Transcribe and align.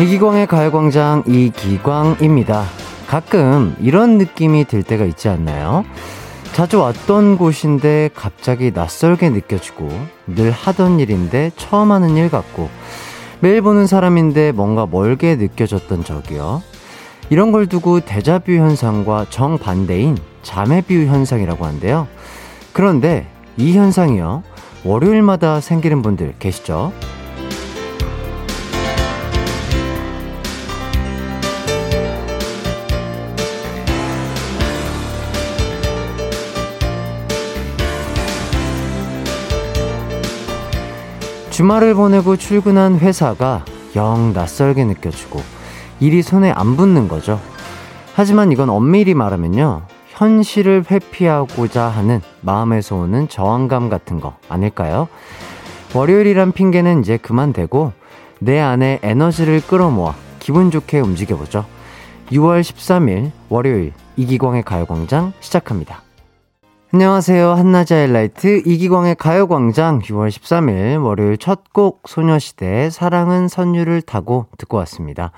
이기광의 0.00 0.46
가요광장 0.46 1.24
이기광입니다. 1.26 2.64
가끔 3.08 3.74
이런 3.80 4.16
느낌이 4.18 4.64
들 4.64 4.84
때가 4.84 5.04
있지 5.04 5.28
않나요? 5.28 5.84
자주 6.52 6.78
왔던 6.78 7.36
곳인데 7.36 8.10
갑자기 8.14 8.70
낯설게 8.72 9.30
느껴지고 9.30 9.88
늘 10.28 10.52
하던 10.52 11.00
일인데 11.00 11.50
처음 11.56 11.90
하는 11.90 12.16
일 12.16 12.30
같고 12.30 12.70
매일 13.40 13.60
보는 13.60 13.88
사람인데 13.88 14.52
뭔가 14.52 14.86
멀게 14.86 15.34
느껴졌던 15.34 16.04
적이요. 16.04 16.62
이런 17.30 17.50
걸 17.50 17.66
두고 17.66 17.98
대자뷰 17.98 18.52
현상과 18.52 19.26
정반대인 19.30 20.16
자매뷰 20.42 20.94
현상이라고 20.94 21.66
한대요. 21.66 22.06
그런데 22.72 23.26
이 23.56 23.76
현상이요. 23.76 24.44
월요일마다 24.84 25.60
생기는 25.60 26.02
분들 26.02 26.34
계시죠? 26.38 26.92
주말을 41.58 41.94
보내고 41.94 42.36
출근한 42.36 43.00
회사가 43.00 43.64
영 43.96 44.32
낯설게 44.32 44.84
느껴지고 44.84 45.42
일이 45.98 46.22
손에 46.22 46.52
안 46.52 46.76
붙는 46.76 47.08
거죠. 47.08 47.40
하지만 48.14 48.52
이건 48.52 48.70
엄밀히 48.70 49.12
말하면요. 49.14 49.82
현실을 50.10 50.84
회피하고자 50.88 51.82
하는 51.82 52.20
마음에서 52.42 52.94
오는 52.94 53.28
저항감 53.28 53.88
같은 53.88 54.20
거 54.20 54.36
아닐까요? 54.48 55.08
월요일이란 55.96 56.52
핑계는 56.52 57.00
이제 57.00 57.16
그만 57.16 57.52
대고 57.52 57.90
내 58.38 58.60
안에 58.60 59.00
에너지를 59.02 59.60
끌어모아 59.60 60.14
기분 60.38 60.70
좋게 60.70 61.00
움직여보죠. 61.00 61.64
6월 62.30 62.60
13일 62.60 63.32
월요일 63.48 63.94
이기광의 64.14 64.62
가요광장 64.62 65.32
시작합니다. 65.40 66.02
안녕하세요. 66.90 67.50
한낮의 67.52 67.86
하이라이트 67.92 68.62
이기광의 68.64 69.16
가요광장 69.16 69.98
6월 70.00 70.28
13일 70.30 71.04
월요일 71.04 71.36
첫 71.36 71.64
곡 71.74 72.08
소녀시대 72.08 72.88
사랑은 72.90 73.46
선율을 73.48 74.00
타고 74.02 74.46
듣고 74.56 74.78
왔습니다. 74.78 75.30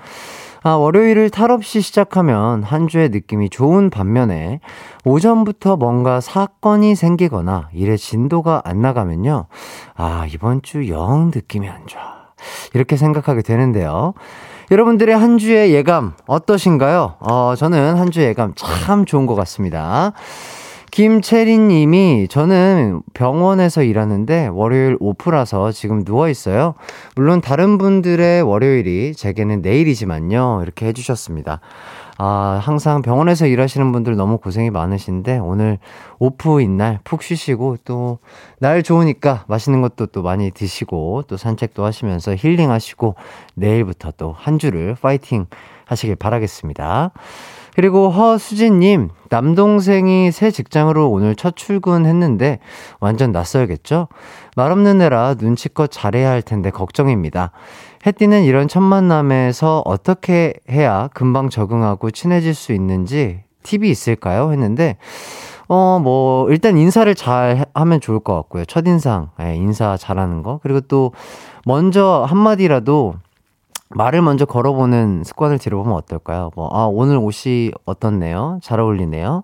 아, 0.63 0.71
월요일을 0.71 1.29
탈 1.29 1.51
없이 1.51 1.81
시작하면 1.81 2.63
한 2.63 2.87
주의 2.87 3.09
느낌이 3.09 3.49
좋은 3.49 3.89
반면에 3.89 4.61
오전부터 5.03 5.75
뭔가 5.75 6.21
사건이 6.21 6.95
생기거나 6.95 7.67
일의 7.73 7.97
진도가 7.97 8.61
안 8.63 8.81
나가면요. 8.81 9.47
아, 9.95 10.25
이번 10.33 10.61
주 10.61 10.87
영 10.87 11.31
느낌이 11.35 11.67
안 11.67 11.85
좋아. 11.85 12.01
이렇게 12.73 12.95
생각하게 12.95 13.41
되는데요. 13.41 14.13
여러분들의 14.71 15.15
한 15.17 15.37
주의 15.37 15.73
예감 15.73 16.13
어떠신가요? 16.27 17.15
어, 17.19 17.55
저는 17.57 17.97
한 17.97 18.09
주의 18.09 18.27
예감 18.27 18.53
참 18.55 19.03
좋은 19.05 19.25
것 19.25 19.35
같습니다. 19.35 20.13
김채리 20.91 21.57
님이 21.57 22.27
저는 22.29 23.01
병원에서 23.13 23.81
일하는데 23.81 24.47
월요일 24.47 24.97
오프라서 24.99 25.71
지금 25.71 26.03
누워 26.03 26.27
있어요. 26.27 26.73
물론 27.15 27.39
다른 27.39 27.77
분들의 27.77 28.41
월요일이 28.41 29.15
제게는 29.15 29.61
내일이지만요. 29.61 30.59
이렇게 30.63 30.87
해주셨습니다. 30.87 31.61
아, 32.17 32.59
항상 32.61 33.01
병원에서 33.01 33.47
일하시는 33.47 33.91
분들 33.93 34.15
너무 34.17 34.37
고생이 34.37 34.69
많으신데 34.69 35.37
오늘 35.39 35.79
오프인 36.19 36.75
날 36.77 36.99
푹 37.05 37.23
쉬시고 37.23 37.77
또 37.85 38.19
날 38.59 38.83
좋으니까 38.83 39.45
맛있는 39.47 39.81
것도 39.81 40.07
또 40.07 40.21
많이 40.21 40.51
드시고 40.51 41.23
또 41.27 41.37
산책도 41.37 41.83
하시면서 41.85 42.35
힐링하시고 42.35 43.15
내일부터 43.55 44.11
또 44.17 44.35
한 44.37 44.59
주를 44.59 44.95
파이팅 45.01 45.47
하시길 45.85 46.17
바라겠습니다. 46.17 47.11
그리고 47.75 48.09
허수진님, 48.09 49.09
남동생이 49.29 50.31
새 50.31 50.51
직장으로 50.51 51.09
오늘 51.09 51.35
첫 51.35 51.55
출근했는데 51.55 52.59
완전 52.99 53.31
낯설겠죠? 53.31 54.07
말 54.55 54.71
없는 54.71 55.01
애라 55.01 55.35
눈치껏 55.39 55.89
잘해야 55.89 56.29
할 56.29 56.41
텐데 56.41 56.69
걱정입니다. 56.69 57.51
혜띠는 58.05 58.43
이런 58.43 58.67
첫 58.67 58.81
만남에서 58.81 59.83
어떻게 59.85 60.53
해야 60.69 61.07
금방 61.13 61.49
적응하고 61.49 62.11
친해질 62.11 62.53
수 62.53 62.73
있는지 62.73 63.43
팁이 63.63 63.89
있을까요? 63.89 64.51
했는데, 64.51 64.97
어, 65.67 65.99
뭐, 66.01 66.49
일단 66.49 66.77
인사를 66.77 67.13
잘 67.15 67.65
하면 67.73 68.01
좋을 68.01 68.19
것 68.19 68.35
같고요. 68.35 68.65
첫인상, 68.65 69.29
예, 69.41 69.55
인사 69.55 69.95
잘하는 69.97 70.41
거. 70.43 70.59
그리고 70.63 70.81
또, 70.81 71.13
먼저 71.65 72.25
한마디라도 72.27 73.15
말을 73.95 74.21
먼저 74.21 74.45
걸어보는 74.45 75.23
습관을 75.23 75.57
들여보면 75.59 75.93
어떨까요? 75.95 76.51
뭐, 76.55 76.69
아, 76.71 76.85
오늘 76.85 77.17
옷이 77.17 77.71
어떻네요? 77.85 78.59
잘 78.63 78.79
어울리네요? 78.79 79.43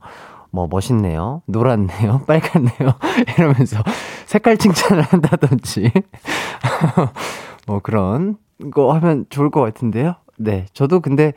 뭐, 0.52 0.68
멋있네요? 0.70 1.42
노랗네요? 1.46 2.22
빨갛네요? 2.28 2.94
이러면서 3.38 3.82
색깔 4.26 4.58
칭찬을 4.58 5.04
한다든지. 5.04 5.92
뭐, 7.68 7.80
그런 7.80 8.38
거 8.74 8.94
하면 8.94 9.26
좋을 9.30 9.50
것 9.52 9.62
같은데요? 9.62 10.16
네. 10.38 10.66
저도 10.74 11.00
근데, 11.02 11.34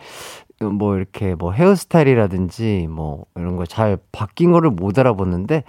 뭐, 0.60 0.96
이렇게 0.96 1.34
뭐 1.34 1.52
헤어스타일이라든지 1.52 2.86
뭐, 2.90 3.24
이런 3.36 3.56
거 3.56 3.64
잘 3.66 3.98
바뀐 4.12 4.52
거를 4.52 4.70
못 4.70 4.98
알아보는데, 4.98 5.64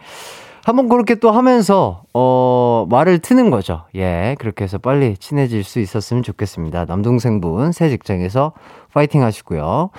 한번 0.63 0.89
그렇게 0.89 1.15
또 1.15 1.31
하면서, 1.31 2.03
어, 2.13 2.85
말을 2.89 3.19
트는 3.19 3.49
거죠. 3.49 3.85
예. 3.95 4.35
그렇게 4.39 4.63
해서 4.63 4.77
빨리 4.77 5.17
친해질 5.17 5.63
수 5.63 5.79
있었으면 5.79 6.21
좋겠습니다. 6.23 6.85
남동생분, 6.85 7.71
새 7.71 7.89
직장에서 7.89 8.53
파이팅 8.93 9.23
하시고요. 9.23 9.89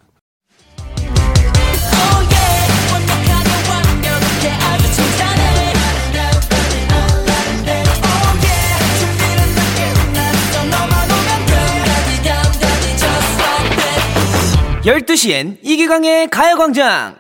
12시엔 14.86 15.58
이기광의 15.62 16.28
가요광장! 16.30 17.16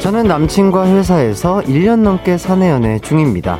저는 0.00 0.24
남친과 0.26 0.86
회사에서 0.86 1.60
1년 1.66 2.00
넘게 2.00 2.38
사내 2.38 2.70
연애 2.70 2.98
중입니다. 2.98 3.58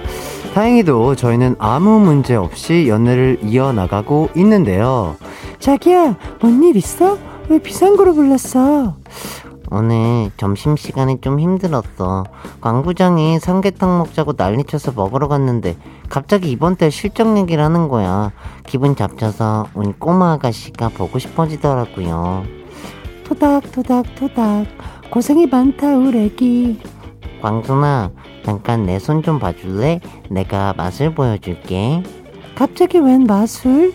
다행히도 0.54 1.14
저희는 1.14 1.56
아무 1.58 2.00
문제 2.00 2.34
없이 2.34 2.86
연애를 2.88 3.38
이어나가고 3.42 4.30
있는데요. 4.34 5.16
자기야, 5.60 6.16
뭔 6.40 6.62
일 6.64 6.76
있어? 6.76 7.18
왜 7.50 7.58
비상구로 7.58 8.14
불렀어? 8.14 8.94
오늘 9.72 10.30
점심시간이 10.36 11.20
좀 11.20 11.38
힘들었어. 11.40 12.24
광부장이 12.60 13.38
삼계탕 13.40 13.98
먹자고 13.98 14.34
난리쳐서 14.36 14.92
먹으러 14.92 15.28
갔는데 15.28 15.76
갑자기 16.08 16.50
이번 16.50 16.76
달 16.76 16.90
실적 16.90 17.36
얘기를 17.36 17.62
하는 17.64 17.88
거야. 17.88 18.32
기분 18.66 18.94
잡쳐서 18.96 19.66
우리 19.74 19.92
꼬마 19.92 20.32
아가씨가 20.32 20.90
보고 20.90 21.18
싶어지더라고요. 21.18 22.44
토닥토닥토닥 23.24 24.66
고생이 25.10 25.46
많다 25.46 25.96
우리 25.96 26.26
애기. 26.26 26.80
광순아 27.42 28.10
잠깐 28.44 28.86
내 28.86 28.96
손 28.96 29.22
좀 29.22 29.38
봐줄래? 29.38 30.00
내가 30.30 30.72
맛을 30.76 31.14
보여줄게. 31.14 32.02
갑자기 32.56 32.98
웬 32.98 33.24
맛을? 33.24 33.92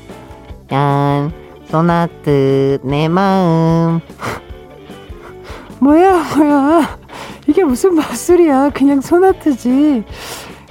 짠, 0.70 1.32
소나트, 1.76 2.80
내 2.84 3.10
마음. 3.10 4.00
뭐야, 5.80 6.24
뭐야. 6.38 6.98
이게 7.48 7.66
무슨 7.66 7.96
맛술이야. 7.96 8.70
그냥 8.70 9.02
소나트지. 9.02 10.06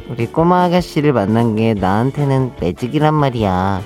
우리 0.09 0.27
꼬마 0.27 0.65
아가씨를 0.65 1.13
만난 1.13 1.57
게 1.57 1.75
나한테는 1.75 2.53
매직이란 2.59 3.13
말이야. 3.13 3.83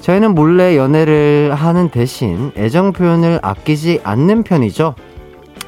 저희는 0.00 0.34
몰래 0.34 0.76
연애를 0.76 1.54
하는 1.54 1.90
대신 1.90 2.50
애정 2.56 2.92
표현을 2.92 3.38
아끼지 3.40 4.00
않는 4.02 4.42
편이죠. 4.42 4.96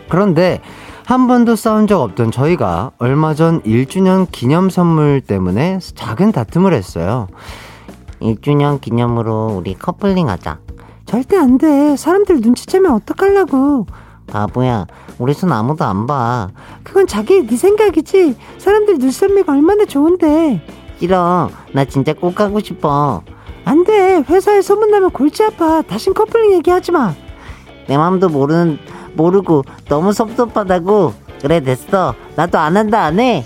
그런데 0.09 0.61
한 1.07 1.29
번도 1.29 1.55
싸운 1.55 1.87
적 1.87 2.01
없던 2.01 2.33
저희가 2.33 2.91
얼마 2.99 3.35
전 3.35 3.63
1주년 3.63 4.27
기념 4.33 4.71
선물 4.71 5.21
때문에 5.21 5.79
작은 5.95 6.33
다툼을 6.33 6.75
했어요. 6.75 7.29
1주년 8.21 8.81
기념으로 8.81 9.55
우리 9.57 9.75
커플링 9.75 10.29
하자. 10.29 10.64
절대 11.15 11.37
안 11.37 11.59
돼. 11.59 11.95
사람들 11.97 12.41
눈치채면 12.41 12.91
어떡하려고. 12.91 13.87
바보야, 14.27 14.85
우리 15.21 15.33
손 15.33 15.53
아무도 15.53 15.85
안 15.85 16.09
봐. 16.09 16.49
그건 16.83 17.07
자기 17.07 17.47
네 17.47 17.57
생각이지. 17.57 18.37
사람들 18.59 18.99
눈썰미가 18.99 19.53
얼마나 19.53 19.85
좋은데. 19.85 20.61
싫어. 20.99 21.51
나 21.73 21.85
진짜 21.85 22.15
꼭 22.15 22.35
가고 22.35 22.59
싶어. 22.59 23.23
안 23.65 23.85
돼. 23.85 24.25
회사에 24.29 24.61
소문나면 24.61 25.11
골치 25.11 25.45
아파. 25.45 25.83
다신 25.83 26.15
커플링 26.15 26.55
얘기하지 26.55 26.91
마. 26.91 27.15
내 27.87 27.97
맘도 27.97 28.29
모르는 28.29 28.79
모르고 29.13 29.63
너무 29.89 30.13
섭섭하다고. 30.13 31.13
그래 31.43 31.61
됐어. 31.61 32.13
나도 32.35 32.59
안 32.59 32.77
한다 32.77 33.05
안 33.05 33.21
해. 33.21 33.45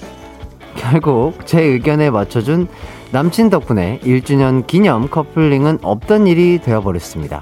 결국 0.75 1.35
제 1.45 1.61
의견에 1.61 2.09
맞춰준 2.09 2.67
남친 3.11 3.51
덕분에 3.51 4.01
1주년 4.03 4.67
기념 4.67 5.09
커플링은 5.09 5.79
없던 5.83 6.27
일이 6.27 6.59
되어버렸습니다. 6.63 7.41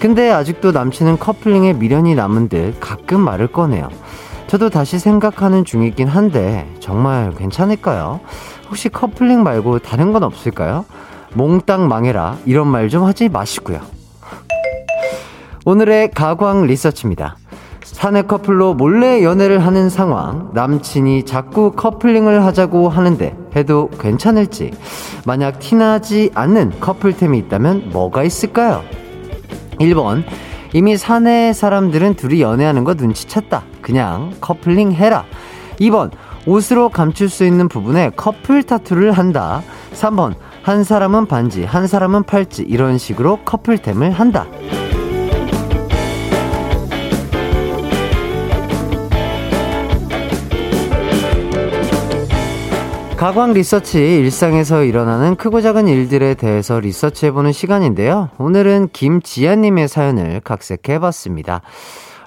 근데 0.00 0.30
아직도 0.30 0.72
남친은 0.72 1.18
커플링에 1.18 1.72
미련이 1.74 2.14
남은 2.14 2.48
듯 2.48 2.76
가끔 2.80 3.20
말을 3.20 3.48
꺼내요. 3.48 3.88
저도 4.46 4.70
다시 4.70 4.98
생각하는 4.98 5.64
중이긴 5.64 6.08
한데 6.08 6.68
정말 6.80 7.32
괜찮을까요? 7.34 8.20
혹시 8.68 8.88
커플링 8.88 9.42
말고 9.42 9.80
다른 9.80 10.12
건 10.12 10.22
없을까요? 10.24 10.84
몽땅 11.34 11.88
망해라 11.88 12.38
이런 12.46 12.68
말 12.68 12.88
좀 12.88 13.04
하지 13.04 13.28
마시고요. 13.28 13.80
오늘의 15.64 16.12
가광 16.12 16.66
리서치입니다. 16.66 17.36
사내 17.98 18.22
커플로 18.22 18.74
몰래 18.74 19.24
연애를 19.24 19.66
하는 19.66 19.90
상황, 19.90 20.50
남친이 20.54 21.24
자꾸 21.24 21.72
커플링을 21.72 22.44
하자고 22.44 22.88
하는데 22.88 23.36
해도 23.56 23.90
괜찮을지, 23.98 24.70
만약 25.26 25.58
티나지 25.58 26.30
않는 26.32 26.74
커플템이 26.78 27.36
있다면 27.38 27.90
뭐가 27.90 28.22
있을까요? 28.22 28.84
1번, 29.80 30.22
이미 30.74 30.96
사내 30.96 31.52
사람들은 31.52 32.14
둘이 32.14 32.40
연애하는 32.40 32.84
거 32.84 32.94
눈치챘다. 32.94 33.62
그냥 33.82 34.30
커플링 34.40 34.92
해라. 34.92 35.24
2번, 35.80 36.12
옷으로 36.46 36.90
감출 36.90 37.28
수 37.28 37.44
있는 37.44 37.68
부분에 37.68 38.12
커플 38.14 38.62
타투를 38.62 39.10
한다. 39.10 39.64
3번, 39.94 40.36
한 40.62 40.84
사람은 40.84 41.26
반지, 41.26 41.64
한 41.64 41.88
사람은 41.88 42.22
팔찌, 42.22 42.62
이런 42.62 42.96
식으로 42.96 43.40
커플템을 43.44 44.12
한다. 44.12 44.46
가광 53.18 53.52
리서치 53.52 53.98
일상에서 53.98 54.84
일어나는 54.84 55.34
크고 55.34 55.60
작은 55.60 55.88
일들에 55.88 56.34
대해서 56.34 56.78
리서치해보는 56.78 57.50
시간인데요. 57.50 58.30
오늘은 58.38 58.90
김지아님의 58.92 59.88
사연을 59.88 60.40
각색해봤습니다. 60.44 61.62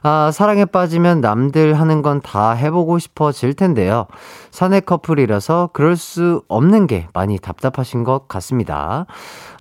아, 0.03 0.31
사랑에 0.33 0.65
빠지면 0.65 1.21
남들 1.21 1.75
하는 1.79 2.01
건 2.01 2.19
다 2.19 2.51
해보고 2.51 2.99
싶어질 2.99 3.53
텐데요. 3.53 4.07
사내 4.49 4.81
커플이라서 4.81 5.69
그럴 5.71 5.95
수 5.95 6.41
없는 6.49 6.87
게 6.87 7.07
많이 7.13 7.39
답답하신 7.39 8.03
것 8.03 8.27
같습니다. 8.27 9.05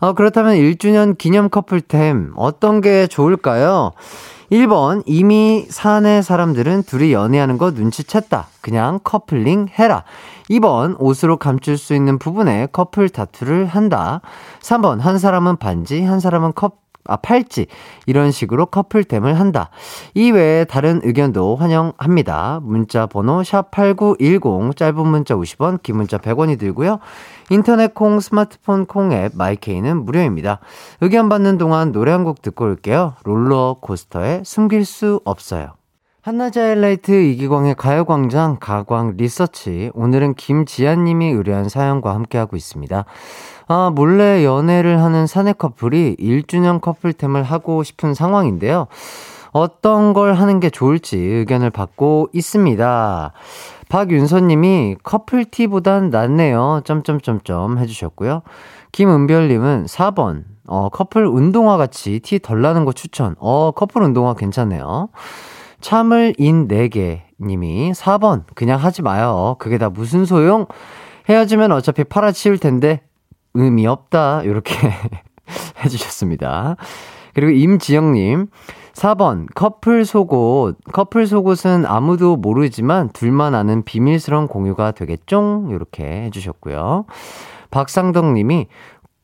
아, 0.00 0.12
그렇다면 0.15 0.56
1주년 0.56 1.17
기념 1.17 1.49
커플템 1.49 2.32
어떤 2.35 2.81
게 2.81 3.06
좋을까요? 3.06 3.93
1번, 4.50 5.05
이미 5.06 5.65
사내 5.71 6.23
사람들은 6.23 6.82
둘이 6.82 7.12
연애하는 7.12 7.56
거 7.56 7.71
눈치챘다. 7.71 8.47
그냥 8.61 8.99
커플링 9.05 9.69
해라. 9.79 10.03
2번, 10.50 10.97
옷으로 10.99 11.37
감출 11.37 11.79
수 11.79 11.94
있는 11.94 12.19
부분에 12.19 12.67
커플 12.73 13.08
타투를 13.08 13.67
한다. 13.67 14.20
3번, 14.61 14.99
한 15.00 15.19
사람은 15.19 15.56
반지, 15.56 16.02
한 16.02 16.20
사람은 16.20 16.52
컵, 16.55 16.81
아, 17.06 17.17
팔찌. 17.17 17.67
이런 18.06 18.31
식으로 18.31 18.67
커플템을 18.67 19.41
한다. 19.41 19.70
이외에 20.14 20.64
다른 20.64 21.00
의견도 21.02 21.56
환영합니다. 21.56 22.61
문자 22.62 23.06
번호 23.06 23.41
샵8910, 23.41 24.76
짧은 24.76 25.06
문자 25.06 25.35
50원, 25.35 25.82
긴 25.82 25.97
문자 25.97 26.19
100원이 26.19 26.58
들고요. 26.58 26.99
인터넷 27.49 27.94
콩, 27.94 28.20
스마트폰 28.20 28.87
콩 28.87 29.12
앱, 29.12 29.32
마이케이는 29.35 30.05
무료입니다. 30.05 30.58
의견 31.00 31.29
받는 31.29 31.58
동안 31.58 31.91
노래 31.93 32.12
한 32.12 32.25
곡 32.25 32.43
듣고 32.43 32.67
올게요. 32.67 33.14
롤러코스터의 33.25 34.43
숨길 34.44 34.85
수 34.85 35.20
없어요. 35.25 35.80
한낮의 36.22 36.52
하이라이트 36.58 37.12
이기광의 37.12 37.76
가요광장 37.76 38.58
가광 38.61 39.14
리서치. 39.17 39.90
오늘은 39.94 40.34
김지아님이 40.34 41.31
의뢰한 41.31 41.70
사연과 41.70 42.14
함께하고 42.14 42.56
있습니다. 42.56 43.06
아, 43.69 43.93
몰래 43.94 44.44
연애를 44.44 45.00
하는 45.00 45.26
사내 45.26 45.55
커플이 45.55 46.17
1주년 46.20 46.82
커플템을 46.82 47.43
하고 47.43 47.82
싶은 47.82 48.12
상황인데요. 48.12 48.87
어떤 49.52 50.12
걸 50.12 50.34
하는 50.34 50.61
게 50.61 50.69
좋을지 50.69 51.17
의견을 51.17 51.70
받고 51.70 52.28
있습니다. 52.34 53.32
박윤서님이 53.88 54.96
커플티보단 55.02 56.10
낫네요. 56.10 56.82
점점점점 56.84 57.79
해주셨고요. 57.79 58.43
김은별님은 58.93 59.86
4번, 59.86 60.44
어, 60.67 60.91
커플 60.91 61.27
운동화 61.27 61.79
같이 61.79 62.20
티 62.20 62.41
덜 62.41 62.60
나는 62.60 62.84
거 62.84 62.93
추천. 62.93 63.36
어, 63.39 63.70
커플 63.70 64.03
운동화 64.03 64.34
괜찮네요. 64.34 65.08
참을 65.81 66.34
인 66.39 66.69
4개 66.69 67.22
님이 67.41 67.93
4번, 67.93 68.44
그냥 68.55 68.79
하지 68.79 69.03
마요. 69.03 69.56
그게 69.58 69.79
다 69.79 69.89
무슨 69.89 70.25
소용? 70.25 70.67
헤어지면 71.29 71.72
어차피 71.72 72.05
팔아치울 72.05 72.58
텐데, 72.58 73.03
의미 73.55 73.87
없다. 73.87 74.43
이렇게 74.43 74.75
해주셨습니다. 75.84 76.77
그리고 77.34 77.51
임지영님, 77.53 78.49
4번, 78.93 79.46
커플 79.55 80.05
속옷. 80.05 80.77
커플 80.93 81.27
속옷은 81.27 81.87
아무도 81.87 82.37
모르지만 82.37 83.08
둘만 83.10 83.55
아는 83.55 83.84
비밀스러운 83.84 84.46
공유가 84.46 84.91
되겠죠? 84.91 85.69
이렇게 85.70 86.05
해주셨고요. 86.05 87.06
박상덕 87.70 88.32
님이, 88.32 88.67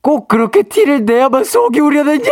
꼭 0.00 0.28
그렇게 0.28 0.62
티를 0.62 1.04
내야만 1.04 1.44
속이 1.44 1.80
우려내냐? 1.80 2.30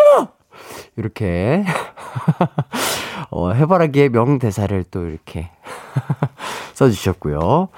이렇게, 0.96 1.64
어, 3.30 3.50
해바라기의 3.52 4.10
명대사를 4.10 4.84
또 4.90 5.06
이렇게 5.06 5.50
써주셨고요. 6.74 7.68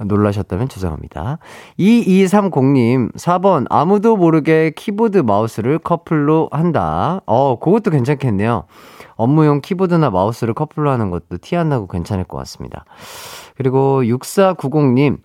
놀라셨다면 0.00 0.68
죄송합니다. 0.68 1.38
2230님, 1.78 3.12
4번, 3.16 3.66
아무도 3.68 4.16
모르게 4.16 4.70
키보드 4.76 5.18
마우스를 5.18 5.78
커플로 5.78 6.48
한다. 6.52 7.20
어, 7.26 7.58
그것도 7.58 7.90
괜찮겠네요. 7.90 8.64
업무용 9.16 9.60
키보드나 9.60 10.10
마우스를 10.10 10.54
커플로 10.54 10.90
하는 10.90 11.10
것도 11.10 11.38
티 11.40 11.56
안 11.56 11.68
나고 11.68 11.88
괜찮을 11.88 12.24
것 12.24 12.38
같습니다. 12.38 12.84
그리고 13.56 14.02
6490님, 14.02 15.18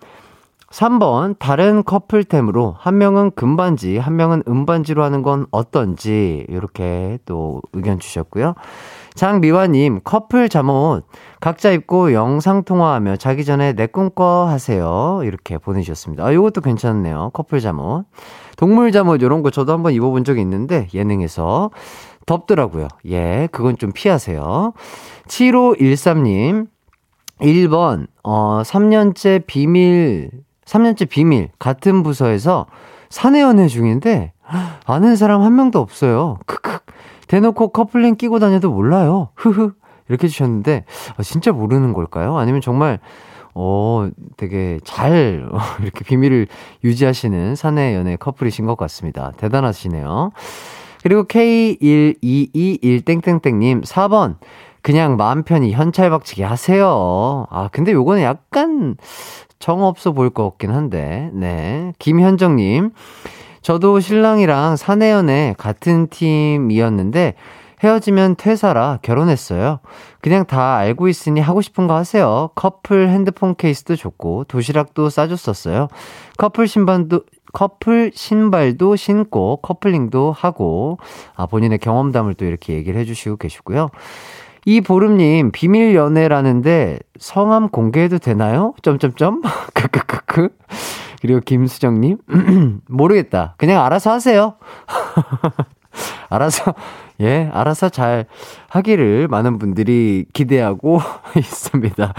3번, 0.70 1.38
다른 1.38 1.84
커플템으로 1.84 2.74
한 2.76 2.98
명은 2.98 3.30
금반지, 3.36 3.96
한 3.96 4.16
명은 4.16 4.42
은반지로 4.48 5.04
하는 5.04 5.22
건 5.22 5.46
어떤지, 5.52 6.44
이렇게 6.48 7.20
또 7.26 7.62
의견 7.74 8.00
주셨고요. 8.00 8.54
장미화님, 9.14 10.00
커플 10.02 10.48
잠옷, 10.48 11.06
각자 11.40 11.70
입고 11.70 12.12
영상통화하며 12.12 13.16
자기 13.16 13.44
전에 13.44 13.72
내 13.72 13.86
꿈꿔 13.86 14.46
하세요. 14.46 15.20
이렇게 15.22 15.56
보내주셨습니다. 15.58 16.24
아, 16.24 16.32
이것도 16.32 16.60
괜찮네요. 16.60 17.30
커플 17.32 17.60
잠옷. 17.60 18.06
동물 18.56 18.90
잠옷, 18.90 19.22
이런 19.22 19.42
거 19.42 19.50
저도 19.50 19.72
한번 19.72 19.92
입어본 19.92 20.24
적이 20.24 20.40
있는데, 20.40 20.88
예능에서. 20.92 21.70
덥더라고요. 22.26 22.88
예, 23.10 23.48
그건 23.52 23.76
좀 23.76 23.92
피하세요. 23.92 24.72
7513님, 25.28 26.66
1번, 27.40 28.06
어, 28.24 28.62
3년째 28.64 29.46
비밀, 29.46 30.30
3년째 30.64 31.08
비밀, 31.08 31.50
같은 31.58 32.02
부서에서 32.02 32.66
사내 33.10 33.42
연애 33.42 33.68
중인데, 33.68 34.32
아는 34.86 35.16
사람 35.16 35.42
한 35.42 35.54
명도 35.54 35.78
없어요. 35.78 36.38
크크. 36.46 36.73
대놓고 37.28 37.68
커플링 37.68 38.16
끼고 38.16 38.38
다녀도 38.38 38.70
몰라요. 38.70 39.28
흐흐. 39.36 39.72
이렇게 40.08 40.26
해주셨는데, 40.26 40.84
아, 41.16 41.22
진짜 41.22 41.52
모르는 41.52 41.94
걸까요? 41.94 42.36
아니면 42.36 42.60
정말, 42.60 42.98
어, 43.54 44.08
되게 44.36 44.78
잘 44.84 45.48
이렇게 45.80 46.04
비밀을 46.04 46.48
유지하시는 46.82 47.54
사내 47.54 47.94
연애 47.94 48.16
커플이신 48.16 48.66
것 48.66 48.76
같습니다. 48.76 49.32
대단하시네요. 49.36 50.32
그리고 51.02 51.24
K1221땡땡땡님 51.24 53.84
4번 53.84 54.36
그냥 54.82 55.16
마음 55.16 55.44
편히 55.44 55.72
현찰 55.72 56.10
박치기 56.10 56.42
하세요. 56.42 57.46
아, 57.48 57.68
근데 57.72 57.92
요거는 57.92 58.22
약간 58.22 58.96
정 59.58 59.82
없어 59.82 60.12
보일 60.12 60.28
것 60.30 60.50
같긴 60.50 60.72
한데. 60.72 61.30
네. 61.32 61.94
김현정님. 61.98 62.90
저도 63.64 63.98
신랑이랑 63.98 64.76
사내연애 64.76 65.54
같은 65.56 66.08
팀이었는데 66.08 67.34
헤어지면 67.82 68.36
퇴사라 68.36 68.98
결혼했어요. 69.00 69.80
그냥 70.20 70.44
다 70.44 70.76
알고 70.76 71.08
있으니 71.08 71.40
하고 71.40 71.62
싶은 71.62 71.86
거 71.86 71.94
하세요. 71.96 72.50
커플 72.54 73.08
핸드폰 73.08 73.56
케이스도 73.56 73.96
좋고 73.96 74.44
도시락도 74.44 75.08
싸줬었어요. 75.08 75.88
커플 76.36 76.68
신발도 76.68 77.22
커플 77.54 78.10
신발도 78.14 78.96
신고 78.96 79.56
커플링도 79.62 80.32
하고 80.36 80.98
아 81.34 81.46
본인의 81.46 81.78
경험담을 81.78 82.34
또 82.34 82.44
이렇게 82.44 82.74
얘기를 82.74 83.00
해주시고 83.00 83.38
계시고요. 83.38 83.88
이 84.66 84.82
보름님 84.82 85.52
비밀 85.52 85.94
연애라는데 85.94 86.98
성함 87.18 87.70
공개해도 87.70 88.18
되나요? 88.18 88.74
점점점 88.82 89.40
크크크크 89.72 90.50
그리고 91.24 91.40
김수정님 91.40 92.18
모르겠다. 92.86 93.54
그냥 93.56 93.82
알아서 93.82 94.12
하세요. 94.12 94.56
알아서 96.28 96.74
예 97.22 97.48
알아서 97.50 97.88
잘 97.88 98.26
하기를 98.68 99.28
많은 99.28 99.58
분들이 99.58 100.26
기대하고 100.34 101.00
있습니다. 101.34 102.12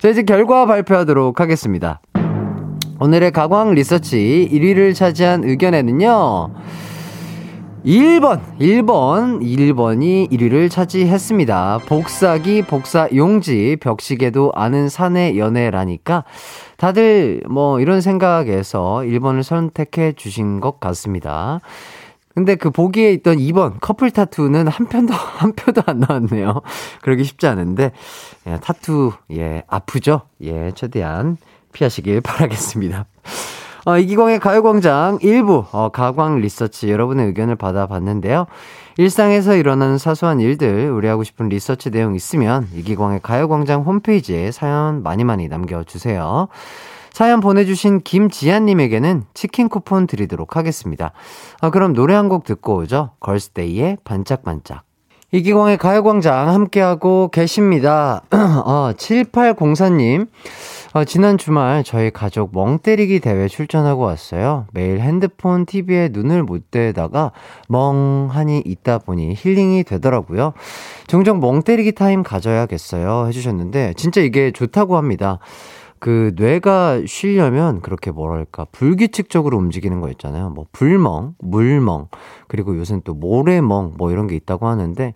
자 0.00 0.08
이제 0.10 0.22
결과 0.24 0.66
발표하도록 0.66 1.40
하겠습니다. 1.40 2.02
오늘의 3.00 3.30
가광 3.30 3.72
리서치 3.72 4.50
1위를 4.52 4.94
차지한 4.94 5.44
의견에는요 5.44 6.50
1번, 7.84 8.40
1번, 8.60 9.40
1번이 9.42 10.30
1위를 10.30 10.70
차지했습니다. 10.70 11.80
복사기, 11.86 12.62
복사 12.62 13.08
용지, 13.12 13.76
벽시계도 13.80 14.52
아는 14.54 14.88
사내 14.88 15.36
연애라니까 15.36 16.22
다들 16.76 17.42
뭐 17.50 17.80
이런 17.80 18.00
생각에서 18.00 19.02
1번을 19.04 19.42
선택해 19.42 20.12
주신 20.12 20.60
것 20.60 20.78
같습니다. 20.78 21.58
근데 22.36 22.54
그 22.54 22.70
보기에 22.70 23.12
있던 23.14 23.38
2번 23.38 23.74
커플 23.80 24.12
타투는 24.12 24.68
한 24.68 24.86
편도 24.86 25.12
한 25.12 25.52
표도 25.52 25.82
안 25.84 25.98
나왔네요. 25.98 26.62
그러기 27.00 27.24
쉽지 27.24 27.48
않은데 27.48 27.90
예, 28.46 28.58
타투 28.62 29.12
예 29.32 29.64
아프죠? 29.66 30.22
예 30.40 30.70
최대한 30.76 31.36
피하시길 31.72 32.20
바라겠습니다. 32.20 33.06
어, 33.84 33.98
이기광의 33.98 34.38
가요광장 34.38 35.18
일부 35.22 35.64
어, 35.72 35.88
가광 35.88 36.38
리서치 36.40 36.90
여러분의 36.90 37.26
의견을 37.26 37.56
받아봤는데요. 37.56 38.46
일상에서 38.98 39.56
일어나는 39.56 39.98
사소한 39.98 40.38
일들, 40.40 40.90
우리 40.92 41.08
하고 41.08 41.24
싶은 41.24 41.48
리서치 41.48 41.90
내용 41.90 42.14
있으면 42.14 42.68
이기광의 42.74 43.20
가요광장 43.22 43.82
홈페이지에 43.82 44.52
사연 44.52 45.02
많이 45.02 45.24
많이 45.24 45.48
남겨주세요. 45.48 46.48
사연 47.12 47.40
보내주신 47.40 48.00
김지한님에게는 48.02 49.24
치킨 49.34 49.68
쿠폰 49.68 50.06
드리도록 50.06 50.56
하겠습니다. 50.56 51.12
아, 51.60 51.70
그럼 51.70 51.92
노래 51.92 52.14
한 52.14 52.28
곡 52.28 52.44
듣고 52.44 52.76
오죠. 52.76 53.10
걸스데이의 53.20 53.98
반짝반짝. 54.04 54.82
이기광의 55.32 55.78
가요광장 55.78 56.48
함께하고 56.50 57.28
계십니다. 57.32 58.22
어, 58.30 58.92
7804님. 58.96 60.28
어, 60.94 61.04
지난 61.04 61.38
주말 61.38 61.84
저희 61.84 62.10
가족 62.10 62.50
멍 62.52 62.78
때리기 62.78 63.20
대회 63.20 63.48
출전하고 63.48 64.02
왔어요. 64.02 64.66
매일 64.74 65.00
핸드폰, 65.00 65.64
TV에 65.64 66.10
눈을 66.12 66.42
못 66.42 66.70
떼다가 66.70 67.32
멍하니 67.68 68.62
있다 68.66 68.98
보니 68.98 69.34
힐링이 69.34 69.84
되더라고요. 69.84 70.52
종종 71.06 71.40
멍 71.40 71.62
때리기 71.62 71.92
타임 71.92 72.22
가져야겠어요. 72.22 73.26
해주셨는데, 73.28 73.94
진짜 73.96 74.20
이게 74.20 74.50
좋다고 74.50 74.98
합니다. 74.98 75.38
그 76.02 76.32
뇌가 76.34 77.02
쉬려면 77.06 77.80
그렇게 77.80 78.10
뭐랄까 78.10 78.66
불규칙적으로 78.72 79.56
움직이는 79.56 80.00
거 80.00 80.10
있잖아요. 80.10 80.50
뭐 80.50 80.66
불멍, 80.72 81.36
물멍, 81.38 82.08
그리고 82.48 82.76
요새는 82.76 83.02
또 83.04 83.14
모래멍 83.14 83.94
뭐 83.96 84.10
이런 84.10 84.26
게 84.26 84.34
있다고 84.34 84.66
하는데 84.66 85.14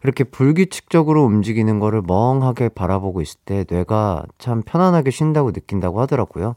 그렇게 0.00 0.24
불규칙적으로 0.24 1.22
움직이는 1.22 1.80
거를 1.80 2.00
멍하게 2.06 2.70
바라보고 2.70 3.20
있을 3.20 3.40
때 3.44 3.66
뇌가 3.68 4.24
참 4.38 4.62
편안하게 4.62 5.10
쉰다고 5.10 5.52
느낀다고 5.52 6.00
하더라고요. 6.00 6.54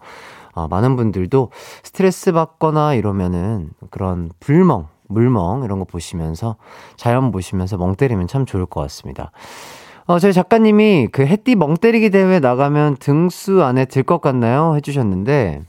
아, 0.53 0.69
많은 0.69 0.95
분들도 0.95 1.51
스트레스 1.83 2.31
받거나 2.31 2.93
이러면은 2.93 3.71
그런 3.89 4.31
불멍, 4.39 4.87
물멍 5.09 5.65
이런 5.65 5.79
거 5.79 5.85
보시면서 5.85 6.55
자연 6.95 7.29
보시면서 7.33 7.75
멍 7.75 7.95
때리면 7.95 8.27
참 8.27 8.45
좋을 8.45 8.67
것 8.67 8.79
같습니다. 8.79 9.33
어, 10.07 10.19
저희 10.19 10.33
작가님이 10.33 11.07
그 11.11 11.25
해띠 11.25 11.55
멍 11.55 11.75
때리기 11.75 12.11
대회 12.11 12.39
나가면 12.39 12.97
등수 12.99 13.63
안에 13.63 13.85
들 13.85 14.03
것 14.03 14.21
같나요? 14.21 14.75
해주셨는데, 14.75 15.61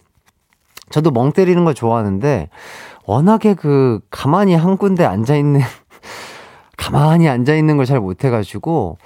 저도 0.91 1.11
멍 1.11 1.33
때리는 1.33 1.65
거 1.65 1.73
좋아하는데, 1.73 2.51
워낙에 3.07 3.55
그, 3.55 4.01
가만히 4.11 4.55
한 4.55 4.77
군데 4.77 5.05
앉아있는, 5.07 5.61
가만히 6.77 7.29
앉아있는 7.29 7.77
걸 7.79 7.87
잘 7.87 7.99
못해가지고, 8.01 8.99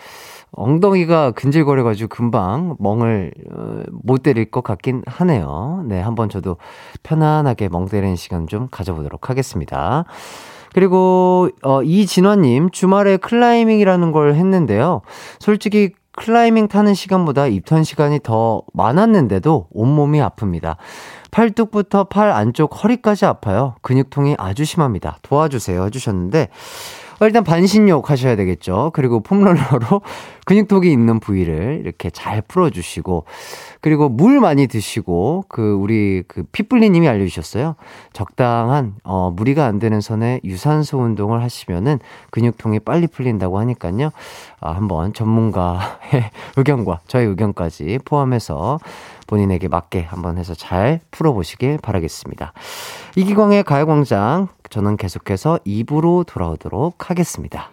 엉덩이가 0.52 1.30
근질거려가지고 1.30 2.08
금방 2.08 2.74
멍을 2.80 3.32
어, 3.52 3.82
못 4.02 4.24
때릴 4.24 4.50
것 4.50 4.64
같긴 4.64 5.04
하네요. 5.06 5.84
네, 5.86 6.00
한번 6.00 6.28
저도 6.28 6.56
편안하게 7.04 7.68
멍 7.68 7.86
때리는 7.86 8.16
시간 8.16 8.48
좀 8.48 8.66
가져보도록 8.68 9.30
하겠습니다. 9.30 10.06
그리고 10.74 11.48
어 11.62 11.82
이진원님 11.82 12.70
주말에 12.70 13.16
클라이밍이라는 13.16 14.12
걸 14.12 14.34
했는데요. 14.34 15.02
솔직히 15.38 15.92
클라이밍 16.12 16.68
타는 16.68 16.94
시간보다 16.94 17.46
입 17.46 17.59
턴 17.59 17.84
시간이 17.84 18.20
더 18.22 18.62
많았는데도 18.74 19.68
온몸이 19.70 20.20
아픕니다. 20.20 20.76
팔뚝부터 21.30 22.04
팔 22.04 22.30
안쪽 22.30 22.82
허리까지 22.82 23.26
아파요. 23.26 23.74
근육통이 23.82 24.34
아주 24.38 24.64
심합니다. 24.64 25.18
도와주세요 25.22 25.84
해주셨는데 25.86 26.48
어, 27.20 27.26
일단 27.26 27.44
반신욕 27.44 28.10
하셔야 28.10 28.34
되겠죠. 28.34 28.90
그리고 28.94 29.20
폼롤러로 29.20 30.00
근육통이 30.50 30.90
있는 30.90 31.20
부위를 31.20 31.78
이렇게 31.80 32.10
잘 32.10 32.42
풀어주시고, 32.42 33.24
그리고 33.80 34.08
물 34.08 34.40
많이 34.40 34.66
드시고, 34.66 35.44
그, 35.48 35.74
우리, 35.74 36.24
그, 36.26 36.42
피플리님이 36.42 37.06
알려주셨어요. 37.06 37.76
적당한, 38.12 38.96
어, 39.04 39.30
무리가 39.30 39.66
안 39.66 39.78
되는 39.78 40.00
선에 40.00 40.40
유산소 40.42 40.98
운동을 40.98 41.40
하시면은 41.44 42.00
근육통이 42.32 42.80
빨리 42.80 43.06
풀린다고 43.06 43.60
하니까요. 43.60 44.10
아, 44.58 44.72
한번 44.72 45.12
전문가의 45.12 45.78
의견과 46.58 46.98
저의 47.06 47.28
의견까지 47.28 48.00
포함해서 48.04 48.80
본인에게 49.28 49.68
맞게 49.68 50.02
한번 50.02 50.36
해서 50.36 50.54
잘 50.54 50.98
풀어보시길 51.12 51.78
바라겠습니다. 51.80 52.54
이기광의 53.14 53.62
가요광장, 53.62 54.48
저는 54.68 54.96
계속해서 54.96 55.60
2부로 55.64 56.26
돌아오도록 56.26 57.08
하겠습니다. 57.08 57.70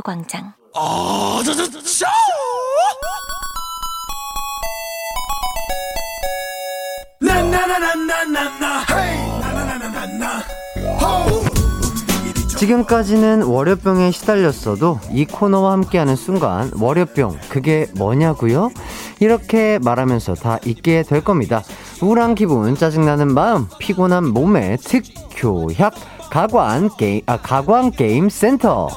이기광의 0.00 0.24
가요광장 0.32 0.54
지금까지는 12.56 13.42
월요병에 13.42 14.10
시달렸어도 14.10 15.00
이 15.12 15.24
코너와 15.24 15.72
함께하는 15.72 16.14
순간 16.16 16.70
월요병 16.78 17.38
그게 17.48 17.86
뭐냐고요? 17.96 18.70
이렇게 19.18 19.78
말하면서 19.82 20.34
다 20.34 20.58
잊게 20.66 21.02
될 21.02 21.22
겁니다. 21.24 21.62
우울한 22.02 22.34
기분, 22.34 22.74
짜증나는 22.74 23.32
마음, 23.32 23.66
피곤한 23.78 24.28
몸에 24.28 24.76
특 24.76 25.04
효약 25.42 25.94
가관 26.30 26.90
게임 26.96 27.22
아 27.26 27.38
가광 27.38 27.90
게임 27.90 28.28
센터 28.28 28.88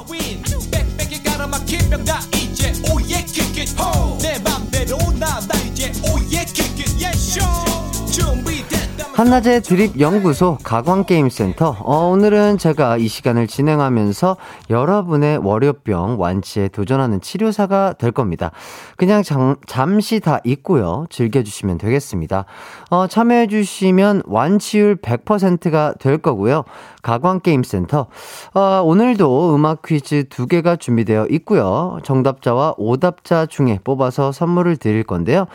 한낮의 9.14 9.62
드립 9.62 10.00
연구소 10.00 10.58
가광 10.64 11.04
게임 11.04 11.28
센터. 11.28 11.76
어, 11.84 12.08
오늘은 12.08 12.58
제가 12.58 12.96
이 12.96 13.06
시간을 13.06 13.46
진행하면서 13.46 14.36
여러분의 14.70 15.38
월요병 15.38 16.18
완치에 16.18 16.66
도전하는 16.66 17.20
치료사가 17.20 17.92
될 17.92 18.10
겁니다. 18.10 18.50
그냥 18.96 19.22
장, 19.22 19.54
잠시 19.68 20.18
다 20.18 20.40
잊고요. 20.42 21.06
즐겨주시면 21.10 21.78
되겠습니다. 21.78 22.44
어, 22.90 23.06
참여해주시면 23.06 24.22
완치율 24.26 24.96
100%가 24.96 25.94
될 26.00 26.18
거고요. 26.18 26.64
가광 27.04 27.40
게임 27.40 27.62
센터. 27.62 28.06
어, 28.54 28.82
오늘도 28.82 29.54
음악 29.54 29.82
퀴즈 29.82 30.24
두 30.30 30.46
개가 30.46 30.76
준비되어 30.76 31.26
있고요. 31.30 31.98
정답자와 32.02 32.74
오답자 32.78 33.44
중에 33.46 33.78
뽑아서 33.84 34.32
선물을 34.32 34.78
드릴 34.78 35.04
건데요. 35.04 35.46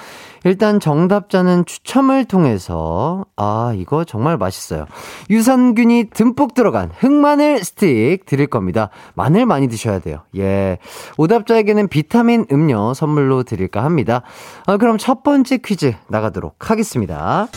일단 0.45 0.79
정답자는 0.79 1.65
추첨을 1.65 2.25
통해서 2.25 3.25
아 3.35 3.73
이거 3.75 4.03
정말 4.03 4.37
맛있어요. 4.37 4.85
유산균이 5.29 6.11
듬뿍 6.13 6.53
들어간 6.53 6.91
흑마늘 6.97 7.63
스틱 7.63 8.25
드릴 8.27 8.45
겁니다. 8.47 8.89
마늘 9.15 9.47
많이 9.47 9.67
드셔야 9.67 9.99
돼요. 9.99 10.19
예. 10.37 10.77
오답자에게는 11.17 11.87
비타민 11.87 12.45
음료 12.51 12.93
선물로 12.93 13.41
드릴까 13.43 13.83
합니다. 13.83 14.21
아, 14.67 14.77
그럼 14.77 14.99
첫 14.99 15.23
번째 15.23 15.57
퀴즈 15.57 15.95
나가도록 16.07 16.69
하겠습니다. 16.69 17.47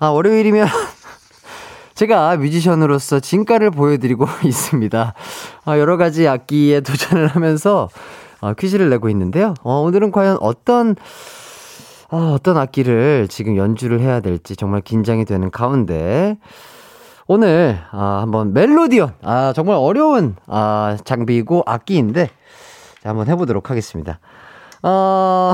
아 0.00 0.06
월요일이면 0.08 0.66
제가 1.98 2.36
뮤지션으로서 2.36 3.18
진가를 3.18 3.72
보여드리고 3.72 4.24
있습니다. 4.46 5.14
아, 5.64 5.78
여러 5.80 5.96
가지 5.96 6.28
악기에 6.28 6.82
도전을 6.82 7.26
하면서 7.26 7.88
어, 8.40 8.54
퀴즈를 8.54 8.88
내고 8.88 9.08
있는데요. 9.08 9.54
어, 9.64 9.80
오늘은 9.80 10.12
과연 10.12 10.38
어떤 10.40 10.94
어, 12.08 12.34
어떤 12.34 12.56
악기를 12.56 13.26
지금 13.26 13.56
연주를 13.56 13.98
해야 13.98 14.20
될지 14.20 14.54
정말 14.54 14.80
긴장이 14.80 15.24
되는 15.24 15.50
가운데 15.50 16.38
오늘 17.26 17.80
아, 17.90 18.20
한번 18.22 18.52
멜로디언 18.52 19.14
아 19.22 19.52
정말 19.56 19.74
어려운 19.76 20.36
아, 20.46 20.96
장비이고 21.04 21.64
악기인데 21.66 22.30
자, 23.02 23.08
한번 23.08 23.26
해보도록 23.26 23.70
하겠습니다. 23.70 24.20
어, 24.84 25.52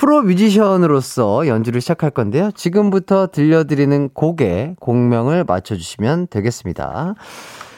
프로 0.00 0.22
뮤지션으로서 0.22 1.46
연주를 1.46 1.82
시작할 1.82 2.10
건데요. 2.10 2.52
지금부터 2.52 3.26
들려드리는 3.26 4.08
곡의 4.14 4.76
곡명을 4.80 5.44
맞춰주시면 5.44 6.28
되겠습니다. 6.28 7.16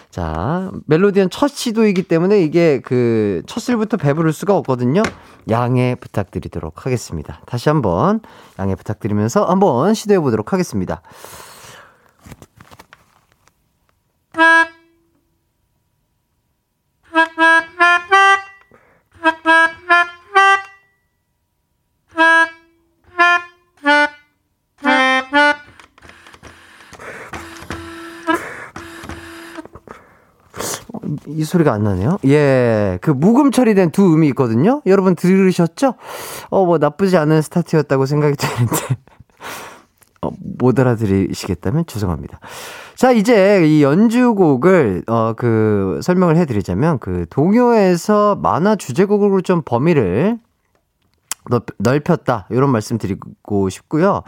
자, 0.08 0.70
멜로디언 0.86 1.30
첫 1.30 1.48
시도이기 1.48 2.04
때문에 2.04 2.40
이게 2.40 2.80
그 2.84 3.42
첫술부터 3.46 3.96
배부를 3.96 4.32
수가 4.32 4.56
없거든요. 4.58 5.02
양해 5.50 5.96
부탁드리도록 5.96 6.86
하겠습니다. 6.86 7.40
다시 7.44 7.68
한번 7.68 8.20
양해 8.60 8.76
부탁드리면서 8.76 9.44
한번 9.44 9.92
시도해 9.92 10.20
보도록 10.20 10.52
하겠습니다. 10.52 11.02
소리가 31.52 31.72
안 31.72 31.84
나네요. 31.84 32.18
예. 32.26 32.98
그 33.00 33.10
묵음 33.10 33.50
처리된 33.50 33.90
두 33.90 34.12
음이 34.14 34.28
있거든요. 34.28 34.80
여러분 34.86 35.14
들으셨죠? 35.14 35.94
어, 36.50 36.64
뭐 36.64 36.78
나쁘지 36.78 37.16
않은 37.16 37.42
스타트였다고 37.42 38.06
생각이 38.06 38.36
드는데. 38.36 38.76
어, 40.22 40.30
못 40.58 40.78
알아들으시겠다면 40.78 41.86
죄송합니다. 41.86 42.38
자, 42.94 43.10
이제 43.10 43.66
이 43.66 43.82
연주곡을, 43.82 45.02
어, 45.08 45.32
그, 45.36 45.98
설명을 46.00 46.36
해드리자면, 46.36 47.00
그, 47.00 47.26
동요에서 47.28 48.36
만화 48.36 48.76
주제곡으로 48.76 49.40
좀 49.40 49.62
범위를 49.64 50.38
넓, 51.50 51.64
넓혔다. 51.78 52.46
이런 52.50 52.70
말씀 52.70 52.98
드리고 52.98 53.68
싶고요. 53.68 54.22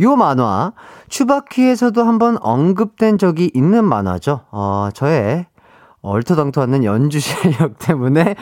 요 0.00 0.16
만화, 0.16 0.74
추바퀴에서도 1.08 2.02
한번 2.04 2.36
언급된 2.42 3.16
적이 3.16 3.50
있는 3.54 3.86
만화죠. 3.86 4.40
어, 4.50 4.90
저의 4.92 5.46
얼토당토 6.02 6.60
않는 6.62 6.84
연주 6.84 7.18
실력 7.20 7.78
때문에 7.78 8.34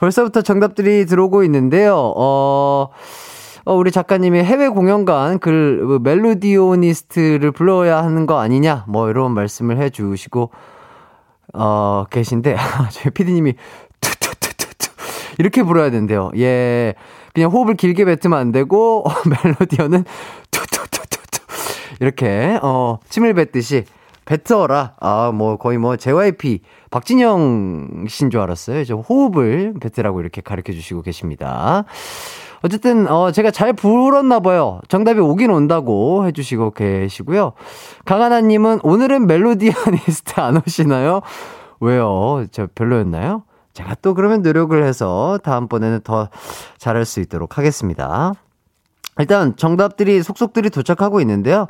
벌써부터 0.00 0.42
정답들이 0.42 1.06
들어오고 1.06 1.44
있는데요. 1.44 1.94
어, 2.16 2.88
어, 3.64 3.74
우리 3.74 3.92
작가님이 3.92 4.40
해외 4.40 4.68
공연간 4.68 5.38
그 5.38 5.98
멜로디오니스트를 6.02 7.52
불러야 7.52 7.98
하는 7.98 8.26
거 8.26 8.40
아니냐, 8.40 8.84
뭐 8.88 9.08
이런 9.08 9.32
말씀을 9.32 9.78
해주시고, 9.78 10.50
어, 11.54 12.04
계신데, 12.10 12.56
저희 12.90 13.10
피디님이 13.12 13.54
투투투투투 14.00 14.90
이렇게 15.38 15.62
불어야 15.62 15.90
된대요. 15.90 16.32
예. 16.36 16.94
그냥 17.32 17.50
호흡을 17.52 17.76
길게 17.76 18.04
뱉으면 18.04 18.38
안 18.38 18.50
되고, 18.50 19.04
어, 19.06 19.12
멜로디오는 19.44 20.04
투투투투투 20.50 21.40
이렇게, 22.00 22.58
어, 22.60 22.98
침을 23.08 23.34
뱉듯이 23.34 23.84
뱉어라. 24.24 24.94
아, 25.00 25.32
뭐 25.32 25.56
거의 25.56 25.78
뭐 25.78 25.96
JYP 25.96 26.60
박진영 26.90 28.06
씨인 28.08 28.30
줄 28.30 28.40
알았어요. 28.40 28.84
저 28.84 28.96
호흡을 28.96 29.74
뱉으라고 29.80 30.20
이렇게 30.20 30.40
가르쳐 30.40 30.72
주시고 30.72 31.02
계십니다. 31.02 31.84
어쨌든 32.62 33.08
어 33.08 33.32
제가 33.32 33.50
잘 33.50 33.72
불었나 33.72 34.40
봐요. 34.40 34.80
정답이 34.88 35.18
오긴 35.20 35.50
온다고 35.50 36.26
해 36.26 36.32
주시고 36.32 36.70
계시고요. 36.72 37.52
강하나 38.04 38.40
님은 38.40 38.80
오늘은 38.84 39.26
멜로디아니스트 39.26 40.34
안 40.40 40.56
오시나요? 40.64 41.20
왜요? 41.80 42.46
저 42.52 42.68
별로였나요? 42.72 43.42
제가 43.74 43.96
또 44.02 44.14
그러면 44.14 44.42
노력을 44.42 44.80
해서 44.84 45.38
다음번에는 45.42 46.00
더 46.04 46.28
잘할 46.78 47.04
수 47.04 47.20
있도록 47.20 47.58
하겠습니다. 47.58 48.32
일단 49.18 49.56
정답들이 49.56 50.22
속속들이 50.22 50.70
도착하고 50.70 51.20
있는데요. 51.20 51.66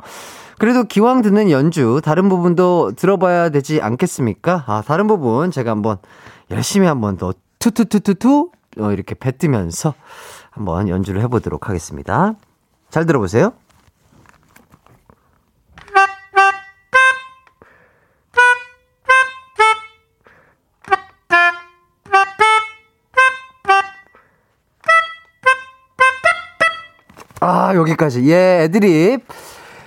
그래도 0.59 0.83
기왕 0.83 1.21
듣는 1.21 1.49
연주 1.49 2.01
다른 2.03 2.29
부분도 2.29 2.93
들어봐야 2.95 3.49
되지 3.49 3.81
않겠습니까? 3.81 4.63
아, 4.67 4.83
다른 4.85 5.07
부분 5.07 5.51
제가 5.51 5.71
한번 5.71 5.97
열심히 6.51 6.87
한번 6.87 7.17
더 7.17 7.33
투투투투투 7.59 8.51
어, 8.79 8.91
이렇게 8.91 9.15
뱉으면서 9.15 9.93
한번 10.51 10.87
연주를 10.87 11.21
해보도록 11.21 11.69
하겠습니다. 11.69 12.33
잘 12.89 13.05
들어보세요. 13.05 13.53
아, 27.39 27.75
여기까지. 27.75 28.29
예, 28.29 28.63
애드립. 28.63 29.25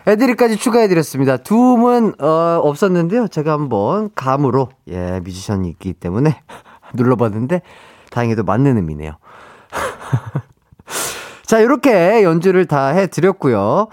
애드립까지 0.07 0.57
추가해드렸습니다. 0.57 1.37
두음은, 1.37 2.15
어, 2.23 2.61
없었는데요. 2.63 3.27
제가 3.29 3.53
한번 3.53 4.11
감으로, 4.15 4.69
예, 4.89 5.21
뮤지션이 5.25 5.69
있기 5.71 5.95
때문에 5.95 6.43
눌러봤는데, 6.95 7.63
다행히도 8.11 8.45
맞는 8.45 8.77
음이네요. 8.77 9.13
자, 11.45 11.59
이렇게 11.59 12.23
연주를 12.23 12.67
다 12.67 12.89
해드렸고요. 12.89 13.89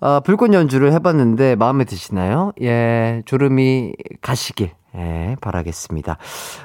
어, 0.00 0.20
불꽃 0.20 0.52
연주를 0.52 0.92
해봤는데, 0.92 1.56
마음에 1.56 1.84
드시나요? 1.84 2.52
예, 2.62 3.22
졸음이 3.26 3.94
가시길. 4.20 4.70
예, 4.96 5.36
바라겠습니다. 5.40 6.16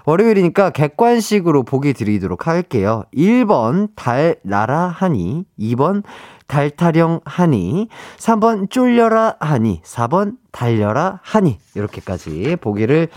월요일이니까 0.05 0.69
객관식으로 0.69 1.63
보기 1.63 1.93
드리도록 1.93 2.47
할게요. 2.47 3.03
1번 3.13 3.89
달 3.95 4.37
나라 4.43 4.87
하니, 4.87 5.45
2번 5.59 6.03
달 6.47 6.69
타령 6.69 7.21
하니, 7.25 7.87
3번 8.17 8.69
쫄려라 8.69 9.35
하니, 9.39 9.81
4번 9.83 10.37
달려라 10.51 11.19
하니 11.23 11.59
이렇게까지 11.75 12.57
보기를 12.61 13.09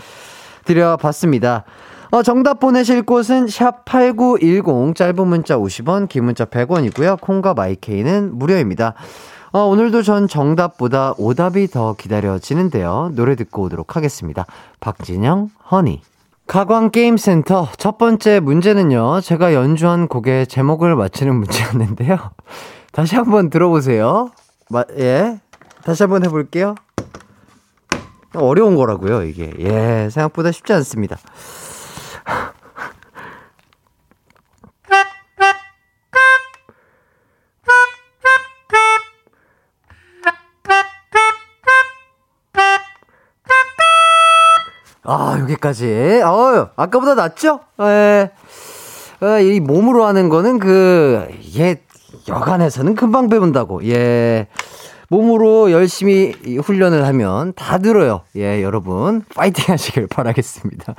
드려봤습니다. 0.65 1.63
어, 2.11 2.23
정답 2.23 2.59
보내실 2.59 3.03
곳은 3.03 3.47
샵8910 3.47 4.95
짧은 4.95 5.27
문자 5.27 5.57
50원, 5.57 6.07
긴 6.07 6.25
문자 6.25 6.45
100원이고요. 6.45 7.19
콩과 7.19 7.53
마이케이는 7.53 8.37
무료입니다. 8.37 8.93
어, 9.51 9.59
오늘도 9.61 10.03
전 10.03 10.27
정답보다 10.27 11.13
오답이 11.17 11.67
더 11.67 11.93
기다려지는데요. 11.93 13.11
노래 13.15 13.35
듣고 13.35 13.63
오도록 13.63 13.95
하겠습니다. 13.95 14.45
박진영, 14.79 15.49
허니. 15.71 16.01
가광게임센터 16.47 17.69
첫 17.77 17.97
번째 17.97 18.39
문제는요. 18.39 19.19
제가 19.19 19.53
연주한 19.53 20.07
곡의 20.07 20.47
제목을 20.47 20.95
맞히는 20.95 21.35
문제였는데요. 21.35 22.17
다시 22.97 23.15
한번 23.15 23.51
들어보세요. 23.51 24.31
마, 24.71 24.83
예. 24.97 25.39
다시 25.83 26.01
한번 26.01 26.25
해볼게요. 26.25 26.73
어려운 28.33 28.75
거라고요, 28.75 29.21
이게. 29.21 29.53
예, 29.59 30.09
생각보다 30.09 30.51
쉽지 30.51 30.73
않습니다. 30.73 31.15
아, 45.03 45.37
여기까지. 45.41 46.23
어, 46.25 46.71
아까보다 46.75 47.13
낫죠? 47.13 47.59
예. 47.79 48.31
어, 49.21 49.39
이 49.39 49.59
몸으로 49.59 50.03
하는 50.05 50.29
거는 50.29 50.57
그, 50.57 51.27
이게 51.41 51.83
여간에서는 52.27 52.95
금방 52.95 53.29
배운다고. 53.29 53.85
예. 53.87 54.47
몸으로 55.09 55.71
열심히 55.71 56.33
훈련을 56.61 57.05
하면 57.05 57.53
다 57.55 57.77
들어요. 57.77 58.21
예, 58.35 58.61
여러분. 58.61 59.23
파이팅 59.35 59.71
하시길 59.73 60.07
바라겠습니다. 60.07 60.95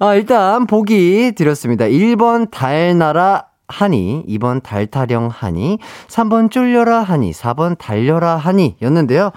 아, 0.00 0.14
일단 0.14 0.66
보기 0.66 1.32
드렸습니다. 1.36 1.84
1번 1.84 2.50
달나라 2.50 3.44
하니, 3.68 4.24
2번 4.28 4.62
달타령 4.62 5.28
하니, 5.28 5.78
3번 6.08 6.50
쫄려라 6.50 7.02
하니, 7.02 7.32
4번 7.32 7.78
달려라 7.78 8.36
하니 8.36 8.76
였는데요. 8.82 9.30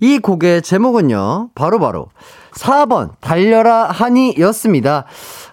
이 0.00 0.18
곡의 0.18 0.62
제목은요, 0.62 1.50
바로바로 1.54 1.78
바로 1.78 2.06
4번 2.54 3.10
달려라 3.20 3.84
하니 3.84 4.34
였습니다. 4.38 5.04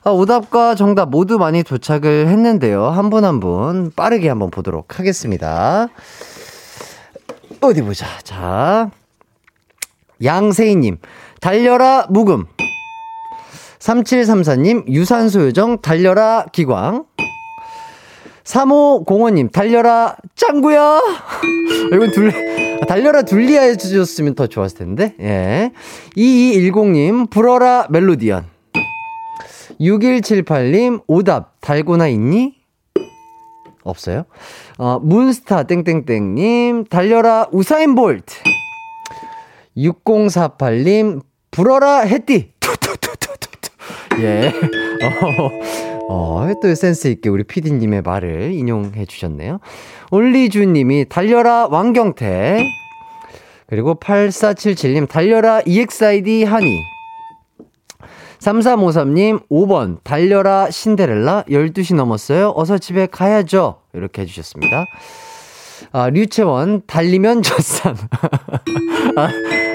아, 0.03 0.09
오답과 0.11 0.75
정답 0.75 1.09
모두 1.09 1.37
많이 1.37 1.63
도착을 1.63 2.27
했는데요. 2.27 2.85
한분 2.89 3.23
한 3.25 3.39
분 3.39 3.91
빠르게 3.95 4.29
한번 4.29 4.49
보도록 4.49 4.97
하겠습니다. 4.99 5.87
어디 7.61 7.81
보자. 7.81 8.05
자. 8.23 8.89
양세희님, 10.23 10.97
달려라 11.41 12.07
묵음. 12.09 12.45
3734님, 13.79 14.87
유산소 14.89 15.41
요정, 15.41 15.79
달려라 15.81 16.45
기광. 16.51 17.05
3505님, 18.43 19.51
달려라 19.51 20.15
짱구야! 20.35 20.99
이건 21.93 22.11
둘, 22.11 22.31
달려라 22.87 23.21
둘리아 23.23 23.61
해주셨으면 23.63 24.35
더 24.35 24.47
좋았을 24.47 24.77
텐데, 24.77 25.15
예. 25.19 25.71
2210님, 26.15 27.29
불어라 27.29 27.87
멜로디언. 27.89 28.45
6178님, 29.79 31.03
오답, 31.07 31.59
달고나 31.61 32.07
있니? 32.07 32.55
없어요? 33.83 34.25
어, 34.77 34.99
문스타 35.01 35.63
땡땡땡님, 35.63 36.85
달려라 36.85 37.47
우사인 37.51 37.95
볼트. 37.95 38.35
6048님, 39.77 41.21
불어라 41.51 41.99
해띠. 41.99 42.53
예. 44.19 44.51
어, 45.03 45.96
어, 46.09 46.47
또 46.61 46.73
센스 46.73 47.07
있게 47.07 47.29
우리 47.29 47.43
피디님의 47.43 48.01
말을 48.01 48.53
인용해 48.53 49.05
주셨네요. 49.05 49.59
올리주님이 50.11 51.05
달려라 51.09 51.67
왕경태. 51.67 52.65
그리고 53.67 53.95
8477님, 53.95 55.09
달려라 55.09 55.61
EXID 55.65 56.45
하니. 56.45 56.79
3353님, 58.39 59.47
5번, 59.49 59.97
달려라 60.03 60.69
신데렐라, 60.71 61.43
12시 61.49 61.95
넘었어요. 61.95 62.53
어서 62.55 62.77
집에 62.77 63.07
가야죠. 63.07 63.81
이렇게 63.93 64.21
해주셨습니다. 64.21 64.85
아, 65.91 66.09
류채원, 66.09 66.83
달리면 66.87 67.41
젖산. 67.41 67.97
아, 69.17 69.29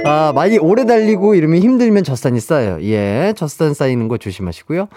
아, 0.05 0.33
많이 0.35 0.59
오래 0.59 0.85
달리고 0.87 1.35
이러면 1.35 1.63
힘들면 1.63 2.05
젖산이 2.05 2.41
쌓여요. 2.41 2.83
예, 2.83 3.35
젖산 3.37 3.75
쌓이는 3.75 4.09
거 4.09 4.17
조심하시고요. 4.17 4.89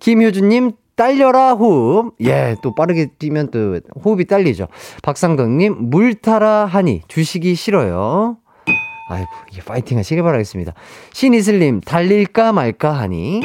김효주님, 0.00 0.72
딸려라 0.96 1.52
호흡. 1.52 2.14
예, 2.22 2.56
또 2.62 2.74
빠르게 2.74 3.06
뛰면 3.18 3.50
또 3.50 3.80
호흡이 4.04 4.26
딸리죠. 4.26 4.66
박상덕님, 5.02 5.90
물 5.90 6.14
타라 6.14 6.66
하니, 6.66 7.02
주식이 7.08 7.54
싫어요. 7.54 8.36
아이고, 9.08 9.28
이게 9.52 9.62
파이팅 9.62 9.98
하시길 9.98 10.22
바라겠습니다. 10.22 10.74
신이슬님, 11.12 11.80
달릴까 11.80 12.52
말까 12.52 12.92
하니. 12.92 13.40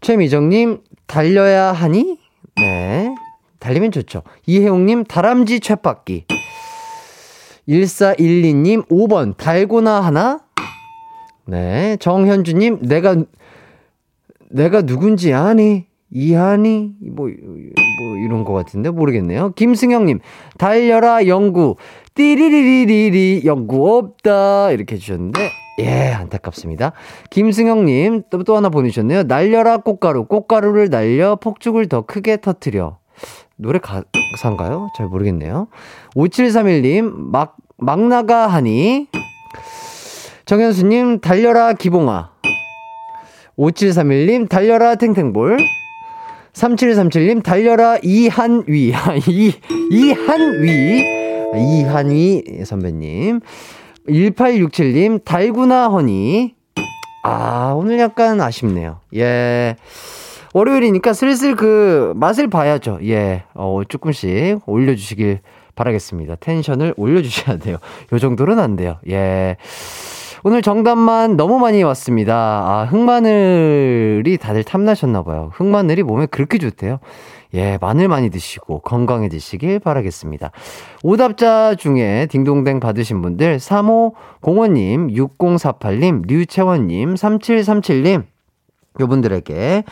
최미정님, 0.00 0.80
달려야 1.06 1.72
하니? 1.72 2.18
네. 2.56 3.14
달리면 3.60 3.92
좋죠. 3.92 4.22
이혜용님, 4.46 5.04
다람쥐 5.04 5.60
쳇바퀴. 5.60 6.26
1412님, 7.68 8.88
5번, 8.88 9.36
달고나 9.36 10.00
하나? 10.00 10.40
네. 11.46 11.96
정현주님, 11.98 12.80
내가, 12.82 13.16
내가 14.52 14.82
누군지 14.82 15.32
아니? 15.32 15.86
이하니? 16.10 16.92
뭐, 17.00 17.26
뭐, 17.26 18.16
이런 18.18 18.44
것 18.44 18.52
같은데, 18.52 18.90
모르겠네요. 18.90 19.54
김승영님, 19.54 20.20
달려라, 20.58 21.26
영구. 21.26 21.76
띠리리리리리, 22.14 23.42
영구 23.46 23.96
없다. 23.96 24.72
이렇게 24.72 24.96
해주셨는데, 24.96 25.40
예, 25.80 26.12
안타깝습니다. 26.12 26.92
김승영님, 27.30 28.24
또, 28.30 28.44
또 28.44 28.56
하나 28.56 28.68
보내주셨네요. 28.68 29.22
날려라, 29.22 29.78
꽃가루. 29.78 30.26
꽃가루를 30.26 30.90
날려, 30.90 31.36
폭죽을 31.36 31.88
더 31.88 32.02
크게 32.02 32.42
터트려. 32.42 32.98
노래 33.56 33.78
가사인가요? 33.78 34.88
잘 34.98 35.06
모르겠네요. 35.06 35.68
5731님, 36.14 37.10
막, 37.10 37.56
막 37.78 38.00
나가 38.00 38.48
하니. 38.48 39.08
정현수님, 40.44 41.20
달려라, 41.20 41.72
기봉아. 41.72 42.31
5731님, 43.62 44.48
달려라, 44.48 44.96
탱탱볼. 44.96 45.58
3737님, 46.52 47.42
달려라, 47.42 47.96
이한위. 48.02 48.92
이, 49.28 49.52
이한위. 49.90 51.04
이한위 51.54 52.64
선배님. 52.64 53.40
1867님, 54.08 55.24
달구나 55.24 55.88
허니. 55.88 56.54
아, 57.22 57.72
오늘 57.76 58.00
약간 58.00 58.40
아쉽네요. 58.40 58.98
예. 59.14 59.76
월요일이니까 60.54 61.12
슬슬 61.12 61.54
그 61.54 62.12
맛을 62.16 62.50
봐야죠. 62.50 62.98
예. 63.04 63.44
어, 63.54 63.82
조금씩 63.88 64.60
올려주시길 64.66 65.38
바라겠습니다. 65.76 66.34
텐션을 66.36 66.94
올려주셔야 66.96 67.58
돼요. 67.58 67.76
요 68.12 68.18
정도는 68.18 68.58
안 68.58 68.74
돼요. 68.76 68.98
예. 69.08 69.56
오늘 70.44 70.60
정답만 70.60 71.36
너무 71.36 71.60
많이 71.60 71.84
왔습니다. 71.84 72.34
아, 72.34 72.84
흑마늘이 72.90 74.38
다들 74.38 74.64
탐나셨나봐요. 74.64 75.50
흑마늘이 75.54 76.02
몸에 76.02 76.26
그렇게 76.26 76.58
좋대요. 76.58 76.98
예, 77.54 77.78
마늘 77.80 78.08
많이 78.08 78.28
드시고 78.28 78.80
건강해지시길 78.80 79.78
바라겠습니다. 79.78 80.50
오답자 81.04 81.76
중에 81.76 82.26
딩동댕 82.28 82.80
받으신 82.80 83.22
분들 83.22 83.58
3505님, 83.58 85.14
6048님, 85.14 86.26
류채원님, 86.26 87.14
3737님 87.14 88.24
요분들에게 88.98 89.84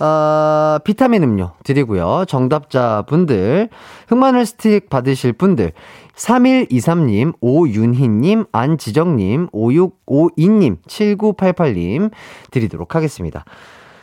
어, 0.00 0.78
비타민 0.82 1.22
음료 1.22 1.52
드리고요. 1.62 2.24
정답자 2.26 3.04
분들, 3.06 3.68
흑마늘 4.08 4.46
스틱 4.46 4.88
받으실 4.88 5.34
분들, 5.34 5.72
3123님, 6.16 7.34
오윤희님, 7.40 8.46
안지정님, 8.52 9.48
5652님, 9.48 10.82
7988님 10.86 12.10
드리도록 12.50 12.94
하겠습니다. 12.94 13.44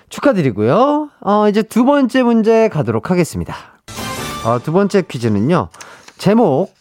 축하드리고요. 0.09 1.09
어, 1.21 1.49
이제 1.49 1.63
두 1.63 1.85
번째 1.85 2.23
문제 2.23 2.69
가도록 2.69 3.11
하겠습니다. 3.11 3.55
어, 4.45 4.59
두 4.59 4.71
번째 4.71 5.01
퀴즈는요. 5.01 5.69
제목, 6.17 6.73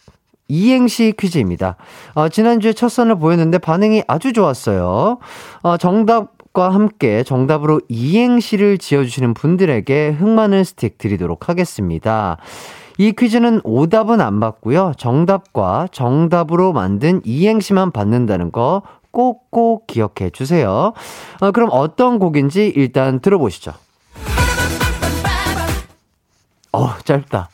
이행시 0.49 1.13
퀴즈입니다. 1.19 1.77
어, 2.15 2.29
지난주에 2.29 2.73
첫 2.73 2.89
선을 2.89 3.19
보였는데 3.19 3.59
반응이 3.59 4.05
아주 4.07 4.33
좋았어요. 4.33 5.19
어, 5.63 5.77
정답과 5.77 6.71
함께 6.71 7.25
정답으로 7.25 7.81
이행시를 7.89 8.79
지어주시는 8.79 9.35
분들에게 9.35 10.11
흑마늘 10.11 10.65
스틱 10.65 10.99
드리도록 10.99 11.49
하겠습니다. 11.49 12.39
이 12.99 13.13
퀴즈는 13.13 13.61
오답은 13.65 14.21
안 14.21 14.41
받고요. 14.41 14.93
정답과 14.97 15.89
정답으로 15.93 16.73
만든 16.73 17.21
이행시만 17.25 17.91
받는다는 17.91 18.53
거 18.53 18.83
꼭꼭 19.11 19.87
기억해 19.87 20.31
주세요. 20.33 20.93
어, 21.41 21.51
그럼 21.53 21.69
어떤 21.73 22.19
곡인지 22.19 22.73
일단 22.75 23.21
들어보시죠. 23.21 23.73
어, 26.73 26.99
짧다. 27.05 27.49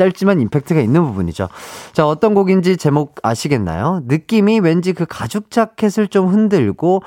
짧지만 0.00 0.40
임팩트가 0.40 0.80
있는 0.80 1.04
부분이죠. 1.04 1.48
자, 1.92 2.08
어떤 2.08 2.32
곡인지 2.32 2.78
제목 2.78 3.16
아시겠나요? 3.22 4.00
느낌이 4.06 4.60
왠지 4.60 4.94
그 4.94 5.04
가죽 5.06 5.50
자켓을 5.50 6.08
좀 6.08 6.28
흔들고 6.28 7.02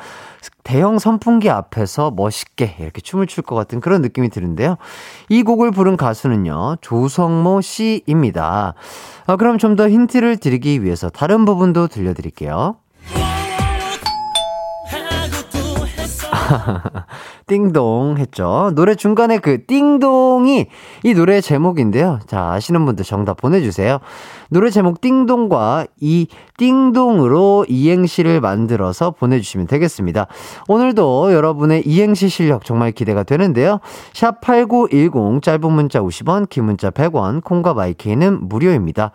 대형 0.64 1.00
선풍기 1.00 1.50
앞에서 1.50 2.12
멋있게 2.12 2.76
이렇게 2.80 3.02
춤을 3.02 3.26
출 3.28 3.44
것 3.44 3.56
같은 3.56 3.82
그런 3.82 4.02
느낌이 4.02 4.30
드는데요. 4.30 4.78
이 5.28 5.42
곡을 5.44 5.72
부른 5.72 5.98
가수는요, 5.98 6.78
조성모 6.82 7.62
씨입니다. 7.62 8.74
아, 9.26 9.36
그럼 9.38 9.58
좀 9.58 9.74
더 9.76 9.90
힌트를 9.90 10.38
드리기 10.38 10.84
위해서 10.84 11.10
다른 11.10 11.46
부분도 11.46 11.88
들려드릴게요. 11.88 12.76
띵동 17.48 18.16
했죠. 18.18 18.72
노래 18.76 18.96
중간에 18.96 19.38
그 19.40 19.66
띵동이 19.66 20.68
이 21.04 21.14
노래의 21.14 21.42
제목인데요. 21.42 22.20
자, 22.28 22.52
아시는 22.52 22.86
분들 22.86 23.06
정답 23.06 23.38
보내주세요. 23.38 24.00
노래 24.50 24.70
제목 24.70 25.02
띵동과 25.02 25.88
이 26.00 26.28
띵동으로 26.58 27.66
이행시를 27.68 28.42
만들어서 28.42 29.12
보내주시면 29.12 29.68
되겠습니다. 29.68 30.28
오늘도 30.68 31.34
여러분의 31.34 31.84
이행시 31.86 32.30
실력 32.30 32.66
정말 32.66 32.92
기대가 32.92 33.24
되는데요. 33.24 33.80
샵 34.14 34.42
8910 34.42 35.42
짧은 35.42 35.72
문자 35.72 36.00
50원, 36.02 36.50
긴 36.50 36.66
문자 36.66 36.90
100원, 36.90 37.44
콩과 37.44 37.74
마이케이는 37.74 38.48
무료입니다. 38.48 39.12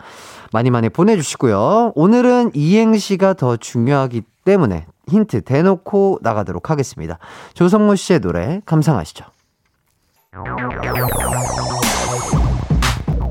많이 0.53 0.71
많이 0.71 0.89
보내주시고요. 0.89 1.93
오늘은 1.95 2.53
이행시가 2.55 3.35
더 3.35 3.57
중요하기 3.57 4.23
때문에 4.45 4.87
힌트 5.09 5.43
대놓고 5.43 6.21
나가도록 6.23 6.71
하겠습니다. 6.71 7.19
조성모 7.55 7.97
씨의 7.97 8.21
노래 8.21 8.61
감상하시죠. 8.67 9.25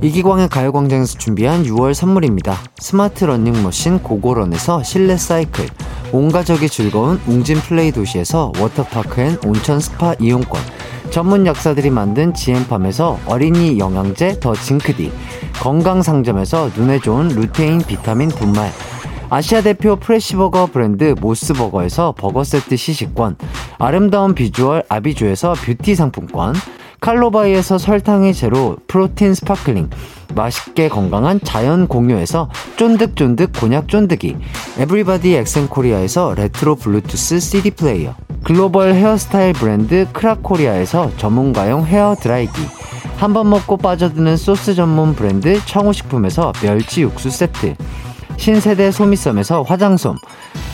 이기광의 0.02 0.50
가요광장에서 0.50 1.18
준비한 1.18 1.64
6월 1.64 1.94
선물입니다. 1.94 2.56
스마트 2.78 3.26
러닝머신 3.26 4.04
고고런에서 4.04 4.84
실내 4.84 5.18
사이클, 5.18 5.66
온 6.12 6.32
가족이 6.32 6.70
즐거운 6.70 7.20
웅진 7.28 7.58
플레이 7.58 7.92
도시에서 7.92 8.52
워터파크 8.60 9.22
and 9.22 9.38
온천 9.44 9.80
스파 9.80 10.14
이용권, 10.20 10.62
전문 11.10 11.46
약사들이 11.48 11.90
만든 11.90 12.34
지엠팜에서 12.34 13.20
어린이 13.26 13.80
영양제 13.80 14.40
더 14.40 14.54
징크디, 14.54 15.12
건강상점에서 15.62 16.70
눈에 16.76 17.00
좋은 17.00 17.30
루테인 17.30 17.80
비타민 17.80 18.30
분말, 18.30 18.72
아시아 19.30 19.62
대표 19.62 19.98
프레시버거 19.98 20.68
브랜드 20.68 21.14
모스버거에서 21.20 22.14
버거 22.18 22.46
세트 22.46 22.78
시식권, 22.78 23.36
아름다운 23.78 24.34
비주얼 24.34 24.84
아비주에서 24.88 25.54
뷰티 25.54 25.96
상품권, 25.96 26.56
칼로바이에서 27.02 27.78
설탕이 27.78 28.34
제로 28.34 28.78
프로틴 28.88 29.36
스파클링, 29.36 29.90
맛있게 30.34 30.88
건강한 30.88 31.42
자연 31.44 31.88
공유에서 31.88 32.50
쫀득쫀득 32.78 33.52
곤약 33.52 33.90
쫀득이, 33.90 34.38
에브리바디 34.80 35.36
엑센 35.36 35.68
코리아에서 35.68 36.34
레트로 36.34 36.76
블루투스 36.76 37.42
CD 37.42 37.72
플레이어, 37.72 38.16
글로벌 38.44 38.94
헤어스타일 38.94 39.52
브랜드 39.54 40.08
크라코리아에서 40.14 41.12
전문가용 41.18 41.86
헤어 41.86 42.16
드라이기, 42.16 42.62
한 43.18 43.34
번 43.34 43.50
먹고 43.50 43.78
빠져드는 43.78 44.38
소스 44.38 44.74
전문 44.76 45.16
브랜드 45.16 45.60
청우식품에서 45.66 46.54
멸치 46.62 47.02
육수 47.02 47.30
세트, 47.30 47.76
신세대 48.38 48.92
소미섬에서 48.92 49.64
화장솜, 49.64 50.16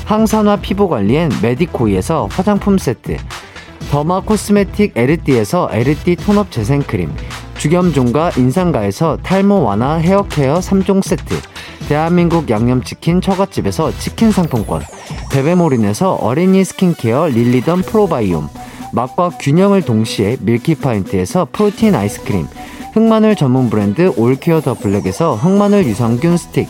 항산화 0.06 0.58
피부관리엔 0.58 1.32
메디코이에서 1.42 2.28
화장품 2.32 2.78
세트, 2.78 3.18
더마 3.90 4.22
코스메틱 4.22 4.94
에르띠에서 4.96 5.70
에르띠 5.72 6.18
톤업 6.18 6.52
재생크림, 6.52 7.12
주겸종과 7.58 8.32
인상가에서 8.38 9.18
탈모 9.24 9.64
완화 9.64 9.96
헤어케어 9.96 10.60
3종 10.60 11.04
세트, 11.04 11.36
대한민국 11.88 12.50
양념치킨 12.50 13.22
처갓집에서 13.22 13.98
치킨 13.98 14.32
상품권, 14.32 14.82
베베모린에서 15.32 16.14
어린이 16.16 16.64
스킨케어 16.64 17.28
릴리던 17.28 17.82
프로바이옴, 17.82 18.50
맛과 18.92 19.30
균형을 19.40 19.82
동시에 19.82 20.38
밀키파인트에서 20.42 21.48
프로틴 21.52 21.96
아이스크림, 21.96 22.46
흑마늘 22.94 23.36
전문 23.36 23.70
브랜드 23.70 24.14
올케어 24.16 24.62
더 24.62 24.76
블랙에서 24.76 25.36
흑마늘 25.36 25.86
유산균 25.86 26.38
스틱, 26.38 26.70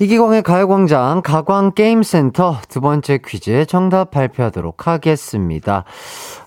이기광의 0.00 0.42
가요광장 0.42 1.22
가광게임센터 1.22 2.58
두 2.68 2.80
번째 2.80 3.20
퀴즈의 3.24 3.64
정답 3.64 4.10
발표하도록 4.10 4.88
하겠습니다. 4.88 5.84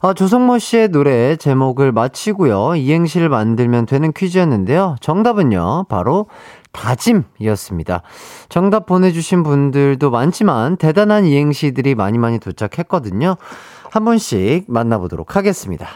아, 0.01 0.13
조성모 0.13 0.59
씨의 0.59 0.89
노래 0.89 1.37
제목을 1.37 1.93
마치고요. 1.93 2.75
이행시를 2.75 3.29
만들면 3.29 3.85
되는 3.85 4.11
퀴즈였는데요. 4.11 4.97
정답은요, 4.99 5.85
바로 5.87 6.27
다짐이었습니다. 6.73 8.01
정답 8.49 8.85
보내주신 8.85 9.43
분들도 9.43 10.11
많지만 10.11 10.75
대단한 10.75 11.23
이행시들이 11.23 11.95
많이 11.95 12.17
많이 12.17 12.39
도착했거든요. 12.39 13.37
한 13.89 14.03
분씩 14.03 14.65
만나보도록 14.67 15.37
하겠습니다. 15.37 15.87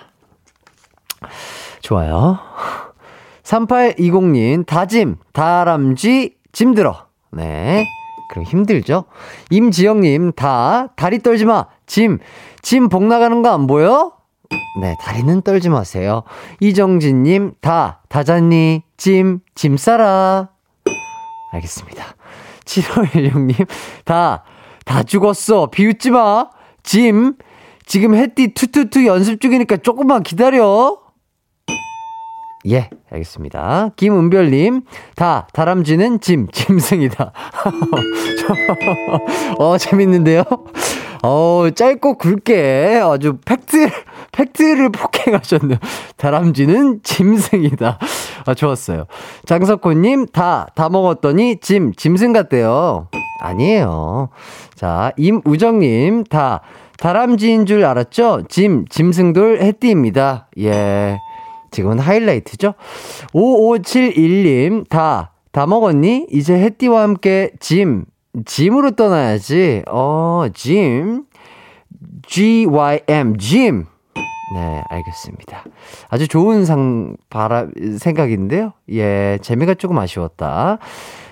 좋아요. 1.82 2.40
3820님, 3.44 4.66
다짐, 4.66 5.18
다람쥐, 5.34 6.36
짐들어. 6.54 7.11
네. 7.32 7.86
그럼 8.30 8.46
힘들죠? 8.46 9.06
임지영님, 9.50 10.32
다, 10.34 10.88
다리 10.96 11.20
떨지 11.20 11.46
마. 11.46 11.66
짐, 11.86 12.20
짐 12.62 12.88
복 12.88 13.04
나가는 13.06 13.42
거 13.42 13.50
안 13.50 13.68
보여? 13.68 14.14
네, 14.82 14.96
다리는 15.02 15.42
떨지 15.42 15.70
마세요. 15.70 16.24
이정진님, 16.62 17.54
다, 17.62 18.02
다잤니? 18.10 18.84
짐, 18.98 19.40
짐 19.56 19.76
싸라. 19.76 20.50
알겠습니다. 21.52 22.06
7516님, 22.66 23.68
다, 24.06 24.44
다 24.86 25.04
죽었어. 25.04 25.68
비웃지 25.70 26.12
마. 26.12 26.48
짐, 26.84 27.34
지금 27.86 28.16
해띠 28.16 28.54
투투투 28.54 29.06
연습 29.06 29.42
중이니까 29.42 29.78
조금만 29.78 30.24
기다려. 30.24 30.98
예, 32.70 32.90
알겠습니다. 33.12 33.90
김은별님, 33.96 34.82
다, 35.16 35.48
다람쥐는 35.54 36.20
짐, 36.20 36.48
짐승이다. 36.52 37.32
어, 39.58 39.78
재밌는데요? 39.78 40.44
어, 41.24 41.68
짧고 41.74 42.18
굵게 42.18 43.02
아주 43.04 43.38
팩트, 43.46 43.90
팩트를 44.32 44.90
폭행하셨네요. 44.90 45.78
다람쥐는 46.18 47.02
짐승이다. 47.04 48.00
아, 48.46 48.54
좋았어요. 48.54 49.06
장석호님, 49.46 50.28
다, 50.28 50.68
다 50.76 50.90
먹었더니 50.90 51.58
짐, 51.62 51.94
짐승 51.94 52.34
같대요. 52.34 53.08
아니에요. 53.42 54.30
자, 54.76 55.12
임우정님, 55.18 56.26
다, 56.26 56.62
다람쥐인 56.98 57.66
줄 57.66 57.86
알았죠? 57.86 58.44
짐, 58.48 58.86
짐승돌 58.88 59.62
해띠입니다. 59.62 60.48
예. 60.60 61.18
지금은 61.72 62.00
하이라이트죠? 62.00 62.74
5571님, 63.34 64.88
다, 64.90 65.32
다 65.52 65.66
먹었니? 65.66 66.28
이제 66.30 66.54
해띠와 66.54 67.04
함께 67.04 67.52
짐, 67.60 68.06
짐으로 68.46 68.92
떠나야지. 68.92 69.84
어, 69.90 70.46
짐. 70.54 71.24
G-Y-M, 72.28 73.38
짐. 73.38 73.86
네, 74.54 74.84
알겠습니다. 74.90 75.64
아주 76.10 76.28
좋은 76.28 76.66
상, 76.66 77.16
바라, 77.30 77.68
생각인데요. 78.00 78.74
예, 78.92 79.40
재미가 79.42 79.76
조금 79.76 79.98
아쉬웠다. 79.98 80.78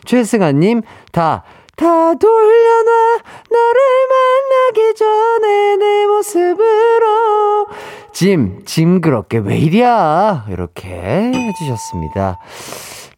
최승아님, 0.06 0.82
다, 1.12 1.44
다 1.76 2.14
돌려놔, 2.14 3.18
너를 3.50 3.82
만나기 4.10 4.96
전에 4.96 5.76
내 5.78 6.06
모습으로. 6.08 7.68
짐, 8.14 8.64
짐 8.66 9.02
그렇게 9.02 9.38
왜 9.38 9.58
이랴? 9.58 10.46
이렇게 10.50 10.90
해주셨습니다. 11.34 12.40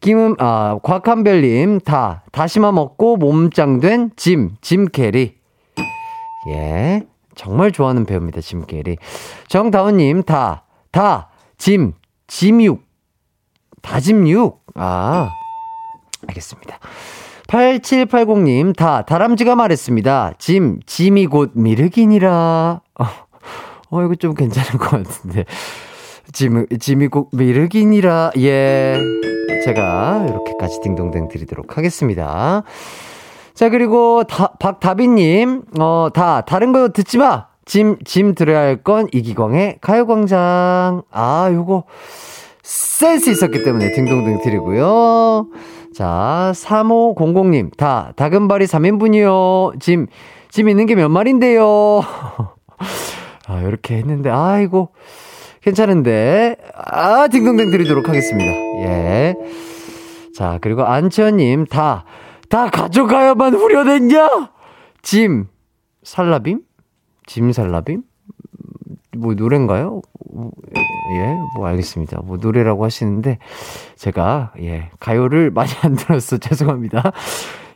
김음, 0.00 0.34
아, 0.38 0.78
곽한별님, 0.82 1.80
다, 1.80 2.24
다시마 2.32 2.72
먹고 2.72 3.16
몸짱된 3.16 4.10
짐, 4.16 4.56
짐 4.60 4.86
캐리. 4.86 5.36
예. 6.48 7.02
정말 7.34 7.72
좋아하는 7.72 8.04
배우입니다, 8.04 8.40
짐 8.40 8.66
캐리. 8.66 8.96
정다운님, 9.48 10.24
다, 10.24 10.64
다, 10.90 11.30
짐, 11.56 11.92
짐육. 12.26 12.82
다짐육. 13.80 14.64
아, 14.74 15.30
알겠습니다. 16.26 16.78
8780님, 17.46 18.74
다, 18.74 19.02
다람쥐가 19.02 19.54
말했습니다. 19.54 20.34
짐, 20.38 20.80
짐이 20.86 21.26
곧 21.26 21.52
미륵이니라. 21.54 22.80
어, 22.98 23.04
어, 23.92 24.02
이거 24.02 24.14
좀 24.16 24.34
괜찮은 24.34 24.78
것 24.80 24.90
같은데. 24.90 25.44
짐, 26.32 26.66
짐이 26.66 27.08
곧 27.08 27.28
미륵이니라. 27.32 28.32
예. 28.38 28.96
제가 29.64 30.26
이렇게까지 30.28 30.80
딩동댕 30.82 31.28
드리도록 31.28 31.76
하겠습니다. 31.76 32.62
자, 33.54 33.68
그리고 33.68 34.24
다, 34.24 34.52
박다비님, 34.58 35.62
어, 35.78 36.08
다, 36.12 36.40
다른 36.40 36.72
거 36.72 36.88
듣지 36.88 37.18
마! 37.18 37.46
짐, 37.66 37.96
짐 38.04 38.34
들어야 38.34 38.60
할 38.60 38.82
건 38.82 39.08
이기광의 39.12 39.78
가요광장. 39.82 41.02
아, 41.10 41.50
요거 41.52 41.84
센스 42.62 43.30
있었기 43.30 43.62
때문에 43.62 43.92
딩동댕 43.92 44.40
드리고요. 44.42 45.48
자, 45.94 46.50
3500님, 46.54 47.76
다, 47.76 48.12
다금바리 48.16 48.64
3인분이요. 48.66 49.78
짐, 49.80 50.06
짐 50.50 50.68
있는 50.70 50.86
게 50.86 50.94
몇 50.94 51.08
마리인데요. 51.10 52.00
아, 53.46 53.60
이렇게 53.60 53.96
했는데, 53.96 54.30
아이고, 54.30 54.90
괜찮은데. 55.62 56.56
아, 56.74 57.28
딩동댕 57.28 57.70
드리도록 57.70 58.08
하겠습니다. 58.08 58.50
예. 58.84 59.34
자, 60.34 60.58
그리고 60.60 60.84
안치현님, 60.84 61.66
다, 61.66 62.04
다 62.48 62.68
가져가야만 62.70 63.54
후련했냐? 63.54 64.50
짐, 65.02 65.46
살라빔? 66.02 66.62
짐 67.26 67.52
살라빔? 67.52 68.02
뭐, 69.16 69.34
노래인가요? 69.34 70.00
예, 71.14 71.34
뭐, 71.56 71.66
알겠습니다. 71.66 72.20
뭐, 72.24 72.38
노래라고 72.38 72.84
하시는데, 72.84 73.38
제가, 73.96 74.52
예, 74.60 74.90
가요를 74.98 75.50
많이 75.50 75.70
안 75.82 75.94
들었어. 75.94 76.38
죄송합니다. 76.38 77.12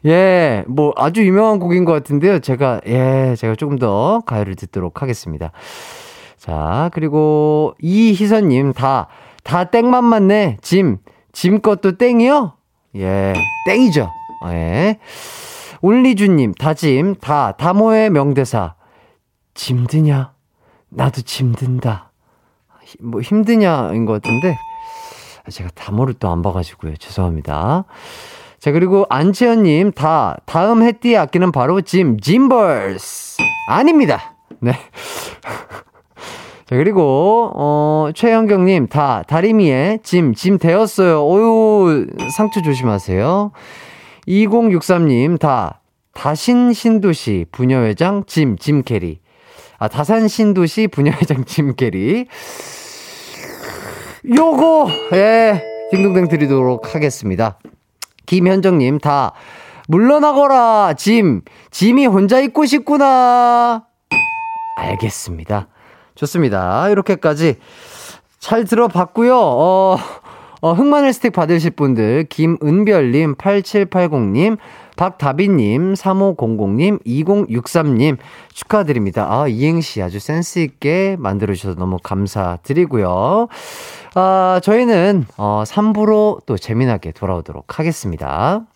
예, 0.07 0.65
뭐, 0.69 0.93
아주 0.97 1.25
유명한 1.27 1.59
곡인 1.59 1.85
것 1.85 1.93
같은데요. 1.93 2.39
제가, 2.39 2.81
예, 2.87 3.35
제가 3.37 3.55
조금 3.57 3.79
더 3.79 4.21
가요를 4.27 4.55
듣도록 4.55 5.03
하겠습니다. 5.03 5.51
자, 6.39 6.91
그리고 6.93 7.75
이희선님, 7.81 8.73
다, 8.73 9.09
다 9.43 9.65
땡만 9.65 10.05
맞네. 10.05 10.59
짐, 10.63 10.99
짐 11.33 11.61
것도 11.61 11.97
땡이요? 11.99 12.53
예, 12.97 13.33
땡이죠. 13.67 14.11
예. 14.49 14.99
올리주님, 15.83 16.55
다짐, 16.55 17.17
다, 17.17 17.53
다모의 17.53 18.11
명대사. 18.11 18.75
짐드냐? 19.55 20.33
나도 20.89 21.23
짐든다. 21.23 22.13
히- 22.85 22.97
뭐 23.03 23.21
힘드냐인 23.21 24.05
것 24.07 24.13
같은데, 24.23 24.57
제가 25.51 25.71
다모를 25.75 26.15
또 26.15 26.31
안 26.31 26.43
봐가지고요. 26.43 26.97
죄송합니다. 26.97 27.85
자, 28.59 28.73
그리고 28.73 29.07
안채연님, 29.09 29.93
다, 29.93 30.37
다음 30.47 30.83
해띠의 30.83 31.17
악기는 31.19 31.53
바로 31.53 31.81
짐, 31.81 32.19
짐벌스. 32.19 33.43
아닙니다. 33.69 34.35
네. 34.61 34.73
자, 36.67 36.75
그리고, 36.75 37.53
어, 37.55 38.11
최현경님, 38.15 38.89
다, 38.89 39.23
다리미에 39.29 40.01
짐, 40.03 40.35
짐 40.35 40.59
되었어요. 40.59 41.25
어유 41.25 42.07
상처 42.37 42.61
조심하세요. 42.61 43.53
2063님, 44.27 45.39
다, 45.39 45.81
다신 46.13 46.73
신도시 46.73 47.47
부녀회장 47.53 48.25
짐, 48.27 48.57
짐 48.57 48.83
캐리. 48.83 49.21
아, 49.79 49.87
다산 49.87 50.27
신도시 50.27 50.89
부녀회장 50.89 51.45
짐 51.47 51.77
캐리. 51.77 52.27
요거, 54.37 54.89
예, 55.13 55.63
딩동댕 55.93 56.27
드리도록 56.27 56.97
하겠습니다. 56.97 57.59
김현정님, 58.27 58.99
다, 58.99 59.33
물러나거라, 59.89 60.95
짐. 60.95 61.43
짐이 61.71 62.07
혼자 62.07 62.41
있고 62.41 62.67
싶구나. 62.67 63.85
알겠습니다. 64.77 65.69
좋습니다. 66.15 66.89
이렇게까지 66.91 67.57
잘 68.39 68.65
들어봤고요. 68.65 69.37
어, 69.39 69.97
어, 70.61 70.73
흑마늘 70.73 71.13
스틱 71.13 71.33
받으실 71.33 71.71
분들, 71.71 72.25
김은별님, 72.29 73.37
8780님, 73.37 74.59
박다비님, 74.97 75.95
3500님, 75.95 77.05
2063님 77.05 78.17
축하드립니다. 78.53 79.27
아, 79.31 79.47
이행시 79.49 80.03
아주 80.03 80.19
센스있게 80.19 81.17
만들어주셔서 81.19 81.79
너무 81.79 81.99
감사드리고요. 82.03 83.49
아, 84.15 84.61
저희는, 84.63 85.27
어, 85.37 85.63
3부로 85.67 86.45
또 86.47 86.57
재미나게 86.57 87.13
돌아오도록 87.13 87.79
하겠습니다. 87.79 88.67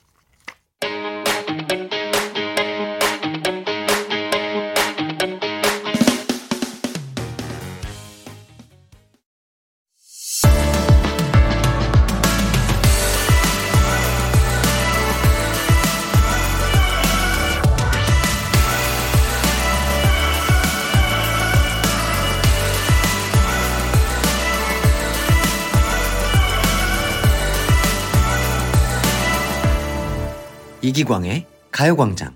이기광의 30.91 31.47
가요광장. 31.71 32.33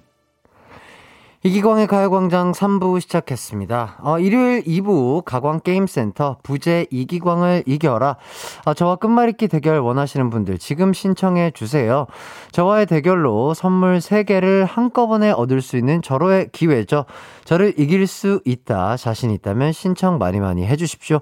이기광의 1.43 1.89
가요광장 1.89 2.53
3부 2.53 3.01
시작했습니다. 3.01 3.99
어, 4.01 4.21
일요일 4.21 4.63
2부 4.63 5.25
가광게임센터 5.25 6.37
부재 6.45 6.87
이기광을 6.89 7.65
이겨라. 7.67 8.17
어, 8.65 8.75
저와 8.75 8.97
끝말잇기 8.97 9.49
대결 9.49 9.81
원하시는 9.81 10.31
분들 10.31 10.59
지금 10.59 10.93
신청해 10.93 11.51
주세요. 11.51 12.07
저와의 12.53 12.87
대결로 12.87 13.55
선물 13.55 13.99
3개를 13.99 14.67
한꺼번에 14.69 15.33
얻을 15.33 15.61
수 15.61 15.77
있는 15.77 16.01
절호의 16.01 16.51
기회죠. 16.53 17.07
저를 17.45 17.75
이길 17.77 18.07
수 18.07 18.41
있다. 18.45 18.97
자신 18.97 19.33
있다면 19.33 19.73
신청 19.73 20.19
많이 20.19 20.39
많이 20.39 20.65
해주십시오. 20.65 21.19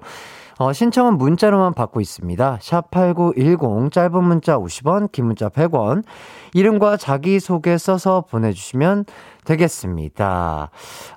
어, 0.59 0.71
신청은 0.71 1.17
문자로만 1.17 1.73
받고 1.73 1.99
있습니다. 1.99 2.59
샵8910 2.61 3.91
짧은 3.91 4.23
문자 4.23 4.57
50원, 4.57 5.11
긴 5.11 5.25
문자 5.25 5.49
100원. 5.49 6.03
이름과 6.53 6.97
자기소개 6.97 7.77
써서 7.77 8.25
보내주시면 8.29 9.05
되겠습니다. 9.45 10.69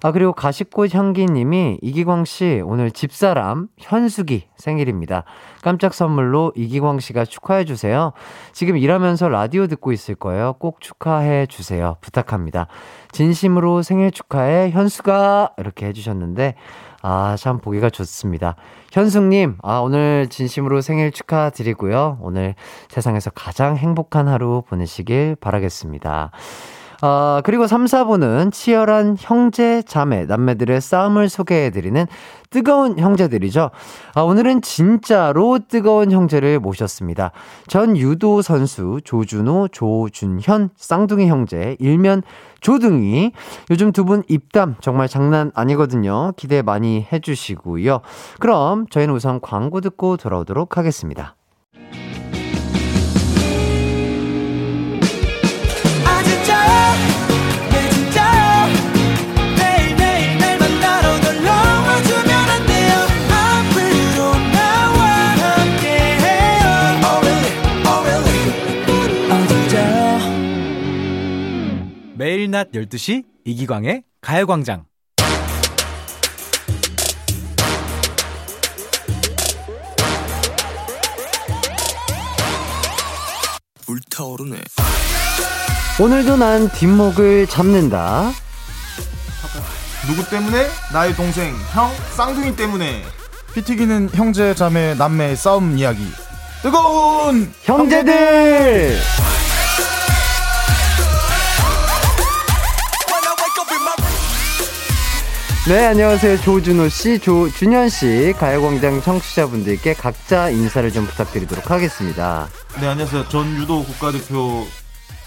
아, 0.03 0.13
그리고 0.13 0.33
가십꽃 0.33 0.95
향기 0.95 1.27
님이 1.27 1.79
이기광 1.83 2.25
씨 2.25 2.61
오늘 2.65 2.91
집사람 2.91 3.69
현숙이 3.79 4.49
생일입니다. 4.57 5.25
깜짝 5.63 5.95
선물로 5.95 6.53
이기광 6.57 7.01
씨가 7.01 7.25
축하해 7.25 7.65
주세요. 7.65 8.13
지금 8.53 8.77
일하면서 8.77 9.29
라디오 9.29 9.67
듣고 9.67 9.93
있을 9.93 10.15
거예요. 10.15 10.55
꼭 10.55 10.81
축하해 10.81 11.47
주세요. 11.47 11.97
부탁합니다. 12.01 12.67
진심으로 13.13 13.83
생일 13.83 14.11
축하해 14.11 14.71
현수가 14.71 15.53
이렇게 15.59 15.87
해 15.87 15.93
주셨는데 15.93 16.55
아, 17.09 17.37
참 17.39 17.61
보기가 17.61 17.89
좋습니다. 17.89 18.57
현숙님, 18.91 19.59
아, 19.63 19.79
오늘 19.79 20.27
진심으로 20.29 20.81
생일 20.81 21.13
축하드리고요. 21.13 22.19
오늘 22.21 22.57
세상에서 22.89 23.31
가장 23.31 23.77
행복한 23.77 24.27
하루 24.27 24.65
보내시길 24.69 25.37
바라겠습니다. 25.41 26.33
아, 27.03 27.43
그리고 27.45 27.67
3, 27.67 27.85
4부는 27.85 28.53
치열한 28.53 29.17
형제, 29.19 29.83
자매, 29.83 30.25
남매들의 30.25 30.81
싸움을 30.81 31.29
소개해드리는 31.29 32.07
뜨거운 32.51 32.99
형제들이죠. 32.99 33.71
아, 34.15 34.21
오늘은 34.23 34.63
진짜로 34.63 35.59
뜨거운 35.69 36.11
형제를 36.11 36.59
모셨습니다. 36.61 37.33
전 37.69 37.97
유도 37.97 38.41
선수 38.41 39.01
조준호, 39.05 39.69
조준현, 39.73 40.71
쌍둥이 40.77 41.27
형제, 41.29 41.77
일면 41.81 42.23
조둥이. 42.61 43.33
요즘 43.71 43.93
두 43.93 44.05
분 44.07 44.23
입담 44.29 44.77
정말 44.81 45.09
장난 45.09 45.51
아니거든요. 45.55 46.33
기대 46.37 46.63
많이 46.63 47.07
해주시고요. 47.13 48.01
그럼 48.39 48.87
저희는 48.89 49.13
우선 49.13 49.41
광고 49.41 49.81
듣고 49.81 50.17
돌아오도록 50.17 50.77
하겠습니다. 50.79 51.35
매일 72.19 72.51
낮 72.51 72.73
12시 72.73 73.25
이기광의 73.45 74.03
가요광장. 74.23 74.87
불타오르네 83.85 84.57
오늘도 86.01 86.39
난 86.39 86.69
뒷목을 86.71 87.47
잡는다. 87.49 88.33
누구 90.07 90.29
때문에? 90.31 90.69
나의 90.95 91.15
동생, 91.15 91.55
형, 91.73 91.91
쌍둥이 92.17 92.57
때문에. 92.57 93.03
피 93.55 93.63
튀기는 93.63 94.09
형제, 94.15 94.55
자매, 94.55 94.95
남매의 94.95 95.37
싸움 95.37 95.77
이야기. 95.77 96.07
뜨거운 96.63 97.53
형제들! 97.63 98.99
네, 105.69 105.85
안녕하세요. 105.87 106.37
조준호 106.43 106.89
씨, 106.89 107.19
조준현 107.19 107.89
씨, 107.89 108.33
가요광장 108.39 109.01
청취자분들께 109.03 109.95
각자 109.95 110.49
인사를 110.49 110.93
좀 110.93 111.07
부탁드리도록 111.07 111.73
하겠습니다. 111.73 112.47
네, 112.81 112.87
안녕하세요. 112.87 113.29
전 113.29 113.49
유도 113.57 113.83
국가대표 113.83 114.65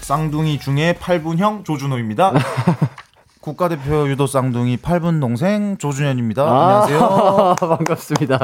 쌍둥이 0.00 0.58
중에 0.58 0.94
8분형 0.94 1.66
조준호입니다. 1.66 2.32
국가대표 3.42 4.08
유도 4.08 4.26
쌍둥이 4.26 4.78
8분 4.78 5.20
동생 5.20 5.76
조준현입니다. 5.76 6.42
아, 6.42 6.84
안녕하세요. 6.84 7.56
반갑습니다. 7.76 8.38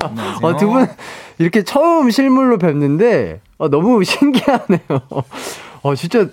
안녕하세요. 0.00 0.38
어, 0.42 0.56
두분 0.56 0.86
이렇게 1.36 1.62
처음 1.62 2.10
실물로 2.10 2.56
뵙는데 2.56 3.40
어, 3.58 3.68
너무 3.68 4.02
신기하네요. 4.04 4.80
어, 5.82 5.94
진짜 5.94 6.26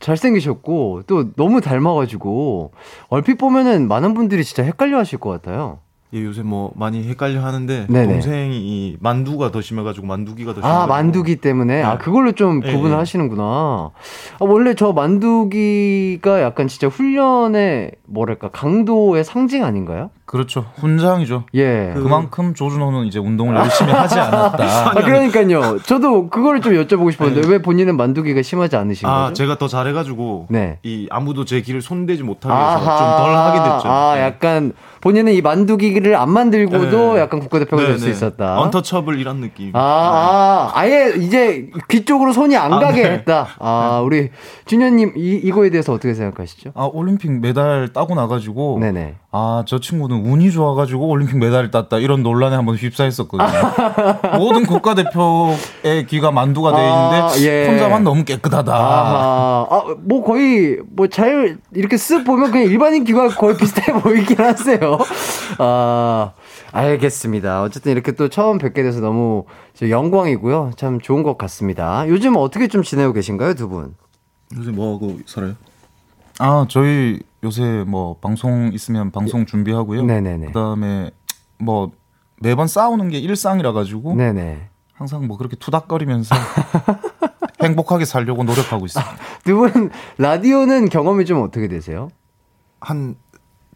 잘생기셨고 0.00 1.02
또 1.06 1.32
너무 1.34 1.60
닮아가지고 1.60 2.72
얼핏 3.08 3.36
보면은 3.36 3.88
많은 3.88 4.14
분들이 4.14 4.44
진짜 4.44 4.62
헷갈려 4.62 4.98
하실 4.98 5.18
것 5.18 5.30
같아요. 5.30 5.78
예, 6.12 6.22
요새 6.22 6.42
뭐 6.42 6.72
많이 6.76 7.02
헷갈려 7.02 7.44
하는데 7.44 7.86
네네. 7.88 8.12
동생이 8.12 8.56
이 8.58 8.96
만두가 9.00 9.50
더 9.50 9.60
심해가지고 9.60 10.06
만두기가 10.06 10.54
더 10.54 10.60
아, 10.60 10.62
심해가지고 10.62 10.88
만두기 10.88 11.36
때문에? 11.36 11.82
아, 11.82 11.92
네. 11.92 11.98
그걸로 11.98 12.32
좀 12.32 12.62
예, 12.64 12.72
구분을 12.72 12.94
예. 12.94 12.98
하시는구나. 12.98 13.42
아, 13.42 13.90
원래 14.38 14.74
저 14.74 14.92
만두기가 14.92 16.42
약간 16.42 16.68
진짜 16.68 16.86
훈련의, 16.86 17.92
뭐랄까, 18.06 18.48
강도의 18.50 19.24
상징 19.24 19.64
아닌가요? 19.64 20.10
그렇죠. 20.26 20.66
훈장이죠. 20.76 21.44
예. 21.54 21.92
그, 21.94 22.00
만큼 22.00 22.52
조준호는 22.52 23.06
이제 23.06 23.18
운동을 23.20 23.54
열심히 23.56 23.92
하지 23.92 24.18
않았다. 24.18 24.64
아, 24.90 24.94
그러니까요. 24.94 25.78
저도 25.84 26.28
그거를 26.30 26.60
좀 26.60 26.72
여쭤보고 26.74 27.12
싶었는데, 27.12 27.48
왜 27.48 27.62
본인은 27.62 27.96
만두기가 27.96 28.42
심하지 28.42 28.74
않으신 28.76 29.08
아, 29.08 29.28
거죠? 29.28 29.34
제가 29.34 29.56
더 29.58 29.68
잘해가지고 29.68 30.46
네. 30.50 30.78
이 30.82 31.06
아무도 31.10 31.44
제 31.44 31.60
길을 31.60 31.80
손대지 31.80 32.24
못하게 32.24 32.54
해서 32.54 32.78
좀 32.78 33.06
덜 33.16 33.34
하게 33.36 33.58
됐죠. 33.58 33.88
아, 33.88 34.14
네. 34.16 34.22
약간 34.22 34.72
본인은 35.00 35.32
이 35.32 35.40
만두기를 35.40 36.16
안 36.16 36.30
만들고도 36.30 37.14
네. 37.14 37.20
약간 37.20 37.38
국가대표가 37.38 37.84
될수 37.84 38.06
네, 38.06 38.10
네. 38.10 38.16
있었다. 38.16 38.58
언터처블 38.60 39.20
이런 39.20 39.40
느낌. 39.40 39.70
아, 39.74 39.78
아, 39.80 40.72
아 40.80 40.86
예 40.86 41.14
이제 41.18 41.68
귀 41.88 42.04
쪽으로 42.04 42.32
손이 42.32 42.56
안 42.56 42.72
아, 42.72 42.78
가게 42.80 43.02
네. 43.04 43.10
했다. 43.10 43.46
아, 43.60 44.00
우리 44.04 44.30
준현님 44.64 45.12
이 45.16 45.34
이거에 45.44 45.70
대해서 45.70 45.92
어떻게 45.92 46.14
생각하시죠? 46.14 46.72
아, 46.74 46.88
올림픽 46.92 47.30
메달 47.30 47.90
따고 47.92 48.14
나가지고. 48.16 48.78
네네. 48.80 49.14
아, 49.38 49.64
저 49.66 49.78
친구는 49.78 50.24
운이 50.24 50.50
좋아가지고 50.50 51.08
올림픽 51.08 51.36
메달을 51.36 51.70
땄다. 51.70 51.98
이런 51.98 52.22
논란에 52.22 52.56
한번 52.56 52.74
휩싸였었거든요. 52.76 53.48
모든 54.38 54.64
국가대표의 54.64 56.06
귀가 56.08 56.30
만두가 56.30 56.74
돼 56.74 56.78
있는데 56.78 57.16
아, 57.16 57.32
예. 57.40 57.68
혼자만 57.68 58.02
너무 58.02 58.24
깨끗하다. 58.24 58.74
아하. 58.74 59.66
아, 59.68 59.94
뭐 59.98 60.24
거의 60.24 60.78
뭐잘 60.88 61.58
이렇게 61.74 61.96
쓱 61.96 62.24
보면 62.24 62.50
그냥 62.50 62.66
일반인 62.70 63.04
귀가 63.04 63.28
거의 63.28 63.58
비슷해 63.58 63.92
보이긴 64.00 64.38
하세요. 64.38 64.96
아, 65.58 66.32
알겠습니다. 66.72 67.62
어쨌든 67.62 67.92
이렇게 67.92 68.12
또 68.12 68.30
처음 68.30 68.56
뵙게 68.56 68.82
돼서 68.82 69.00
너무 69.00 69.44
저 69.74 69.90
영광이고요. 69.90 70.70
참 70.76 70.98
좋은 70.98 71.22
것 71.22 71.36
같습니다. 71.36 72.08
요즘 72.08 72.36
어떻게 72.36 72.68
좀 72.68 72.82
지내고 72.82 73.12
계신가요, 73.12 73.52
두 73.52 73.68
분? 73.68 73.96
요새 74.56 74.70
뭐 74.70 74.94
하고 74.94 75.18
살아요? 75.26 75.56
아, 76.38 76.64
저희 76.70 77.20
요새 77.46 77.84
뭐 77.86 78.16
방송 78.18 78.70
있으면 78.72 79.10
방송 79.12 79.46
준비하고요. 79.46 80.02
네네네. 80.04 80.48
그다음에 80.48 81.10
뭐 81.58 81.92
매번 82.40 82.66
싸우는 82.66 83.08
게 83.08 83.18
일상이라 83.18 83.72
가지고 83.72 84.14
네네. 84.16 84.68
항상 84.94 85.26
뭐 85.28 85.38
그렇게 85.38 85.54
투닥거리면서 85.56 86.34
행복하게 87.62 88.04
살려고 88.04 88.42
노력하고 88.44 88.84
있습니다. 88.86 89.12
두 89.44 89.56
분 89.56 89.90
라디오는 90.18 90.88
경험이 90.88 91.24
좀 91.24 91.40
어떻게 91.42 91.68
되세요? 91.68 92.08
한 92.80 93.14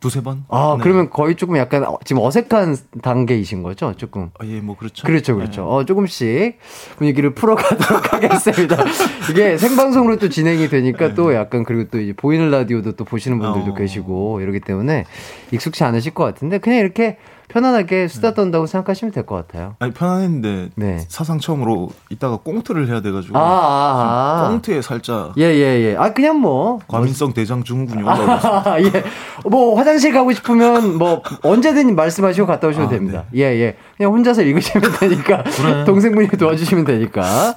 두세 0.00 0.22
번? 0.22 0.44
아, 0.48 0.76
네. 0.78 0.82
그러면 0.82 1.10
거의 1.10 1.36
조금 1.36 1.56
약간 1.58 1.84
어, 1.84 1.98
지금 2.04 2.22
어색한 2.22 2.76
단계이신 3.02 3.62
거죠? 3.62 3.94
조금. 3.96 4.30
아, 4.38 4.46
예, 4.46 4.60
뭐 4.60 4.76
그렇죠. 4.76 5.06
그렇죠, 5.06 5.36
그렇죠. 5.36 5.68
어, 5.68 5.84
조금씩 5.84 6.58
분위기를 6.96 7.34
풀어가도록 7.34 8.12
하겠습니다. 8.14 8.82
이게 9.30 9.58
생방송으로 9.58 10.16
또 10.16 10.28
진행이 10.30 10.68
되니까 10.68 11.14
또 11.14 11.34
약간 11.34 11.64
그리고 11.64 11.84
또 11.90 12.00
이제 12.00 12.14
보이는 12.14 12.50
라디오도 12.50 12.96
또 12.96 13.04
보시는 13.04 13.38
분들도 13.38 13.72
어. 13.72 13.74
계시고 13.74 14.40
이러기 14.40 14.60
때문에 14.60 15.04
익숙치 15.52 15.84
않으실 15.84 16.14
것 16.14 16.24
같은데 16.24 16.58
그냥 16.58 16.78
이렇게 16.80 17.18
편안하게 17.50 18.08
수다 18.08 18.32
떤다고 18.34 18.66
생각하시면 18.66 19.12
될 19.12 19.26
것 19.26 19.34
같아요. 19.46 19.74
아니 19.80 19.92
편안했는데 19.92 20.70
네. 20.76 20.98
사상 21.08 21.38
처음으로 21.38 21.90
이따가 22.08 22.36
꽁트를 22.38 22.88
해야 22.88 23.00
돼가지고 23.02 23.36
아, 23.36 23.40
아, 23.42 24.44
아. 24.46 24.48
꽁트에 24.50 24.80
살짝 24.82 25.34
예, 25.36 25.44
예, 25.44 25.90
예. 25.90 25.96
아, 25.96 26.12
그냥 26.12 26.38
뭐. 26.40 26.78
과민성 26.88 27.32
대장 27.34 27.62
증후군이 27.64 28.02
올라오고. 28.02 28.30
아, 28.32 28.76
예. 28.82 29.02
뭐, 29.44 29.76
화장실 29.76 30.12
가고 30.12 30.32
싶으면, 30.32 30.96
뭐, 30.98 31.22
언제든 31.42 31.94
말씀하시고 31.94 32.46
갔다 32.46 32.68
오셔도 32.68 32.86
아, 32.86 32.88
됩니다. 32.88 33.24
예, 33.34 33.42
예. 33.42 33.76
그냥 33.96 34.12
혼자서 34.12 34.42
읽으시면 34.42 34.90
되니까. 34.98 35.44
동생분이 35.84 36.28
도와주시면 36.28 36.84
되니까. 36.84 37.54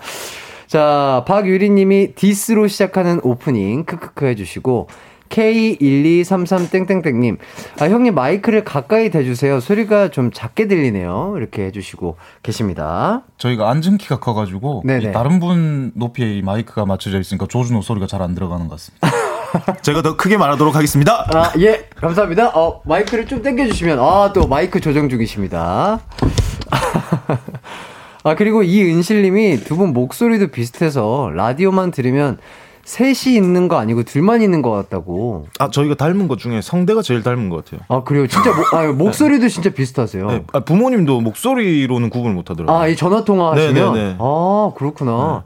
자, 0.68 1.24
박유리 1.28 1.70
님이 1.70 2.14
디스로 2.16 2.68
시작하는 2.68 3.20
오프닝, 3.24 3.86
크크크 3.86 4.26
해주시고, 4.26 4.88
K1233땡땡땡님, 5.34 7.38
아, 7.80 7.86
형님 7.86 8.16
마이크를 8.16 8.64
가까이 8.64 9.10
대주세요. 9.10 9.60
소리가 9.60 10.10
좀 10.10 10.32
작게 10.32 10.68
들리네요. 10.68 11.34
이렇게 11.38 11.66
해주시고 11.66 12.18
계십니다. 12.44 13.24
저희가 13.38 13.70
앉은 13.70 13.98
키가 13.98 14.20
커가지고 14.20 14.84
다른 15.12 15.40
분 15.40 15.92
높이에 15.96 16.38
이 16.38 16.42
마이크가 16.42 16.86
맞춰져 16.86 17.20
있으니까 17.20 17.48
조준호 17.48 17.82
소리가 17.82 18.08
잘 18.08 18.24
안 18.24 18.36
들어가는 18.36 18.70
것 18.70 18.80
같습니다. 18.80 19.10
제가 19.84 20.02
더 20.02 20.16
크게 20.16 20.38
말하도록 20.38 20.74
하겠습니다. 20.76 21.28
아, 21.34 21.52
예, 21.60 21.88
감사합니다. 21.98 22.52
어, 22.58 22.82
마이크를 22.86 23.26
좀 23.28 23.42
당겨주시면, 23.44 24.00
아, 24.00 24.32
또 24.34 24.48
마이크 24.48 24.80
조정 24.80 25.10
중이십니다. 25.10 26.00
아, 28.24 28.36
그리고 28.36 28.64
이은실님이 28.64 29.58
두 29.66 29.76
분 29.76 29.92
목소리도 29.94 30.48
비슷해서 30.48 31.30
라디오만 31.36 31.92
들으면 31.92 32.38
셋이 32.86 33.36
있는 33.36 33.68
거 33.70 33.78
아니고 33.78 34.04
둘만 34.04 34.42
있는 34.42 34.62
것 34.62 34.72
같다고. 34.72 35.48
아 35.58 35.70
저희가 35.70 35.96
닮은 35.96 36.28
것 36.28 36.38
중에 36.38 36.62
성대가 36.62 37.02
제일 37.02 37.24
닮은 37.24 37.48
것 37.50 37.64
같아요. 37.64 37.80
아, 37.88 38.04
그래요? 38.04 38.28
진짜, 38.28 38.54
목, 38.54 38.74
아, 38.74 38.92
목소리도 38.92 39.48
진짜 39.48 39.70
비슷하세요. 39.70 40.28
네, 40.28 40.44
아, 40.52 40.60
부모님도 40.60 41.22
목소리로는 41.22 42.10
구분을 42.10 42.36
못하더라고요. 42.36 42.78
아, 42.78 42.88
이 42.88 42.96
전화 42.98 43.24
통화 43.24 43.52
하시면? 43.54 43.94
네네네. 43.94 44.16
아, 44.20 44.72
그렇구나. 44.76 45.44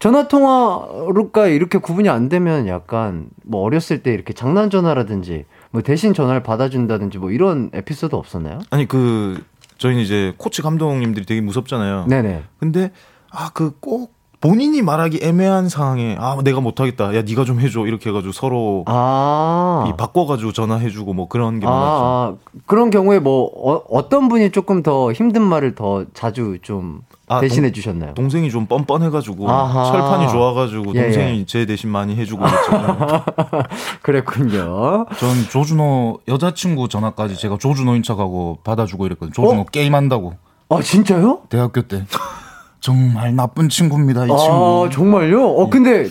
전화 0.00 0.26
통화로가 0.28 1.46
이렇게 1.46 1.78
구분이 1.78 2.08
안 2.08 2.28
되면 2.28 2.66
약간 2.66 3.26
뭐 3.44 3.62
어렸을 3.62 4.02
때 4.02 4.12
이렇게 4.12 4.32
장난 4.32 4.68
전화라든지 4.70 5.44
뭐 5.70 5.82
대신 5.82 6.12
전화를 6.14 6.42
받아준다든지 6.42 7.18
뭐 7.18 7.30
이런 7.30 7.70
에피소드 7.72 8.16
없었나요? 8.16 8.58
아니 8.70 8.88
그 8.88 9.42
저희는 9.78 10.02
이제 10.02 10.34
코치 10.38 10.62
감독님들이 10.62 11.24
되게 11.26 11.40
무섭잖아요. 11.40 12.06
네네. 12.08 12.42
근데 12.58 12.90
아 13.30 13.50
그 13.50 13.72
꼭 13.80 14.12
본인이 14.40 14.80
말하기 14.80 15.20
애매한 15.22 15.68
상황에 15.68 16.16
아 16.18 16.38
내가 16.42 16.60
못하겠다. 16.62 17.14
야 17.14 17.22
네가 17.22 17.44
좀 17.44 17.60
해줘 17.60 17.86
이렇게 17.86 18.08
해가지고 18.08 18.32
서로 18.32 18.84
아. 18.86 19.84
이 19.88 19.96
바꿔가지고 19.98 20.52
전화해주고 20.52 21.12
뭐 21.12 21.28
그런 21.28 21.60
게 21.60 21.66
아, 21.66 21.70
많았죠. 21.70 22.04
아, 22.04 22.34
그런 22.64 22.88
경우에 22.90 23.18
뭐 23.18 23.50
어, 23.90 24.08
떤 24.08 24.28
분이 24.28 24.50
조금 24.50 24.82
더 24.82 25.12
힘든 25.12 25.42
말을 25.42 25.74
더 25.74 26.04
자주 26.14 26.56
좀 26.62 27.02
아, 27.28 27.40
대신해 27.40 27.68
동- 27.68 27.74
주셨나요? 27.74 28.14
동생이 28.14 28.50
좀 28.50 28.64
뻔뻔해가지고 28.64 29.48
아하. 29.50 29.84
철판이 29.92 30.30
좋아가지고 30.30 30.94
예, 30.94 31.02
동생이 31.02 31.44
제 31.46 31.66
대신 31.66 31.90
많이 31.90 32.16
해주고 32.16 32.40
그랬죠. 32.42 33.24
그랬군요. 34.02 35.04
전 35.18 35.34
조준호 35.50 36.20
여자친구 36.28 36.88
전화까지 36.88 37.36
제가 37.36 37.58
조준호인 37.58 38.02
척하고 38.02 38.58
받아주고 38.64 39.04
이랬거든요. 39.04 39.32
조준호 39.34 39.60
어? 39.60 39.64
게임한다고 39.70 40.34
아 40.70 40.80
진짜요? 40.80 41.42
대학교 41.50 41.82
때 41.82 42.04
정말 42.80 43.34
나쁜 43.36 43.68
친구입니다 43.68 44.24
이 44.24 44.28
친구. 44.28 44.86
아 44.86 44.90
정말요? 44.90 45.44
어 45.46 45.68
근데 45.70 46.08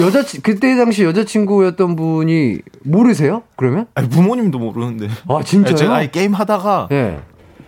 여자 0.00 0.22
그때 0.42 0.76
당시 0.76 1.04
여자친구였던 1.04 1.96
분이 1.96 2.58
모르세요? 2.84 3.42
그러면? 3.56 3.86
아니 3.94 4.08
부모님도 4.08 4.58
모르는데. 4.58 5.08
아 5.28 5.42
진짜요? 5.44 5.76
제가 5.76 5.94
아니, 5.96 6.10
게임 6.10 6.34
하다가 6.34 6.88
예. 6.92 7.18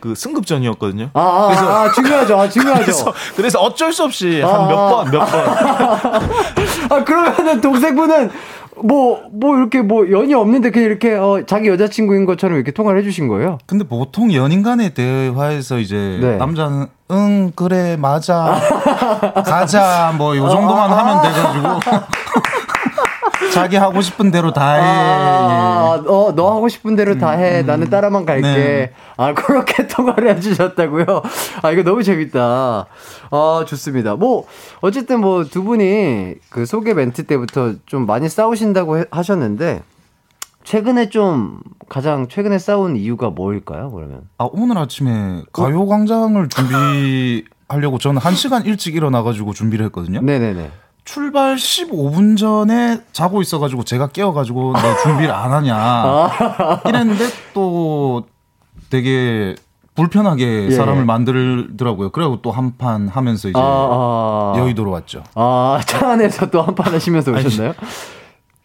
그 0.01 0.17
승급전이었거든요. 0.17 1.11
아, 1.15 1.21
아, 1.21 1.47
그래서- 1.47 1.69
아, 1.69 1.83
아, 1.85 1.93
중요하죠. 1.93 2.41
아, 2.41 2.49
중요하죠. 2.49 2.83
그래서 2.85 3.13
그래서 3.37 3.59
어쩔 3.61 3.93
수 3.93 4.03
없이 4.03 4.43
아, 4.45 4.49
한몇 4.49 4.91
번 4.91 5.11
몇 5.13 5.21
번. 5.21 6.21
아, 6.91 7.05
그러면은 7.05 7.61
동생분은 7.61 8.31
뭐, 8.77 9.23
뭐 9.33 9.57
이렇게 9.57 9.83
뭐 9.83 10.11
연이 10.11 10.33
없는데 10.35 10.71
그냥 10.71 10.89
이렇게 10.89 11.15
어, 11.15 11.43
자기 11.47 11.69
여자친구인 11.69 12.25
것처럼 12.25 12.57
이렇게 12.57 12.73
통화를 12.73 13.01
해주신 13.01 13.29
거예요? 13.29 13.59
근데 13.67 13.85
보통 13.87 14.33
연인 14.33 14.63
간의 14.63 14.95
대화에서 14.95 15.79
이제 15.79 16.19
네. 16.21 16.37
남자는 16.37 16.87
응 17.11 17.53
그래 17.55 17.97
맞아 17.99 18.59
가자 19.45 20.15
뭐 20.17 20.35
요 20.37 20.49
정도만 20.49 20.91
하면 20.91 21.21
돼가지고 21.23 21.69
자기 23.53 23.77
하고 23.77 24.01
싶은 24.01 24.31
대로 24.31 24.53
다 24.53 24.75
해. 24.75 24.81
아, 24.83 26.03
어, 26.07 26.33
너 26.35 26.55
하고 26.55 26.69
싶은 26.69 26.97
대로 26.97 27.19
다 27.19 27.31
해. 27.33 27.63
나는 27.63 27.91
따라만 27.91 28.25
갈게. 28.25 28.43
네. 28.43 28.93
아, 29.17 29.35
그렇게 29.35 29.87
통화를 29.89 30.35
해주셨다고요? 30.37 31.05
아, 31.63 31.71
이거 31.71 31.83
너무 31.83 32.03
재밌다. 32.03 32.87
아, 33.31 33.65
좋습니다. 33.67 34.17
뭐, 34.17 34.47
어쨌든 34.81 35.21
뭐, 35.21 35.45
두 35.45 35.63
분이 35.65 36.35
그 36.51 36.67
소개 36.67 36.95
멘트 36.95 37.25
때부터 37.27 37.75
좀 37.87 38.07
많이 38.07 38.29
싸우신다고 38.29 38.99
해- 38.99 39.05
하셨는데, 39.11 39.83
최근에 40.65 41.09
좀 41.09 41.59
가장 41.89 42.29
최근에 42.29 42.57
싸운 42.59 42.97
이유가 42.97 43.31
뭐일까요? 43.31 43.91
그러면 43.91 44.29
아 44.39 44.49
오늘 44.53 44.79
아침에 44.79 45.43
가요광장을 45.53 46.49
준비하려고 46.49 47.99
저는 47.99 48.21
한 48.21 48.37
시간 48.37 48.65
일찍 48.65 48.95
일어나가지고 48.95 49.55
준비를 49.55 49.87
했거든요. 49.87 50.21
네네네. 50.23 50.71
출발 51.05 51.57
15분 51.57 52.37
전에 52.39 53.01
자고 53.13 53.43
있어가지고 53.43 53.83
제가 53.85 54.09
깨워가지고 54.09 54.73
너 54.75 54.97
준비를 55.03 55.33
안 55.35 55.53
하냐 55.53 56.31
이랬는데 56.87 57.25
또 57.55 58.25
되게 58.89 59.55
불편하게 59.95 60.67
예. 60.67 60.71
사람을 60.71 61.05
만들더라고요. 61.05 62.11
그리고 62.11 62.41
또 62.41 62.51
한 62.53 62.73
판 62.79 63.09
하면서 63.09 63.49
이제 63.49 63.59
아, 63.59 63.63
아. 63.63 64.55
여의도로 64.59 64.91
왔죠. 64.91 65.23
아, 65.35 65.81
차 65.87 66.13
안에서 66.13 66.49
또 66.51 66.63
한 66.63 66.75
판 66.75 66.95
하시면서 66.95 67.31
오셨나요? 67.37 67.75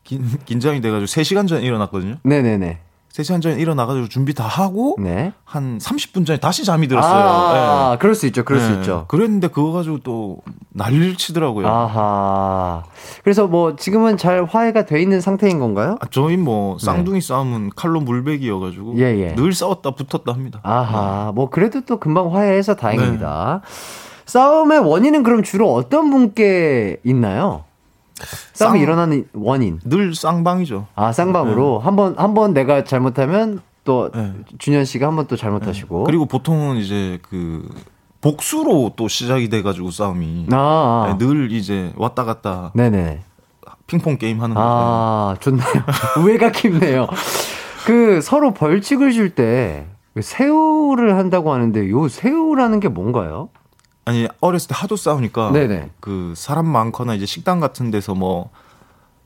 긴, 0.04 0.24
긴장이 0.46 0.80
돼가지고 0.80 1.06
3시간 1.06 1.48
전에 1.48 1.66
일어났거든요. 1.66 2.16
네네네. 2.24 2.80
3시간 3.14 3.42
전에 3.42 3.56
일어나가지고 3.56 4.10
준비 4.10 4.34
다 4.34 4.44
하고 4.46 4.96
네. 5.00 5.34
한 5.44 5.80
30분 5.80 6.26
전에 6.26 6.40
다시 6.40 6.64
잠이 6.66 6.88
들었어요. 6.88 7.14
아, 7.14 7.92
예. 7.94 7.98
그럴 7.98 8.14
수 8.14 8.28
있죠. 8.28 8.46
그럴 8.46 8.62
수 8.62 8.70
네. 8.72 8.78
있죠. 8.78 9.06
그랬는데 9.08 9.48
그거 9.48 9.72
가지고 9.72 10.00
또 10.00 10.38
난리를 10.70 11.16
치더라고요. 11.16 11.68
아하. 11.68 12.84
그래서 13.24 13.48
뭐 13.48 13.76
지금은 13.76 14.18
잘 14.18 14.46
화해가 14.46 14.86
돼 14.86 15.02
있는 15.02 15.20
상태인 15.20 15.60
건가요? 15.60 15.98
아, 16.00 16.06
저희 16.12 16.38
뭐 16.38 16.78
쌍둥이 16.80 17.22
싸움은 17.22 17.72
칼로 17.76 18.00
물베기여 18.02 18.60
가지고 18.60 18.94
네. 18.96 19.02
예, 19.04 19.30
예. 19.30 19.36
늘 19.36 19.52
싸웠다 19.54 19.92
붙었다 19.92 20.32
합니다. 20.32 20.60
아하. 20.64 21.32
뭐 21.34 21.50
그래도 21.50 21.82
또 21.82 22.00
금방 22.00 22.36
화해해서 22.36 22.76
다행입니다. 22.76 23.62
싸움의 24.26 24.80
원인은 24.80 25.24
그럼 25.24 25.42
주로 25.42 25.74
어떤 25.74 26.12
분께 26.12 26.98
있나요? 27.04 27.64
싸움이 28.54 28.80
쌍- 28.80 28.82
일어나는 28.82 29.28
원인. 29.34 29.80
늘 29.84 30.14
쌍방이죠. 30.16 30.88
아, 30.96 31.12
쌍방으로 31.12 31.80
한번 31.80 32.16
한 32.18 32.34
번 32.34 32.54
내가 32.54 32.84
잘못하면 32.84 33.62
또 33.84 34.10
네. 34.14 34.34
준현 34.60 34.86
씨가 34.86 35.08
한 35.08 35.16
번 35.16 35.28
또 35.28 35.36
잘못하시고. 35.36 36.04
그리고 36.06 36.26
보통은 36.26 36.78
이제 36.78 37.20
그 37.22 37.68
복수로 38.22 38.94
또 38.96 39.08
시작이 39.08 39.50
돼가지고 39.50 39.92
싸움이 39.92 40.48
아, 40.52 40.56
아. 41.10 41.18
네, 41.18 41.26
늘 41.26 41.52
이제 41.52 41.94
왔다 41.96 42.24
갔다 42.26 42.72
네네. 42.74 43.22
핑퐁 43.86 44.18
게임 44.18 44.42
하는 44.42 44.54
거죠. 44.56 44.66
아, 44.68 45.36
좋네요. 45.40 45.66
우애가 46.26 46.52
깊네요. 46.52 47.08
그 47.86 48.20
서로 48.22 48.54
벌칙을 48.54 49.14
줄 49.14 49.34
때 49.34 49.86
새우를 50.20 51.16
한다고 51.16 51.54
하는데 51.54 51.90
요 51.90 52.08
새우라는 52.10 52.80
게 52.80 52.88
뭔가요? 52.90 53.50
아니 54.08 54.26
어렸을 54.40 54.70
때 54.70 54.76
하도 54.78 54.96
싸우니까 54.96 55.52
네네. 55.52 55.90
그 56.00 56.34
사람 56.38 56.66
많거나 56.66 57.14
이제 57.14 57.26
식당 57.26 57.60
같은 57.60 57.92
데서 57.92 58.16
뭐 58.16 58.50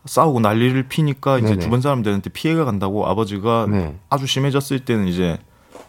싸우고 0.05 0.39
난리를 0.39 0.87
피니까 0.87 1.37
이제 1.37 1.49
네네. 1.49 1.59
주변 1.59 1.81
사람들한테 1.81 2.31
피해가 2.31 2.65
간다고 2.65 3.05
아버지가 3.05 3.67
네. 3.69 3.95
아주 4.09 4.25
심해졌을 4.25 4.79
때는 4.79 5.07
이제 5.07 5.37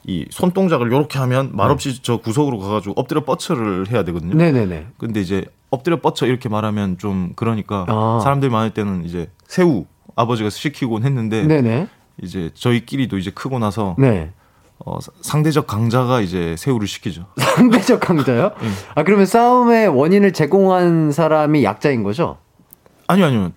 이 0.04 0.26
손동작을 0.30 0.88
이렇게 0.88 1.18
하면 1.20 1.56
말없이 1.56 1.94
네. 1.94 2.00
저 2.02 2.18
구석으로 2.18 2.58
가가지고 2.58 2.92
엎드려 3.00 3.24
뻗쳐를 3.24 3.90
해야 3.90 4.04
되거든요. 4.04 4.34
네네네. 4.34 4.88
근데 4.98 5.22
이제 5.22 5.46
엎드려 5.70 6.02
뻗쳐 6.02 6.26
이렇게 6.26 6.50
말하면 6.50 6.98
좀 6.98 7.32
그러니까 7.34 7.86
아. 7.88 8.20
사람들 8.22 8.50
많을 8.50 8.74
때는 8.74 9.06
이제 9.06 9.30
새우 9.46 9.86
아버지가 10.16 10.50
시키곤 10.50 11.04
했는데 11.04 11.46
네네. 11.46 11.88
이제 12.22 12.50
저희끼리도 12.52 13.16
이제 13.16 13.30
크고 13.30 13.58
나서 13.58 13.96
네. 13.98 14.32
어, 14.84 14.98
사- 15.00 15.12
상대적 15.20 15.66
강자가 15.66 16.20
이제 16.20 16.56
새우를 16.58 16.86
시키죠. 16.88 17.26
상대적 17.38 18.00
강자요? 18.00 18.50
네. 18.60 18.68
아, 18.94 19.02
그러면 19.04 19.26
싸움의 19.26 19.88
원인을 19.88 20.32
제공한 20.32 21.12
사람이 21.12 21.62
약자인 21.64 22.02
거죠? 22.02 22.38
아니요 23.06 23.26
아니요. 23.26 23.52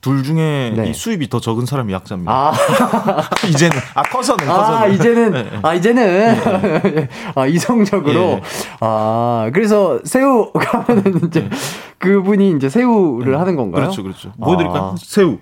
둘 0.00 0.22
중에 0.22 0.72
네. 0.76 0.90
이 0.90 0.94
수입이 0.94 1.28
더 1.28 1.40
적은 1.40 1.66
사람이 1.66 1.92
약자입니다. 1.92 2.30
아, 2.32 2.52
이제는 3.48 3.76
아 3.94 4.02
커서는 4.02 4.46
커서는 4.46 4.78
아 4.78 4.86
이제는, 4.86 5.32
네, 5.32 5.42
네. 5.42 5.58
아, 5.62 5.74
이제는, 5.74 7.08
아, 7.34 7.46
이성적으로. 7.46 8.20
예. 8.20 8.42
아, 8.80 9.50
그래서 9.52 9.98
새우 10.04 10.52
가면은 10.52 11.20
이제 11.26 11.50
그분이 11.98 12.52
이제 12.52 12.68
새우를 12.68 13.40
하는 13.40 13.56
건가요? 13.56 13.82
그렇죠 13.84 14.02
그렇죠. 14.04 14.32
보여드릴까요? 14.40 14.82
아. 14.82 14.94
새우. 14.98 15.38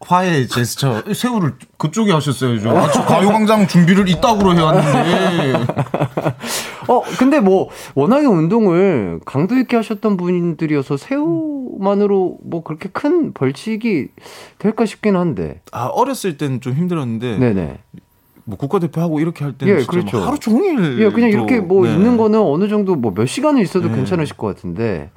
화해 0.00 0.46
제스처 0.46 1.02
새우를 1.14 1.52
그쪽에 1.76 2.10
하셨어야죠. 2.12 2.70
아, 2.70 2.90
저 2.90 3.04
가요광장 3.04 3.66
준비를 3.66 4.08
이따구로 4.08 4.54
해왔는데 4.54 5.52
어, 6.88 7.02
근데 7.18 7.38
뭐, 7.40 7.68
워낙에 7.94 8.26
운동을 8.26 9.20
강도 9.26 9.56
있게 9.58 9.76
하셨던 9.76 10.16
분들이어서 10.16 10.96
새우만으로 10.96 12.38
뭐 12.42 12.62
그렇게 12.62 12.88
큰 12.90 13.32
벌칙이 13.34 14.08
될까 14.58 14.86
싶긴 14.86 15.16
한데. 15.16 15.60
아 15.70 15.86
어렸을 15.86 16.36
때는 16.38 16.60
좀 16.62 16.72
힘들었는데 16.72 17.36
네네. 17.38 17.78
뭐 18.44 18.56
국가대표 18.56 19.00
하고 19.02 19.20
이렇게 19.20 19.44
할 19.44 19.52
때는 19.52 19.74
예, 19.74 19.78
진짜 19.80 19.90
그렇죠. 19.92 20.16
뭐 20.16 20.26
하루 20.26 20.38
종일 20.38 20.98
예, 21.00 21.10
그냥 21.10 21.28
이렇게 21.30 21.58
또, 21.58 21.62
뭐 21.66 21.84
네. 21.86 21.92
있는 21.92 22.16
거는 22.16 22.40
어느 22.40 22.68
정도 22.68 22.96
뭐 22.96 23.12
몇 23.14 23.26
시간을 23.26 23.62
있어도 23.62 23.88
네. 23.88 23.96
괜찮으실 23.96 24.36
것 24.36 24.46
같은데. 24.48 25.10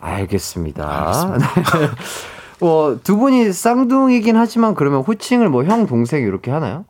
알겠습니다. 0.00 1.36
네. 1.38 1.88
어, 2.62 2.96
두 3.02 3.16
분이 3.16 3.52
쌍둥이긴 3.52 4.36
하지만 4.36 4.74
그러면 4.74 5.00
호칭을 5.02 5.48
뭐 5.48 5.64
형, 5.64 5.86
동생 5.86 6.22
이렇게 6.22 6.50
하나요? 6.50 6.84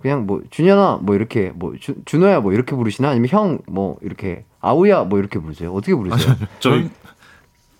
그냥 0.00 0.26
뭐 0.26 0.42
준현아 0.50 0.98
뭐 1.02 1.14
이렇게 1.14 1.50
뭐 1.54 1.72
주, 1.80 1.94
준호야 2.04 2.40
뭐 2.40 2.52
이렇게 2.52 2.74
부르시나 2.76 3.08
아니면 3.10 3.28
형 3.30 3.58
뭐 3.66 3.96
이렇게 4.02 4.44
아우야 4.60 5.04
뭐 5.04 5.18
이렇게 5.18 5.38
부르세요? 5.38 5.72
어떻게 5.72 5.94
부르세요? 5.94 6.34
저희 6.60 6.90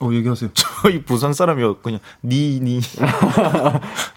어 0.00 0.10
얘기하세요. 0.12 0.50
저희 0.82 1.02
부산 1.04 1.32
사람이요 1.34 1.78
그냥 1.78 2.00
니니 2.22 2.80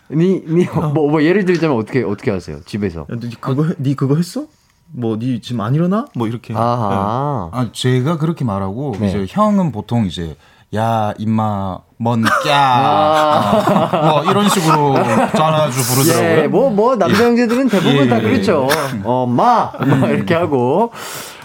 니니뭐 0.09 0.87
뭐 0.93 1.23
예를 1.23 1.45
들자면 1.45 1.77
어떻게 1.77 2.03
어떻게 2.03 2.31
하세요? 2.31 2.61
집에서. 2.65 3.05
니 3.09 3.29
그거 3.39 3.65
해- 3.65 3.73
니 3.79 3.95
그거 3.95 4.15
했어? 4.15 4.45
뭐 4.91 5.17
니 5.17 5.41
지금 5.41 5.61
안 5.61 5.75
일어나? 5.75 6.05
뭐 6.15 6.27
이렇게 6.27 6.53
아하. 6.53 7.49
아 7.51 7.69
제가 7.73 8.17
그렇게 8.17 8.45
말하고 8.45 8.95
네. 8.99 9.09
이제 9.09 9.25
형은 9.27 9.71
보통 9.73 10.05
이제 10.05 10.37
야 10.75 11.13
임마 11.17 11.79
먼 11.97 12.23
꺄. 12.23 12.51
아. 12.51 13.89
뭐 14.11 14.23
이런 14.31 14.47
식으로 14.49 14.95
자주 15.35 15.81
부르더라고요. 15.95 16.43
예, 16.43 16.47
뭐, 16.47 16.69
뭐, 16.69 16.95
남자 16.95 17.25
형제들은 17.25 17.69
대부분 17.69 17.95
예, 18.05 18.07
다 18.07 18.17
예. 18.19 18.21
그렇죠. 18.21 18.67
어, 19.03 19.25
마! 19.25 19.71
막 19.79 20.09
이렇게 20.09 20.35
하고. 20.35 20.91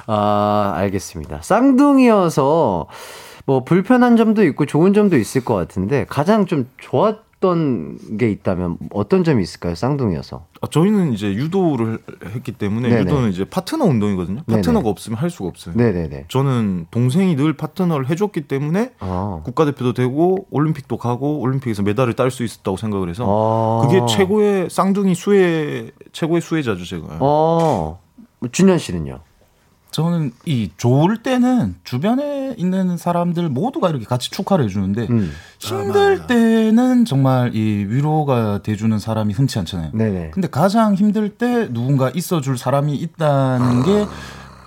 아, 0.07 0.75
알겠습니다. 0.77 1.39
쌍둥이여서 1.41 2.87
뭐, 3.47 3.65
불편한 3.65 4.17
점도 4.17 4.45
있고 4.45 4.67
좋은 4.67 4.93
점도 4.93 5.17
있을 5.17 5.45
것 5.45 5.55
같은데, 5.55 6.05
가장 6.09 6.47
좀 6.47 6.69
좋았 6.79 7.17
던게 7.43 8.31
있다면 8.31 8.79
어떤 8.93 9.23
점이 9.25 9.43
있을까요? 9.43 9.75
쌍둥이여서. 9.75 10.47
아, 10.63 10.67
저희는 10.69 11.13
이제 11.13 11.27
유도를 11.35 11.99
했기 12.35 12.53
때문에 12.53 12.89
네네. 12.89 13.01
유도는 13.03 13.29
이제 13.31 13.45
파트너 13.45 13.85
운동이거든요. 13.85 14.43
네네. 14.47 14.57
파트너가 14.63 14.89
없으면 14.89 15.19
할 15.19 15.29
수가 15.29 15.49
없어요. 15.51 15.75
네네네. 15.77 16.27
저는 16.29 16.87
동생이 16.91 17.37
늘 17.37 17.53
파트너를 17.53 18.09
해줬기 18.09 18.43
때문에 18.49 18.93
아. 19.01 19.43
국가대표도 19.45 19.93
되고 19.93 20.47
올림픽도 20.51 20.97
가고 20.97 21.41
올림픽에서 21.41 21.83
메달을 21.83 22.15
딸 22.15 22.31
수 22.31 22.45
있었다고 22.45 22.79
생각을 22.79 23.11
해서 23.11 23.27
아. 23.29 23.87
그게 23.87 24.01
최고의 24.09 24.71
쌍둥이 24.71 25.15
수혜 25.15 25.91
최고의 26.13 26.41
수혜자죠 26.41 26.85
제가. 26.87 27.19
어, 27.21 28.01
준현 28.53 28.79
씨는요? 28.79 29.19
저는 29.93 30.33
이 30.47 30.71
좋을 30.79 31.19
때는 31.23 31.77
주변에 31.85 32.55
있는 32.57 32.97
사람들 32.97 33.49
모두가 33.51 33.91
이렇게 33.91 34.05
같이 34.05 34.31
축하를 34.31 34.65
해주는데 34.65 35.07
음. 35.11 35.31
힘들 35.59 36.27
때는 36.27 37.05
정말 37.05 37.55
이 37.55 37.87
위로가 37.89 38.63
돼주는 38.63 38.99
사람이 38.99 39.35
흔치 39.35 39.59
않잖아요. 39.61 39.91
네네. 39.93 40.31
근데 40.33 40.49
가장 40.49 40.95
힘들 40.95 41.29
때 41.29 41.69
누군가 41.71 42.11
있어줄 42.11 42.59
사람이 42.59 42.95
있다는 42.95 43.83
게 43.85 44.07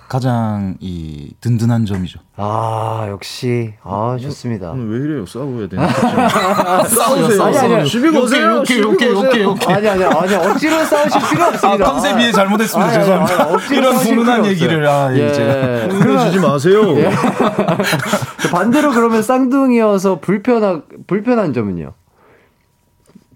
가장 0.08 0.76
이 0.78 1.34
든든한 1.40 1.84
점이죠. 1.84 2.20
아, 2.36 3.06
역시. 3.08 3.74
아, 3.82 4.16
좋습니다. 4.20 4.70
오늘 4.70 4.88
왜 4.90 5.04
이래요? 5.04 5.26
싸워야 5.26 5.68
되나? 5.68 5.88
싸우세요. 6.86 7.42
아니, 7.42 7.58
아니, 7.58 7.74
아니. 7.74 7.88
시비 7.88 8.12
거세요. 8.12 8.60
오케이, 8.60 8.80
오케이. 8.82 9.12
오케이, 9.12 9.44
오케이. 9.44 9.74
아니, 9.74 9.88
아니, 9.88 10.04
아니, 10.04 10.34
억지로 10.34 10.84
싸우실 10.84 11.20
필요 11.30 11.44
아, 11.44 11.48
없습니다. 11.48 11.84
컨셉이 11.84 12.32
잘못했습니다. 12.32 12.88
아니, 12.88 12.96
아니, 12.96 13.04
죄송합니다. 13.04 13.42
아니, 13.44 13.54
억지로 13.54 13.80
이런 13.80 14.02
필요 14.02 14.46
얘기를. 14.46 14.86
아, 14.86 15.16
예, 15.16 15.32
제가. 15.32 15.94
흥분해주지 15.94 16.38
마세요. 16.38 16.82
반대로 18.52 18.92
그러면 18.92 19.22
쌍둥이여서 19.22 20.20
불편한 20.20 20.84
불편한 21.08 21.52
점은요? 21.52 21.92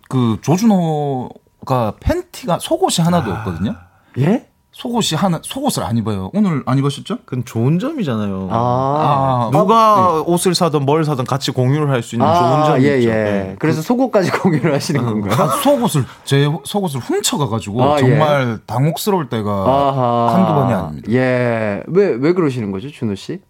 그 0.09 0.39
조준호가 0.43 1.95
팬티가 2.01 2.59
속옷이 2.61 3.05
하나도 3.05 3.33
없거든요. 3.33 3.75
예? 4.19 4.50
속옷이 4.73 5.19
하나 5.19 5.41
속옷을 5.43 5.83
안 5.83 5.97
입어요. 5.97 6.31
오늘 6.33 6.63
안 6.65 6.79
입으셨죠? 6.79 7.19
그건 7.25 7.45
좋은 7.45 7.79
점이잖아요. 7.81 8.49
아, 8.53 8.57
아, 8.57 9.51
누가 9.53 10.23
옷을 10.23 10.55
사든 10.55 10.87
뭘 10.87 11.05
사든 11.05 11.25
같이 11.25 11.51
공유를 11.51 11.91
할 11.91 12.03
수 12.03 12.15
있는 12.15 12.27
좋은 12.27 12.65
점이 12.65 12.85
예. 12.85 13.01
예. 13.03 13.07
네. 13.07 13.57
그래서 13.59 13.83
속옷까지 13.83 14.31
공유를 14.41 14.73
하시는 14.73 15.05
건가요? 15.05 15.33
아, 15.43 15.49
속옷을 15.49 16.05
제 16.25 16.47
속옷을 16.65 17.01
훔쳐가가지고 17.01 17.83
아, 17.83 17.97
예. 17.97 18.01
정말 18.01 18.59
당혹스러울 18.67 19.29
때가 19.29 19.51
아하. 19.51 20.35
한두 20.37 20.55
번이 20.55 20.73
아닙니다. 20.73 21.11
예. 21.13 21.83
왜, 21.89 22.17
왜 22.19 22.33
그러시는 22.33 22.71
거죠, 22.71 22.89
준호 22.91 23.17
씨? 23.17 23.41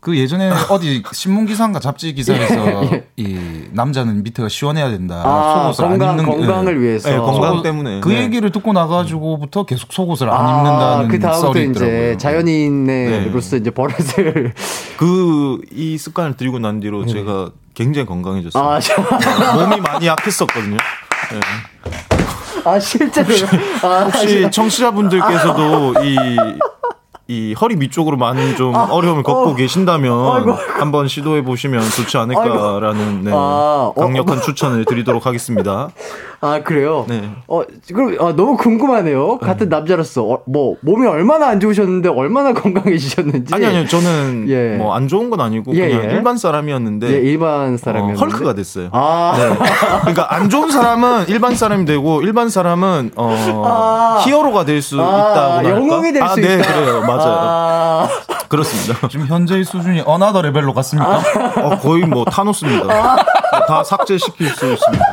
그 0.00 0.16
예전에 0.16 0.50
어디 0.70 1.02
신문 1.12 1.46
기사인가 1.46 1.80
잡지 1.80 2.12
기사에서 2.14 2.92
예. 2.92 3.06
이 3.16 3.64
남자는 3.72 4.22
밑에가 4.22 4.48
시원해야 4.48 4.90
된다. 4.90 5.22
아, 5.24 5.72
속옷을 5.72 5.88
건강- 5.98 6.08
안 6.10 6.18
입는 6.20 6.30
건강을 6.46 6.76
예. 6.76 6.80
위해서. 6.80 7.10
네, 7.10 7.16
건강 7.16 7.56
속옷- 7.56 7.62
때문에. 7.62 8.00
그 8.00 8.10
네. 8.10 8.22
얘기를 8.22 8.50
듣고 8.52 8.72
나가지고부터 8.72 9.64
계속 9.64 9.92
속옷을 9.92 10.28
안 10.30 10.46
아, 10.46 10.58
입는다는 10.58 11.08
그 11.08 11.18
다음부터 11.18 11.60
이제. 11.60 12.16
자연인으로서 12.18 13.56
이제 13.56 13.70
버릇을 13.70 14.52
그 14.98 15.60
이 15.72 15.98
습관을 15.98 16.36
들이고 16.36 16.58
난 16.58 16.80
뒤로 16.80 17.04
제가 17.06 17.50
굉장히 17.74 18.06
건강해졌어요. 18.06 18.62
아, 18.62 18.78
저- 18.80 19.02
몸이 19.56 19.80
많이 19.80 20.06
약했었거든요. 20.06 20.76
네. 20.76 21.40
아 22.64 22.78
실제로요. 22.78 23.46
아, 23.82 24.04
혹시 24.04 24.48
청취자분들께서도 24.50 25.94
이, 26.04 26.16
이 27.28 27.54
허리 27.60 27.74
밑쪽으로 27.74 28.16
많은 28.16 28.54
좀 28.54 28.72
어려움을 28.74 29.24
겪고 29.24 29.50
어. 29.50 29.54
계신다면 29.56 30.12
아이고. 30.36 30.52
한번 30.78 31.08
시도해 31.08 31.42
보시면 31.42 31.82
좋지 31.82 32.16
않을까라는 32.18 33.22
네, 33.24 33.32
아, 33.32 33.34
어, 33.34 33.94
강력한 33.96 34.40
추천을 34.40 34.84
드리도록 34.84 35.26
하겠습니다. 35.26 35.88
아 36.40 36.62
그래요. 36.62 37.04
네. 37.08 37.28
어 37.48 37.62
그럼 37.92 38.16
아, 38.20 38.32
너무 38.36 38.56
궁금하네요. 38.56 39.38
같은 39.38 39.68
남자로서 39.68 40.22
어, 40.24 40.42
뭐 40.46 40.76
몸이 40.82 41.04
얼마나 41.06 41.48
안 41.48 41.58
좋으셨는데 41.58 42.10
얼마나 42.10 42.52
건강해지셨는지. 42.54 43.52
아니 43.54 43.66
아니요 43.66 43.86
저는 43.88 44.44
예. 44.48 44.76
뭐안 44.76 45.08
좋은 45.08 45.28
건 45.30 45.40
아니고 45.40 45.74
예, 45.74 45.88
그냥 45.88 46.04
예. 46.10 46.14
일반 46.14 46.36
사람이었는데 46.36 47.08
예, 47.08 47.16
일반 47.28 47.74
어, 47.74 47.76
사람이었는데. 47.76 48.20
헐크가 48.20 48.54
됐어요. 48.54 48.90
아, 48.92 49.34
네. 49.36 49.58
그러니까 50.02 50.32
안 50.32 50.48
좋은 50.48 50.70
사람은 50.70 51.24
일반 51.28 51.56
사람이 51.56 51.86
되고 51.86 52.22
일반 52.22 52.50
사람은 52.50 53.12
어, 53.16 53.64
아. 53.66 54.22
히어로가 54.24 54.64
될수 54.64 55.00
아, 55.02 55.62
있다고 55.62 55.68
영웅이 55.70 56.12
될 56.12 56.22
아, 56.22 56.28
수 56.28 56.40
네, 56.40 56.54
있다. 56.54 56.72
그래요. 56.74 57.02
맞아요. 57.16 57.36
아, 57.38 58.08
그렇습니다. 58.48 59.08
지금 59.08 59.26
현재의 59.26 59.64
수준이 59.64 60.02
another 60.04 60.42
level로 60.42 60.72
갔습니까? 60.74 61.22
어, 61.62 61.78
거의 61.78 62.04
뭐 62.04 62.24
타노스입니다. 62.24 63.16
다 63.66 63.84
삭제시킬 63.84 64.48
수 64.48 64.72
있습니다. 64.72 65.04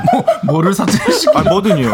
뭐를 0.45 0.73
삭제시키? 0.73 1.37
아, 1.37 1.43
뭐든요. 1.43 1.89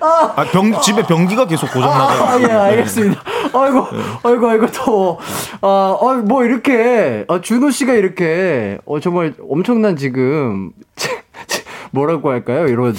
아, 0.00 0.44
병, 0.52 0.80
집에 0.80 1.02
변기가 1.02 1.46
계속 1.46 1.72
고장나가지고. 1.72 2.24
아, 2.24 2.40
예, 2.40 2.52
알겠습니다. 2.52 3.20
아이고, 3.52 3.86
아이고, 4.22 4.48
아이고, 4.48 4.66
더워. 4.68 5.18
아, 5.62 5.96
아, 6.00 6.22
뭐, 6.24 6.44
이렇게, 6.44 7.24
아, 7.28 7.40
준호 7.40 7.70
씨가 7.70 7.94
이렇게, 7.94 8.78
어, 8.86 9.00
정말 9.00 9.34
엄청난 9.50 9.96
지금, 9.96 10.70
뭐라고 11.90 12.30
할까요? 12.30 12.66
이런 12.66 12.94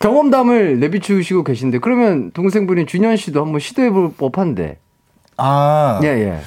경험담을 0.00 0.80
내비추시고 0.80 1.44
계신데, 1.44 1.78
그러면 1.78 2.30
동생분인 2.32 2.86
준현 2.86 3.16
씨도 3.16 3.40
한번 3.44 3.60
시도해볼 3.60 4.14
법한데. 4.16 4.78
아, 5.38 6.00
예, 6.02 6.08
예. 6.08 6.40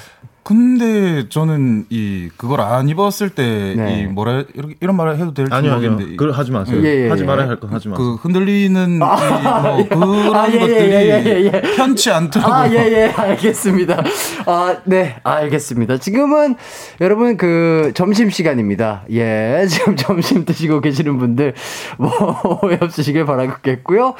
근데 0.44 1.28
저는 1.28 1.86
이 1.88 2.28
그걸 2.36 2.60
안 2.60 2.88
입었을 2.88 3.30
때이 3.30 3.76
네. 3.76 4.06
뭐라 4.06 4.42
이렇게 4.54 4.74
이런 4.80 4.96
말을 4.96 5.16
해도 5.16 5.32
될지 5.32 5.54
아니요. 5.54 5.74
모르겠는데 5.74 6.16
그걸 6.16 6.32
하지 6.32 6.50
마세요. 6.50 6.80
예, 6.82 7.04
예, 7.04 7.08
하지 7.08 7.22
예. 7.22 7.26
말아야 7.26 7.48
할거 7.48 7.68
하지 7.68 7.88
마세요. 7.88 8.04
그 8.04 8.14
흔들리는 8.16 8.96
이뭐 8.96 9.86
그런 9.88 10.34
아, 10.34 10.48
예, 10.50 10.54
예, 10.54 10.58
것들이 10.58 10.92
예, 10.92 11.22
예, 11.24 11.44
예. 11.44 11.60
편치 11.76 12.10
않더라고요. 12.10 12.54
아, 12.54 12.68
예, 12.70 12.74
예, 12.74 13.12
알겠습니다. 13.16 14.02
아, 14.46 14.76
네, 14.84 15.14
알겠습니다. 15.22 15.98
지금은 15.98 16.56
여러분 17.00 17.36
그 17.36 17.92
점심 17.94 18.28
시간입니다. 18.28 19.04
예, 19.12 19.64
지금 19.70 19.94
점심 19.94 20.44
드시고 20.44 20.80
계시는 20.80 21.18
분들 21.18 21.54
뭐, 21.98 22.10
없으시길 22.80 23.24
바라겠고요. 23.26 24.14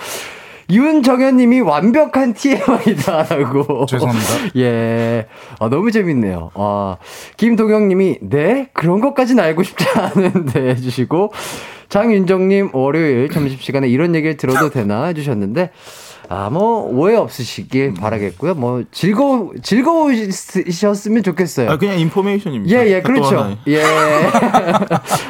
윤정현님이 0.72 1.60
완벽한 1.60 2.32
TMI다라고. 2.32 3.86
죄송합니다. 3.86 4.28
예. 4.56 5.26
아, 5.60 5.68
너무 5.68 5.90
재밌네요. 5.90 6.50
아, 6.54 6.96
김도경님이, 7.36 8.18
네? 8.22 8.68
그런 8.72 9.00
것까지는 9.00 9.44
알고 9.44 9.62
싶지 9.62 9.84
않은데 9.94 10.70
해주시고, 10.74 11.32
장윤정님, 11.90 12.70
월요일 12.72 13.28
점심시간에 13.28 13.86
이런 13.86 14.14
얘기를 14.14 14.38
들어도 14.38 14.70
되나 14.70 15.04
해주셨는데, 15.04 15.70
아, 16.28 16.48
뭐, 16.50 16.88
오해 16.88 17.16
없으시길 17.16 17.94
바라겠고요. 17.94 18.54
뭐, 18.54 18.82
즐거우, 18.90 19.52
즐거우셨으면 19.62 21.22
좋겠어요. 21.22 21.70
아, 21.70 21.76
그냥 21.78 21.98
인포메이션입니다. 21.98 22.74
예, 22.74 22.90
예, 22.90 23.02
또 23.02 23.08
그렇죠. 23.08 23.56
예. 23.68 23.82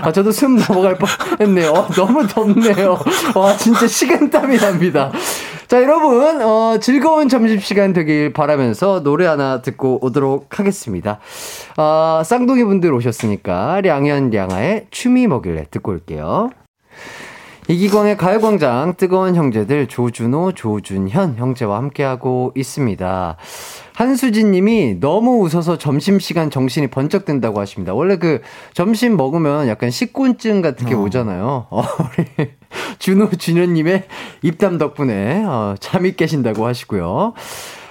아, 0.02 0.12
저도 0.12 0.30
숨 0.32 0.56
넘어갈 0.58 0.96
뻔 0.96 1.08
했네요. 1.40 1.70
어, 1.70 1.88
너무 1.88 2.26
덥네요. 2.26 2.98
와, 3.34 3.56
진짜 3.56 3.86
식은땀이 3.86 4.58
납니다. 4.58 5.10
자, 5.66 5.80
여러분, 5.82 6.42
어, 6.42 6.78
즐거운 6.80 7.28
점심시간 7.28 7.92
되길 7.94 8.32
바라면서 8.34 9.02
노래 9.02 9.26
하나 9.26 9.62
듣고 9.62 9.98
오도록 10.04 10.58
하겠습니다. 10.58 11.18
아, 11.78 12.22
쌍둥이 12.24 12.62
분들 12.64 12.92
오셨으니까, 12.92 13.80
량현, 13.80 14.30
량아의 14.30 14.86
춤이 14.90 15.26
먹일래 15.26 15.66
듣고 15.70 15.92
올게요. 15.92 16.50
이기광의 17.68 18.16
가요광장 18.16 18.94
뜨거운 18.96 19.36
형제들 19.36 19.86
조준호, 19.86 20.52
조준현 20.52 21.36
형제와 21.36 21.76
함께하고 21.76 22.52
있습니다. 22.56 23.36
한수진 23.94 24.50
님이 24.50 24.98
너무 24.98 25.44
웃어서 25.44 25.78
점심시간 25.78 26.50
정신이 26.50 26.88
번쩍 26.88 27.24
든다고 27.24 27.60
하십니다. 27.60 27.94
원래 27.94 28.16
그 28.16 28.40
점심 28.74 29.16
먹으면 29.16 29.68
약간 29.68 29.90
식곤증 29.90 30.60
같은 30.60 30.88
게 30.88 30.94
오잖아요. 30.94 31.66
어, 31.70 31.82
우리 32.18 32.50
준호, 32.98 33.30
준현님의 33.30 34.04
입담 34.42 34.78
덕분에 34.78 35.44
어, 35.46 35.76
잠이 35.78 36.16
깨신다고 36.16 36.66
하시고요. 36.66 37.34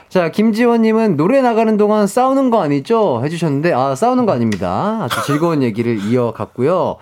자, 0.09 0.30
김지원님은 0.30 1.15
노래 1.15 1.41
나가는 1.41 1.78
동안 1.78 2.05
싸우는 2.05 2.49
거 2.49 2.61
아니죠? 2.61 3.22
해주셨는데, 3.24 3.72
아, 3.72 3.95
싸우는 3.95 4.26
거 4.26 4.34
아닙니다. 4.34 4.99
아주 5.03 5.24
즐거운 5.26 5.63
얘기를 5.63 5.97
이어갔고요. 6.03 6.97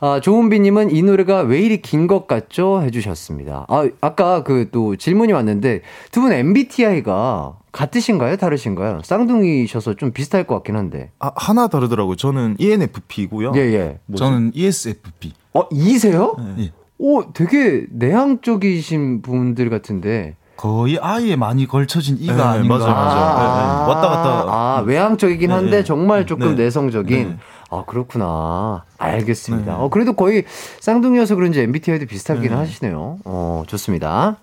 아, 0.00 0.20
조은비님은 0.20 0.90
이 0.90 1.02
노래가 1.02 1.40
왜 1.40 1.60
이리 1.60 1.80
긴 1.80 2.06
것 2.06 2.26
같죠? 2.26 2.82
해주셨습니다. 2.82 3.66
아, 3.68 3.88
아까 4.00 4.42
그 4.44 4.68
또 4.70 4.96
질문이 4.96 5.32
왔는데, 5.32 5.80
두 6.12 6.20
분 6.20 6.32
MBTI가 6.32 7.54
같으신가요? 7.72 8.36
다르신가요? 8.36 9.00
쌍둥이셔서 9.04 9.94
좀 9.94 10.12
비슷할 10.12 10.44
것 10.44 10.54
같긴 10.56 10.76
한데. 10.76 11.10
아, 11.18 11.30
하나 11.36 11.68
다르더라고요. 11.68 12.16
저는 12.16 12.56
ENFP고요. 12.58 13.52
예, 13.56 13.60
예. 13.60 13.98
저는 14.16 14.52
E 14.54 14.66
ESFP. 14.66 15.32
어, 15.54 15.62
I세요? 15.70 16.36
예. 16.58 16.72
오, 16.98 17.32
되게 17.32 17.86
내향적이신 17.90 19.22
분들 19.22 19.70
같은데. 19.70 20.36
거의 20.56 20.98
I에 21.02 21.36
많이 21.36 21.66
걸쳐진 21.66 22.16
I가 22.18 22.34
네, 22.34 22.42
아닌가. 22.42 22.78
맞아요, 22.78 22.94
맞아요. 22.94 23.36
네, 23.36 23.84
네. 23.84 23.94
왔다 23.94 24.08
갔다. 24.08 24.28
아, 24.48 24.82
외향적이긴 24.86 25.50
한데 25.52 25.70
네, 25.70 25.76
네. 25.78 25.84
정말 25.84 26.24
조금 26.26 26.56
네. 26.56 26.64
내성적인. 26.64 27.38
네. 27.70 27.76
아, 27.76 27.84
그렇구나. 27.84 28.84
알겠습니다. 28.98 29.72
네. 29.72 29.78
어, 29.78 29.88
그래도 29.88 30.12
거의 30.14 30.44
쌍둥이여서 30.80 31.34
그런지 31.34 31.60
MBTI도 31.60 32.06
비슷하긴 32.06 32.50
네. 32.50 32.54
하시네요. 32.56 33.18
어, 33.24 33.62
좋습니다. 33.66 34.36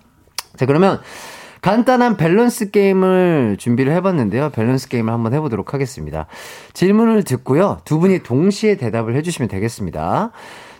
자, 0.56 0.66
그러면 0.66 1.00
간단한 1.62 2.18
밸런스 2.18 2.70
게임을 2.70 3.56
준비를 3.58 3.92
해봤는데요. 3.94 4.50
밸런스 4.50 4.88
게임을 4.88 5.12
한번 5.12 5.32
해보도록 5.32 5.72
하겠습니다. 5.72 6.26
질문을 6.74 7.22
듣고요. 7.24 7.80
두 7.84 7.98
분이 7.98 8.22
동시에 8.22 8.76
대답을 8.76 9.16
해주시면 9.16 9.48
되겠습니다. 9.48 10.30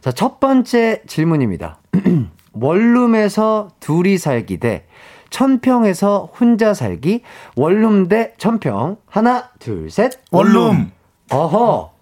자, 0.02 0.12
첫 0.12 0.40
번째 0.40 1.00
질문입니다. 1.06 1.78
원룸에서 2.52 3.70
둘이 3.80 4.18
살기 4.18 4.58
대 4.58 4.84
천평에서 5.30 6.30
혼자 6.38 6.74
살기, 6.74 7.22
원룸 7.56 8.06
대 8.08 8.34
천평. 8.36 8.98
하나, 9.06 9.48
둘, 9.58 9.90
셋. 9.90 10.12
원룸. 10.30 10.92
어허. 11.32 11.93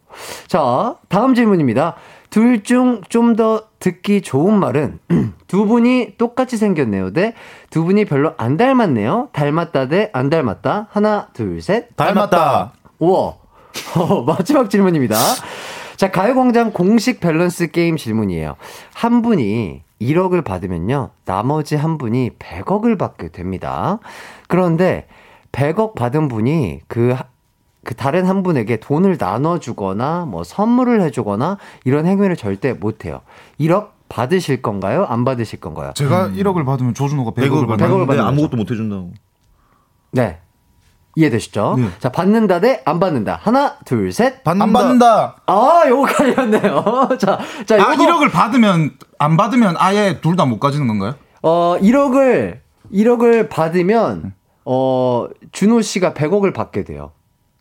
자, 0.46 0.96
다음 1.08 1.34
질문입니다. 1.34 1.96
둘 2.30 2.62
중 2.62 3.02
좀 3.10 3.36
더 3.36 3.64
듣기 3.78 4.22
좋은 4.22 4.58
말은 4.58 5.00
두 5.48 5.66
분이 5.66 6.14
똑같이 6.16 6.56
생겼네요. 6.56 7.12
대 7.12 7.34
두 7.70 7.84
분이 7.84 8.04
별로 8.06 8.34
안 8.38 8.56
닮았네요. 8.56 9.28
닮았다 9.32 9.88
대 9.88 10.10
안 10.12 10.30
닮았다. 10.30 10.88
하나, 10.90 11.28
둘, 11.34 11.60
셋. 11.60 11.94
닮았다. 11.96 12.72
우와. 12.98 13.34
어, 13.96 14.22
마지막 14.22 14.68
질문입니다. 14.70 15.16
자, 15.96 16.10
가요광장 16.10 16.72
공식 16.72 17.20
밸런스 17.20 17.70
게임 17.70 17.96
질문이에요. 17.96 18.56
한 18.94 19.22
분이 19.22 19.82
1억을 20.00 20.42
받으면요. 20.44 21.10
나머지 21.24 21.76
한 21.76 21.96
분이 21.96 22.30
100억을 22.38 22.98
받게 22.98 23.28
됩니다. 23.28 23.98
그런데 24.48 25.06
100억 25.52 25.94
받은 25.94 26.28
분이 26.28 26.80
그, 26.88 27.10
하- 27.12 27.24
그 27.84 27.94
다른 27.94 28.26
한 28.26 28.42
분에게 28.42 28.78
돈을 28.78 29.16
나눠주거나 29.18 30.24
뭐 30.26 30.44
선물을 30.44 31.00
해주거나 31.02 31.58
이런 31.84 32.06
행위를 32.06 32.36
절대 32.36 32.72
못해요. 32.72 33.20
1억 33.60 33.88
받으실 34.08 34.62
건가요? 34.62 35.04
안 35.08 35.24
받으실 35.24 35.58
건가요? 35.60 35.92
제가 35.94 36.28
1억을 36.28 36.64
받으면 36.66 36.94
조준호가 36.94 37.32
100억을 37.32 37.34
100을 37.64 37.68
받는 37.68 37.76
받는 37.78 38.06
받는데. 38.06 38.20
아무것도 38.22 38.56
못 38.56 38.70
해준다고. 38.70 39.12
네. 40.12 40.38
이해되시죠? 41.16 41.74
네. 41.78 41.88
자, 41.98 42.08
받는다 42.10 42.60
대 42.60 42.82
안 42.86 42.98
받는다. 43.00 43.38
하나, 43.42 43.76
둘, 43.84 44.12
셋. 44.12 44.36
안 44.46 44.58
받는다. 44.72 45.36
아, 45.46 45.82
요거 45.86 46.04
갈렸네요. 46.04 47.08
자, 47.20 47.38
자, 47.66 47.78
요거. 47.78 47.90
아, 47.90 47.94
1억을 47.96 48.30
받으면 48.32 48.92
안 49.18 49.36
받으면 49.36 49.74
아예 49.78 50.20
둘 50.22 50.36
다 50.36 50.46
못 50.46 50.58
가지는 50.58 50.86
건가요? 50.88 51.14
어, 51.42 51.76
1억을, 51.80 52.60
1억을 52.92 53.48
받으면, 53.50 54.34
어, 54.64 55.26
준호 55.52 55.82
씨가 55.82 56.14
100억을 56.14 56.54
받게 56.54 56.84
돼요. 56.84 57.12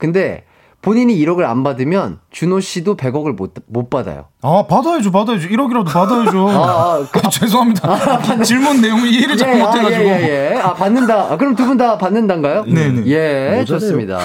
근데 0.02 0.44
본인이 0.82 1.16
1억을 1.16 1.44
안 1.44 1.62
받으면 1.64 2.18
준호 2.32 2.60
씨도 2.60 2.98
100억을 2.98 3.34
못, 3.36 3.54
못 3.68 3.92
받아요. 3.92 4.26
아, 4.42 4.66
받아야죠, 4.68 5.12
받아야죠. 5.12 5.48
1억이라도 5.48 5.86
받아야죠. 5.86 6.50
아, 6.50 6.96
아, 6.98 7.08
죄송합니다. 7.30 8.42
질문 8.42 8.82
내용이 8.82 9.12
이해를 9.12 9.38
잘 9.38 9.56
예, 9.58 9.62
아, 9.62 9.68
못해가지고. 9.68 10.04
예, 10.04 10.10
예, 10.10 10.52
예. 10.56 10.60
아, 10.60 10.74
받는다. 10.74 11.32
아, 11.32 11.38
그럼 11.38 11.54
두 11.56 11.66
분 11.68 11.78
다 11.78 12.00
받는단가요? 12.00 12.64
네네. 12.66 13.06
예, 13.06 13.64
좋습니다. 13.66 14.18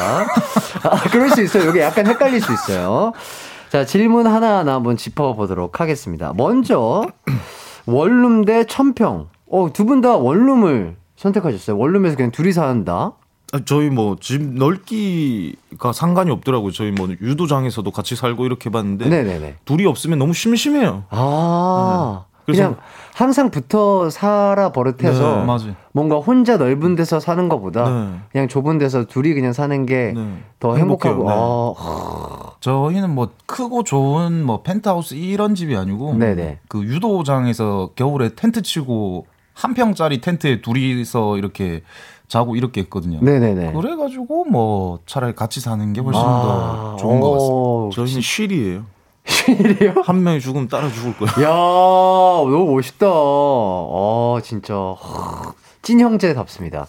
아, 0.82 0.96
그럴 1.10 1.28
수 1.28 1.42
있어요. 1.42 1.66
여기 1.68 1.80
약간 1.80 2.06
헷갈릴 2.06 2.40
수 2.40 2.50
있어요. 2.54 3.12
자, 3.68 3.84
질문 3.84 4.26
하나하나 4.26 4.72
한번 4.76 4.96
짚어보도록 4.96 5.78
하겠습니다. 5.80 6.32
먼저, 6.34 7.04
원룸 7.84 8.46
대 8.46 8.64
천평. 8.64 9.28
어, 9.50 9.68
두 9.74 9.84
분 9.84 10.00
다 10.00 10.16
원룸을 10.16 10.96
선택하셨어요. 11.16 11.76
원룸에서 11.76 12.16
그냥 12.16 12.30
둘이 12.30 12.52
산다. 12.52 13.12
아, 13.56 13.60
저희 13.64 13.90
뭐 13.90 14.16
집 14.20 14.42
넓기가 14.42 15.92
상관이 15.92 16.30
없더라고요. 16.30 16.72
저희 16.72 16.90
뭐 16.90 17.08
유도장에서도 17.20 17.90
같이 17.90 18.16
살고 18.16 18.46
이렇게 18.46 18.70
봤는데 18.70 19.08
네네네. 19.08 19.56
둘이 19.64 19.86
없으면 19.86 20.18
너무 20.18 20.32
심심해요. 20.32 21.04
아, 21.10 22.24
네. 22.46 22.52
그냥 22.52 22.76
항상 23.14 23.50
붙어 23.50 24.08
살아 24.08 24.70
버릇해서 24.70 25.38
네, 25.40 25.44
맞아요. 25.44 25.74
뭔가 25.92 26.16
혼자 26.16 26.56
넓은 26.56 26.94
데서 26.94 27.18
사는 27.18 27.48
것보다 27.48 27.88
네. 27.90 28.18
그냥 28.30 28.48
좁은 28.48 28.78
데서 28.78 29.04
둘이 29.04 29.34
그냥 29.34 29.52
사는 29.52 29.84
게더 29.84 30.74
네. 30.74 30.80
행복하고 30.80 31.28
행복해요. 31.30 31.74
아, 31.78 32.50
저희는 32.60 33.10
뭐 33.14 33.30
크고 33.46 33.82
좋은 33.82 34.44
뭐 34.44 34.62
펜트하우스 34.62 35.14
이런 35.14 35.54
집이 35.54 35.76
아니고 35.76 36.14
네네. 36.14 36.60
그 36.68 36.84
유도장에서 36.84 37.90
겨울에 37.96 38.30
텐트 38.36 38.62
치고 38.62 39.26
한 39.54 39.72
평짜리 39.74 40.20
텐트에 40.20 40.60
둘이서 40.60 41.38
이렇게 41.38 41.82
자고 42.28 42.56
이렇게 42.56 42.80
했거든요. 42.82 43.18
네네네. 43.22 43.72
그래가지고 43.72 44.44
뭐 44.46 44.98
차라리 45.06 45.34
같이 45.34 45.60
사는 45.60 45.92
게 45.92 46.00
훨씬 46.00 46.20
더 46.20 46.96
좋은 46.98 47.20
것 47.20 47.32
같습니다. 47.32 47.94
저희는 47.96 48.20
쉴이에요. 48.20 48.84
쉴이요? 49.24 49.94
한 50.04 50.22
명이 50.22 50.40
죽으면 50.40 50.68
따라 50.68 50.88
죽을 50.90 51.14
거예요. 51.16 51.48
야, 51.48 51.52
너무 51.52 52.74
멋있다. 52.74 53.06
어, 53.10 54.38
진짜 54.42 54.74
하, 54.74 55.52
찐 55.82 56.00
형제답습니다. 56.00 56.86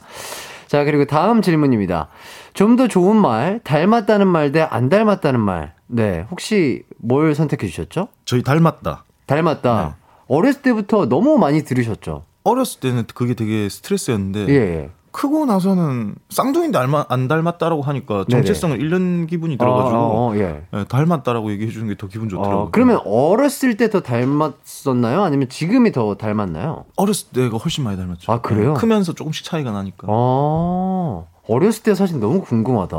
자, 0.67 0.83
그리고 0.83 1.05
다음 1.05 1.41
질문입니다. 1.41 2.09
좀 2.53 2.75
더 2.75 2.87
좋은 2.87 3.15
말, 3.15 3.59
닮았다는 3.63 4.27
말 4.27 4.51
대 4.51 4.61
안 4.61 4.89
닮았다는 4.89 5.39
말. 5.39 5.73
네, 5.87 6.25
혹시 6.31 6.83
뭘 6.97 7.33
선택해 7.35 7.67
주셨죠? 7.67 8.07
저희 8.25 8.41
닮았다. 8.43 9.03
닮았다. 9.27 9.95
어렸을 10.27 10.61
때부터 10.61 11.05
너무 11.07 11.37
많이 11.37 11.63
들으셨죠? 11.63 12.23
어렸을 12.43 12.79
때는 12.81 13.05
그게 13.13 13.33
되게 13.35 13.69
스트레스였는데 13.69 14.47
예, 14.49 14.53
예. 14.53 14.89
크고 15.11 15.45
나서는 15.45 16.15
쌍둥이인데 16.29 16.77
닮아, 16.77 17.05
안 17.09 17.27
닮았다라고 17.27 17.81
하니까 17.81 18.25
정체성을 18.29 18.79
잃는 18.79 19.27
기분이 19.27 19.57
들어가지고 19.57 19.95
아, 19.97 19.99
어, 20.01 20.31
어, 20.31 20.35
예. 20.37 20.63
예, 20.73 20.83
닮았다라고 20.85 21.51
얘기해 21.51 21.71
주는 21.71 21.87
게 21.87 21.95
더 21.95 22.07
기분 22.07 22.29
좋더라고요. 22.29 22.63
어, 22.65 22.69
그러면 22.71 22.99
어렸을 23.05 23.75
때 23.77 23.89
더 23.89 24.01
닮았었나요? 24.01 25.23
아니면 25.23 25.49
지금이 25.49 25.91
더 25.91 26.15
닮았나요? 26.15 26.85
어렸을 26.97 27.29
때가 27.33 27.57
훨씬 27.57 27.83
많이 27.83 27.97
닮았죠. 27.97 28.31
아, 28.31 28.41
그래요? 28.41 28.73
예, 28.75 28.79
크면서 28.79 29.13
조금씩 29.13 29.45
차이가 29.45 29.71
나니까. 29.71 30.07
어, 30.09 31.27
어렸을 31.47 31.83
때 31.83 31.95
사실 31.95 32.19
너무 32.19 32.41
궁금하다. 32.41 32.97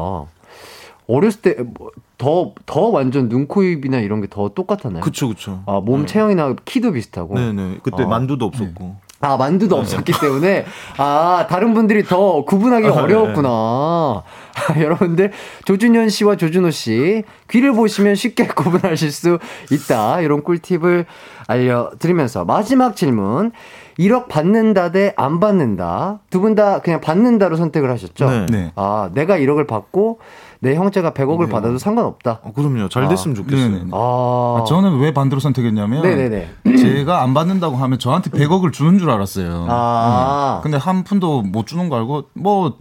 어렸을 1.10 1.40
때더더 1.40 2.80
완전 2.92 3.28
눈, 3.28 3.46
코, 3.46 3.62
입이나 3.62 3.98
이런 4.00 4.20
게 4.20 4.26
더 4.28 4.48
똑같았나요? 4.50 5.02
그쵸 5.02 5.28
그쵸. 5.28 5.62
아, 5.66 5.80
몸 5.80 6.04
체형이나 6.06 6.54
키도 6.64 6.92
비슷하고. 6.92 7.34
네네. 7.34 7.78
그때 7.82 8.02
어. 8.02 8.06
만두도 8.06 8.44
없었고. 8.44 8.96
아, 9.20 9.36
만두도 9.36 9.76
없었기 9.76 10.12
때문에, 10.20 10.64
아, 10.96 11.46
다른 11.50 11.74
분들이 11.74 12.04
더 12.04 12.44
구분하기 12.44 12.86
아, 12.86 12.90
네. 12.90 12.96
어려웠구나. 12.96 13.48
아, 13.50 14.80
여러분들, 14.80 15.32
조준현 15.64 16.08
씨와 16.08 16.36
조준호 16.36 16.70
씨, 16.70 17.24
귀를 17.50 17.72
보시면 17.72 18.14
쉽게 18.14 18.46
구분하실 18.54 19.10
수 19.10 19.38
있다. 19.72 20.20
이런 20.20 20.42
꿀팁을 20.44 21.06
알려드리면서, 21.48 22.44
마지막 22.44 22.94
질문. 22.94 23.50
1억 23.98 24.28
받는다 24.28 24.92
대 24.92 25.12
안 25.16 25.40
받는다. 25.40 26.20
두 26.30 26.40
분 26.40 26.54
다 26.54 26.78
그냥 26.78 27.00
받는다로 27.00 27.56
선택을 27.56 27.90
하셨죠? 27.90 28.30
네. 28.30 28.46
네. 28.48 28.72
아, 28.76 29.10
내가 29.12 29.36
1억을 29.38 29.66
받고, 29.66 30.20
내 30.60 30.74
형제가 30.74 31.12
100억을 31.12 31.46
네. 31.46 31.48
받아도 31.50 31.78
상관없다. 31.78 32.40
어, 32.42 32.52
그럼요. 32.52 32.88
잘 32.88 33.08
됐으면 33.08 33.34
좋겠어요. 33.34 33.68
네네. 33.70 33.90
아, 33.92 34.58
아, 34.60 34.64
저는 34.64 34.98
왜 34.98 35.12
반대로 35.12 35.40
선택했냐면 35.40 36.02
네네네. 36.02 36.48
제가 36.78 37.22
안 37.22 37.34
받는다고 37.34 37.76
하면 37.76 37.98
저한테 37.98 38.30
100억을 38.30 38.72
주는 38.72 38.98
줄 38.98 39.10
알았어요. 39.10 39.66
아. 39.68 40.58
음. 40.58 40.62
근데 40.62 40.76
한 40.76 41.04
푼도 41.04 41.42
못 41.42 41.66
주는 41.66 41.88
거 41.88 41.96
알고 41.96 42.24
뭐 42.34 42.78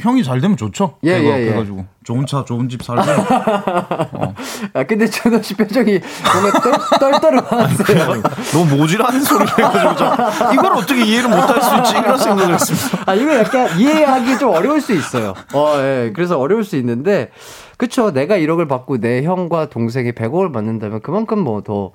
형이 0.00 0.24
잘 0.24 0.40
되면 0.40 0.56
좋죠. 0.56 0.96
예, 1.04 1.20
100억 1.20 1.24
예, 1.24 1.46
예. 1.46 1.50
해가지고 1.50 1.84
좋은 2.04 2.26
차, 2.26 2.44
좋은 2.44 2.68
집 2.68 2.82
살고. 2.82 3.02
아, 4.74 4.84
근데 4.84 5.06
준호 5.06 5.42
씨 5.42 5.54
표정이 5.54 6.00
뭔가 6.32 6.60
떨, 6.60 6.72
떨떠름하세요. 6.98 8.22
너무 8.52 8.76
모질하는 8.76 9.20
소리를 9.20 9.52
해가지고 9.58 9.96
저 9.96 10.52
이걸 10.52 10.72
어떻게 10.72 11.04
이해를 11.04 11.28
못할 11.28 11.60
수 11.62 11.76
있지 11.76 11.98
이런 11.98 12.18
생각을 12.18 12.54
했습니다. 12.54 13.04
아, 13.06 13.14
이거 13.14 13.34
약간 13.36 13.78
이해하기 13.78 14.38
좀 14.38 14.50
어려울 14.50 14.80
수 14.80 14.92
있어요. 14.92 15.34
어, 15.52 15.74
예. 15.78 16.12
그래서 16.14 16.38
어려울 16.38 16.64
수 16.64 16.76
있는데, 16.76 17.30
그쵸. 17.76 18.12
내가 18.12 18.36
1억을 18.36 18.68
받고 18.68 18.98
내 18.98 19.22
형과 19.22 19.68
동생이 19.70 20.12
100억을 20.12 20.52
받는다면 20.52 21.00
그만큼 21.00 21.38
뭐 21.38 21.62
더, 21.62 21.92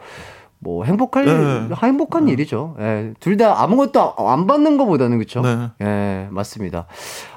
뭐 0.65 0.83
행복할, 0.83 1.25
네. 1.25 1.75
행복한 1.83 2.27
일이죠. 2.27 2.75
예. 2.79 3.13
둘 3.19 3.37
다 3.37 3.61
아무것도 3.61 4.15
안 4.17 4.47
받는 4.47 4.77
것보다는 4.77 5.19
그쵸. 5.19 5.41
네. 5.41 5.69
예, 5.81 6.27
맞습니다. 6.31 6.87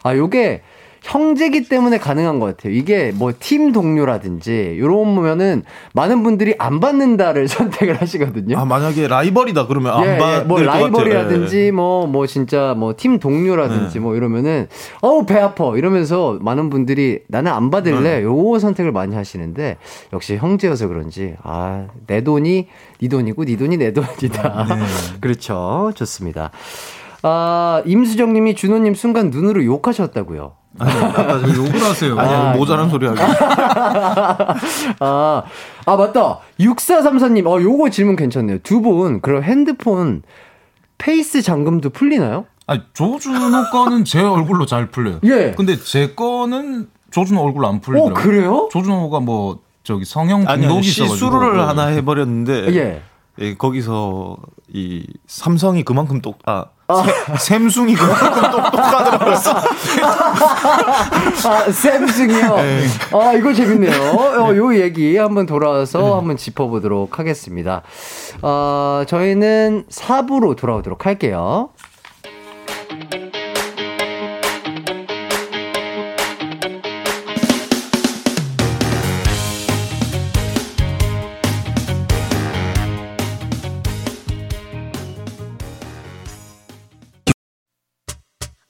아, 0.02 0.16
요게 0.16 0.62
형제기 1.08 1.68
때문에 1.68 1.98
가능한 1.98 2.38
것 2.38 2.46
같아요. 2.46 2.72
이게 2.74 3.12
뭐 3.14 3.32
팀 3.40 3.72
동료라든지, 3.72 4.76
요런 4.78 5.14
보면은 5.14 5.62
많은 5.94 6.22
분들이 6.22 6.54
안 6.58 6.80
받는다를 6.80 7.48
선택을 7.48 8.00
하시거든요. 8.00 8.58
아 8.58 8.64
만약에 8.64 9.08
라이벌이다 9.08 9.66
그러면 9.68 9.94
안 9.94 10.04
예, 10.04 10.18
받을 10.18 10.40
예, 10.40 10.44
뭐것 10.44 10.66
같아요. 10.66 10.82
라이벌이라든지 10.84 11.72
뭐뭐 11.72 12.26
진짜 12.26 12.74
뭐 12.76 12.92
팀 12.92 13.18
동료라든지 13.18 13.94
네. 13.94 14.00
뭐 14.00 14.16
이러면은 14.16 14.66
어우 15.00 15.24
배 15.24 15.38
아파 15.38 15.76
이러면서 15.76 16.38
많은 16.40 16.68
분들이 16.68 17.20
나는 17.28 17.52
안 17.52 17.70
받을래 17.70 18.18
네. 18.18 18.22
요 18.22 18.58
선택을 18.58 18.92
많이 18.92 19.14
하시는데 19.14 19.76
역시 20.12 20.36
형제여서 20.36 20.88
그런지 20.88 21.34
아 21.42 21.86
내 22.06 22.22
돈이 22.22 22.66
네 23.00 23.08
돈이고 23.08 23.44
네 23.44 23.56
돈이 23.56 23.76
내 23.78 23.92
돈이다 23.92 24.66
네. 24.68 24.74
그렇죠 25.20 25.92
좋습니다 25.94 26.50
아 27.22 27.82
임수정님이 27.86 28.54
준호님 28.54 28.94
순간 28.94 29.30
눈으로 29.30 29.64
욕하셨다고요 29.64 30.57
아니, 30.78 30.92
아까 30.92 31.40
저 31.40 31.48
욕을 31.48 31.82
하세요. 31.82 32.18
아니, 32.18 32.32
아, 32.32 32.52
모자란 32.54 32.88
소리 32.90 33.06
하고. 33.06 33.18
아, 35.00 35.42
아, 35.86 35.96
맞다. 35.96 36.38
6434님, 36.60 37.46
어, 37.46 37.60
요거 37.60 37.90
질문 37.90 38.16
괜찮네요. 38.16 38.58
두 38.62 38.80
분, 38.80 39.20
그럼 39.20 39.42
핸드폰 39.42 40.22
페이스 40.98 41.42
잠금도 41.42 41.90
풀리나요? 41.90 42.46
아니, 42.66 42.82
조준호 42.92 43.70
거는 43.70 44.04
제 44.04 44.20
얼굴로 44.20 44.66
잘 44.66 44.90
풀려요. 44.90 45.20
예. 45.24 45.54
근데 45.56 45.76
제 45.76 46.14
거는 46.14 46.88
조준호 47.10 47.42
얼굴로 47.42 47.66
안 47.66 47.76
어, 47.76 47.80
풀리더라고요. 47.80 48.14
그래요? 48.22 48.68
조준호가 48.70 49.20
뭐 49.20 49.60
저기 49.82 50.04
성형 50.04 50.40
아니, 50.40 50.48
아니 50.48 50.62
등록이 50.66 50.86
있어가지고 50.86 51.14
시술을 51.16 51.66
하나 51.66 51.86
해버렸는데 51.86 52.74
예. 52.74 53.02
예, 53.40 53.54
거기서 53.54 54.36
이 54.72 55.06
삼성이 55.26 55.82
그만큼 55.84 56.20
똑, 56.20 56.38
아, 56.46 56.66
세- 57.36 57.36
샘숭이 57.58 57.94
그만큼 57.94 58.50
똑똑하더라고요. 58.50 59.34
아, 61.46 61.70
샘승이요? 61.70 62.56
네. 62.56 62.82
아, 63.12 63.32
이거 63.34 63.52
재밌네요. 63.52 64.12
어, 64.12 64.56
요 64.56 64.74
얘기 64.74 65.16
한번 65.16 65.46
돌아와서 65.46 66.16
한번 66.18 66.36
짚어보도록 66.36 67.18
하겠습니다. 67.18 67.82
어, 68.42 69.02
저희는 69.06 69.84
4부로 69.90 70.56
돌아오도록 70.56 71.06
할게요. 71.06 71.70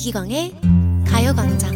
이기광의 0.00 0.54
가요광장 1.06 1.74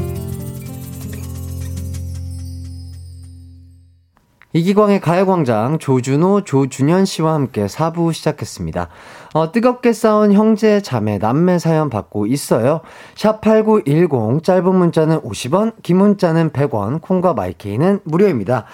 이기광의 4.54 5.00
가요광장 5.02 5.78
조준호, 5.78 6.44
조준현 6.44 7.04
씨와 7.04 7.34
함께 7.34 7.66
4부 7.66 8.14
시작했습니다. 8.14 8.88
어, 9.34 9.52
뜨겁게 9.52 9.92
싸운 9.92 10.32
형제, 10.32 10.80
자매, 10.80 11.18
남매 11.18 11.58
사연 11.58 11.90
받고 11.90 12.24
있어요. 12.24 12.80
샵8910, 13.14 14.42
짧은 14.42 14.74
문자는 14.74 15.20
50원, 15.20 15.74
긴 15.82 15.98
문자는 15.98 16.48
100원, 16.52 17.02
콩과 17.02 17.34
마이케이는 17.34 18.00
무료입니다. 18.04 18.64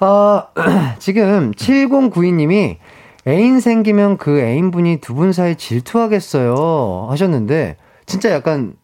어, 0.00 0.44
지금 0.98 1.52
7092님이 1.52 2.78
애인 3.26 3.60
생기면 3.60 4.16
그 4.16 4.40
애인분이 4.40 5.02
두 5.02 5.12
분 5.12 5.34
사이 5.34 5.56
질투하겠어요 5.56 7.08
하셨는데, 7.10 7.76
진짜 8.08 8.30
약간 8.32 8.74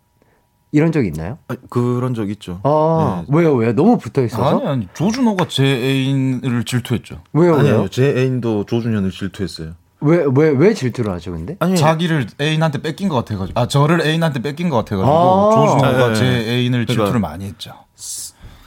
이런 0.70 0.92
적 0.92 1.04
있나요? 1.06 1.38
아, 1.48 1.56
그런 1.70 2.14
적 2.14 2.30
있죠. 2.30 2.60
아, 2.62 3.24
네. 3.28 3.36
왜요, 3.36 3.54
왜요? 3.54 3.74
너무 3.74 3.96
붙어 3.96 4.22
있어서? 4.22 4.58
아니 4.58 4.66
아니 4.68 4.88
조준호가 4.92 5.48
제 5.48 5.64
애인을 5.64 6.64
질투했죠. 6.64 7.22
왜요, 7.32 7.52
왜요? 7.52 7.58
아니요, 7.60 7.88
제 7.88 8.16
애인도 8.16 8.66
조준현을 8.66 9.10
질투했어요. 9.10 9.72
왜, 10.00 10.24
왜, 10.34 10.50
왜 10.50 10.74
질투를 10.74 11.12
하죠, 11.14 11.32
근데? 11.32 11.56
아니, 11.60 11.76
자기를 11.76 12.26
애인한테 12.38 12.82
뺏긴 12.82 13.08
것 13.08 13.14
같아가지고 13.16 13.58
아 13.58 13.66
저를 13.66 14.02
애인한테 14.02 14.42
뺏긴 14.42 14.68
것 14.68 14.76
같아가지고 14.76 15.10
아. 15.10 15.54
조준호가 15.54 16.08
네. 16.08 16.14
제 16.14 16.24
애인을 16.26 16.86
질투를 16.86 17.12
그러니까. 17.12 17.28
많이 17.30 17.46
했죠. 17.46 17.72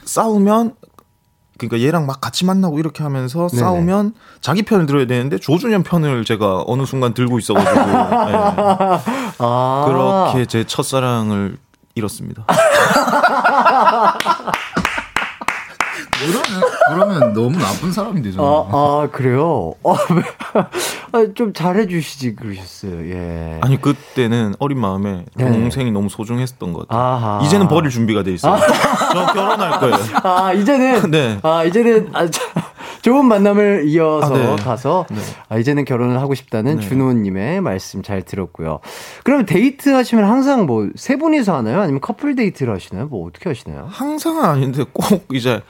싸우면 0.04 0.74
그러니까 1.58 1.86
얘랑 1.86 2.06
막 2.06 2.20
같이 2.20 2.44
만나고 2.44 2.78
이렇게 2.78 3.02
하면서 3.02 3.48
네네. 3.48 3.60
싸우면 3.60 4.14
자기 4.40 4.62
편을 4.62 4.86
들어야 4.86 5.06
되는데 5.06 5.38
조준현 5.38 5.82
편을 5.82 6.24
제가 6.24 6.64
어느 6.66 6.86
순간 6.86 7.12
들고 7.12 7.38
있어가지고 7.38 7.80
예. 7.80 8.34
아. 9.38 9.84
그렇게 9.86 10.46
제 10.46 10.64
첫사랑을 10.64 11.58
잃었습니다. 11.96 12.46
그러면 16.26 16.70
그러면 16.88 17.32
너무 17.32 17.58
나쁜 17.58 17.92
사람이 17.92 18.22
되잖아. 18.22 18.42
아, 18.42 18.68
아, 18.72 19.08
그래요? 19.12 19.74
아, 19.84 19.96
왜? 20.14 20.22
아, 21.12 21.26
좀 21.34 21.52
잘해주시지, 21.52 22.34
그러셨어요, 22.36 23.08
예. 23.10 23.58
아니 23.62 23.80
그때는 23.80 24.54
어린 24.58 24.78
마음에 24.80 25.24
네. 25.34 25.44
동생이 25.50 25.90
너무 25.92 26.08
소중했었던 26.08 26.72
것 26.72 26.88
같아요. 26.88 27.02
아하. 27.02 27.40
이제는 27.44 27.68
버릴 27.68 27.90
준비가 27.90 28.22
돼 28.22 28.32
있어요. 28.32 28.58
저 29.12 29.26
결혼할 29.32 29.80
거예요. 29.80 29.96
아, 30.22 30.52
이제는, 30.52 31.10
네. 31.10 31.38
아, 31.42 31.64
이제는, 31.64 32.10
아, 32.12 32.28
자, 32.28 32.42
좋은 33.02 33.26
만남을 33.26 33.84
이어서 33.86 34.34
아, 34.34 34.38
네. 34.38 34.56
가서, 34.56 35.06
네. 35.10 35.20
아, 35.48 35.58
이제는 35.58 35.84
결혼을 35.84 36.20
하고 36.20 36.34
싶다는 36.34 36.76
네. 36.76 36.88
준호님의 36.88 37.60
말씀 37.60 38.02
잘 38.02 38.22
들었고요. 38.22 38.80
그럼 39.24 39.46
데이트 39.46 39.90
하시면 39.90 40.24
항상 40.24 40.66
뭐, 40.66 40.88
세 40.96 41.16
분이서 41.16 41.56
하나요? 41.56 41.80
아니면 41.80 42.00
커플 42.00 42.34
데이트를 42.34 42.74
하시나요? 42.74 43.06
뭐, 43.06 43.26
어떻게 43.26 43.48
하시나요? 43.48 43.86
항상은 43.90 44.44
아닌데 44.44 44.84
꼭 44.92 45.26
이제 45.32 45.62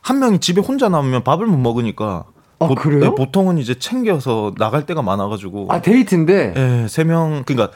한 0.00 0.18
명이 0.18 0.40
집에 0.40 0.60
혼자 0.60 0.88
남으면 0.88 1.24
밥을 1.24 1.46
못 1.46 1.56
먹으니까 1.58 2.24
아, 2.58 2.68
그래요? 2.68 3.00
네, 3.00 3.10
보통은 3.14 3.58
이제 3.58 3.78
챙겨서 3.78 4.52
나갈 4.58 4.84
때가 4.84 5.02
많아가지고 5.02 5.66
아, 5.70 5.80
데이트인데? 5.80 6.54
예, 6.56 6.86
세 6.88 7.04
명, 7.04 7.42
그러니까 7.46 7.74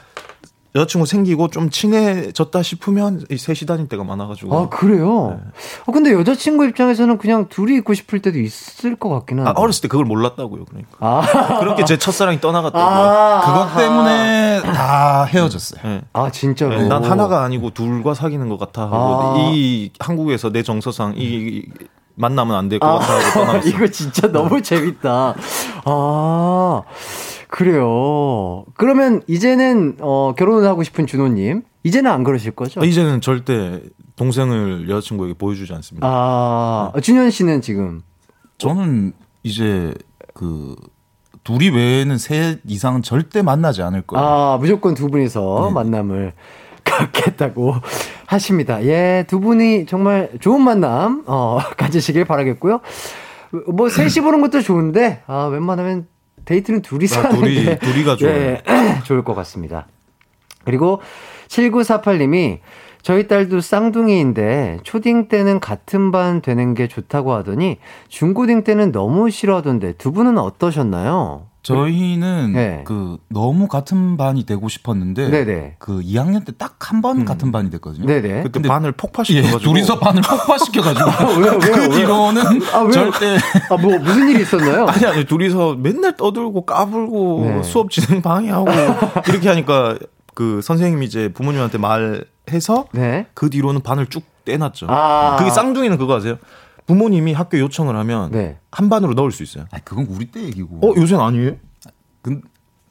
여자친구 0.75 1.07
생기고 1.07 1.47
좀 1.47 1.69
친해졌다 1.69 2.61
싶으면 2.61 3.23
이 3.31 3.37
셋이 3.37 3.59
다닐 3.65 3.87
때가 3.87 4.03
많아가지고. 4.03 4.55
아, 4.55 4.69
그래요? 4.69 5.39
네. 5.39 5.51
아, 5.87 5.91
근데 5.93 6.11
여자친구 6.11 6.65
입장에서는 6.65 7.17
그냥 7.17 7.47
둘이 7.47 7.77
있고 7.77 7.93
싶을 7.93 8.21
때도 8.21 8.37
있을 8.39 8.97
것 8.97 9.07
같긴 9.09 9.39
한데. 9.39 9.51
아, 9.51 9.53
어렸을 9.55 9.83
때 9.83 9.87
그걸 9.87 10.05
몰랐다고요, 10.05 10.65
그러니까. 10.65 10.97
아, 10.99 11.59
그렇게 11.59 11.85
제 11.85 11.97
첫사랑이 11.97 12.41
떠나갔다고요. 12.41 12.85
아, 12.85 13.67
그것. 13.69 13.79
때문에 13.81 14.61
다 14.63 15.23
헤어졌어요. 15.23 15.79
예. 15.85 16.01
아, 16.11 16.29
진짜로? 16.29 16.75
예, 16.75 16.83
난 16.83 17.05
하나가 17.05 17.43
아니고 17.43 17.69
둘과 17.69 18.13
사귀는 18.13 18.49
것 18.49 18.59
같아 18.59 18.81
하고 18.83 18.95
아. 18.97 19.35
이 19.53 19.91
한국에서 19.99 20.51
내 20.51 20.61
정서상 20.61 21.13
이 21.15 21.63
만나면 22.15 22.55
안 22.55 22.69
될것 22.69 22.87
아, 22.89 22.97
같아 22.99 23.13
하고 23.13 23.39
떠나갔어. 23.39 23.69
이거 23.69 23.87
진짜 23.87 24.31
너무 24.31 24.61
재밌다. 24.61 25.35
아, 25.85 26.81
그래요. 27.47 28.65
그러면 28.75 29.21
이제는, 29.27 29.97
어, 29.99 30.33
결혼을 30.37 30.67
하고 30.67 30.83
싶은 30.83 31.07
준호님. 31.07 31.63
이제는 31.83 32.09
안 32.09 32.23
그러실 32.23 32.51
거죠? 32.51 32.81
아, 32.81 32.85
이제는 32.85 33.21
절대 33.21 33.81
동생을 34.15 34.89
여자친구에게 34.89 35.35
보여주지 35.35 35.71
않습니다. 35.73 36.07
아, 36.09 36.91
준현 37.01 37.29
씨는 37.31 37.61
지금. 37.61 38.01
저는 38.57 39.13
이제 39.43 39.93
그 40.33 40.75
둘이 41.43 41.69
외에는 41.69 42.17
셋 42.17 42.59
이상은 42.65 43.03
절대 43.03 43.41
만나지 43.41 43.83
않을 43.83 44.01
거예요. 44.01 44.25
아, 44.25 44.57
무조건 44.57 44.95
두 44.95 45.09
분이서 45.09 45.65
네. 45.67 45.73
만남을 45.73 46.33
갖겠다고 46.97 47.75
하십니다. 48.27 48.83
예, 48.85 49.25
두 49.27 49.39
분이 49.39 49.85
정말 49.85 50.29
좋은 50.39 50.61
만남, 50.61 51.23
어, 51.27 51.59
가지시길 51.77 52.25
바라겠고요. 52.25 52.81
뭐, 53.67 53.89
셋이 53.89 54.23
보는 54.23 54.41
것도 54.41 54.61
좋은데, 54.61 55.21
아, 55.27 55.45
웬만하면 55.45 56.07
데이트는 56.45 56.81
둘이서 56.81 57.19
아, 57.19 57.23
하는 57.25 57.39
둘이- 57.41 57.65
게 57.65 57.77
둘이가 57.79 58.15
좋아요. 58.17 58.33
예, 58.35 58.61
좋을 59.05 59.23
것 59.23 59.33
같습니다. 59.35 59.87
그리고 60.65 61.01
7948님이 61.47 62.59
저희 63.01 63.27
딸도 63.27 63.61
쌍둥이인데 63.61 64.79
초딩 64.83 65.27
때는 65.27 65.59
같은 65.59 66.11
반 66.11 66.41
되는 66.41 66.73
게 66.73 66.87
좋다고 66.87 67.33
하더니 67.33 67.77
중고딩 68.09 68.63
때는 68.63 68.91
너무 68.91 69.29
싫어하던데 69.29 69.93
두 69.93 70.11
분은 70.11 70.39
어떠셨나요? 70.39 71.45
저희는 71.65 72.53
네. 72.53 72.83
그 72.85 73.17
너무 73.29 73.67
같은 73.67 74.17
반이 74.17 74.45
되고 74.45 74.69
싶었는데 74.69 75.29
네네. 75.29 75.75
그 75.79 75.99
2학년 76.01 76.45
때 76.45 76.51
딱 76.57 76.75
한 76.79 77.01
번 77.01 77.25
같은 77.25 77.51
반이 77.51 77.69
됐거든요. 77.71 78.05
네네. 78.05 78.43
그때 78.43 78.49
근데- 78.51 78.69
반을 78.69 78.89
예, 78.89 78.91
폭파시켜가지고 78.95 79.59
둘이서 79.59 79.99
반을 79.99 80.21
폭파시켜가지고 80.21 81.09
왜요, 81.41 81.51
왜요, 81.57 81.59
그 81.59 81.79
왜요? 81.81 81.89
뒤로는 81.89 82.41
아? 82.73 82.89
절대 82.91 83.37
아, 83.69 83.77
뭐, 83.77 83.97
무슨 83.97 84.29
일이 84.29 84.41
있었나요? 84.43 84.85
아니 84.89 85.05
아니 85.05 85.25
둘이서 85.25 85.75
맨날 85.75 86.15
떠들고 86.15 86.65
까불고 86.65 87.41
네. 87.45 87.63
수업 87.63 87.89
진행 87.91 88.21
방해하고 88.21 88.67
이렇게 89.29 89.49
하니까 89.49 89.97
그 90.35 90.61
선생님이 90.61 91.05
이제 91.05 91.29
부모님한테 91.33 91.77
말해서 91.79 92.85
네. 92.91 93.25
그 93.33 93.49
뒤로는 93.49 93.81
반을 93.81 94.07
쭉 94.07 94.23
떼놨죠. 94.45 94.85
아. 94.89 95.37
그게 95.39 95.49
쌍둥이는 95.49 95.97
그거 95.97 96.15
아세요? 96.17 96.37
부모님이 96.87 97.33
학교 97.33 97.59
요청을 97.59 97.95
하면 97.97 98.31
네. 98.31 98.57
한 98.71 98.89
반으로 98.89 99.13
넣을 99.13 99.31
수 99.31 99.43
있어요. 99.43 99.65
아니, 99.71 99.83
그건 99.83 100.05
우리 100.09 100.25
때 100.25 100.41
얘기고. 100.43 100.79
어 100.87 100.93
요새는 100.95 101.23
아니에요? 101.23 101.51
근, 102.21 102.41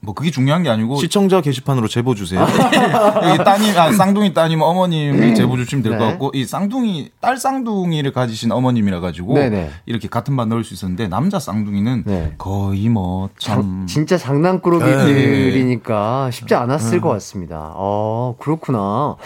뭐 0.00 0.12
그게 0.14 0.30
중요한 0.30 0.62
게 0.62 0.68
아니고 0.68 0.96
시청자 0.96 1.40
게시판으로 1.40 1.88
제보 1.88 2.14
주세요. 2.14 2.40
여기 3.24 3.42
따님, 3.42 3.74
아, 3.78 3.90
쌍둥이 3.90 4.34
따님 4.34 4.60
어머님이 4.60 5.34
제보 5.34 5.56
주시면 5.56 5.82
될것 5.82 5.98
네. 5.98 6.06
같고, 6.06 6.30
이 6.34 6.44
쌍둥이, 6.44 7.10
딸 7.20 7.38
쌍둥이를 7.38 8.12
가지신 8.12 8.52
어머님이라 8.52 9.00
가지고, 9.00 9.32
네네. 9.34 9.70
이렇게 9.86 10.06
같은 10.08 10.36
반 10.36 10.50
넣을 10.50 10.62
수 10.62 10.74
있었는데, 10.74 11.08
남자 11.08 11.38
쌍둥이는 11.38 12.02
네. 12.04 12.34
거의 12.36 12.90
뭐, 12.90 13.30
참. 13.38 13.62
장- 13.62 13.86
진짜 13.86 14.18
장난꾸러기들이니까 14.18 16.30
쉽지 16.32 16.54
않았을 16.54 17.00
것 17.00 17.08
같습니다. 17.10 17.72
어, 17.74 18.36
그렇구나. 18.38 19.16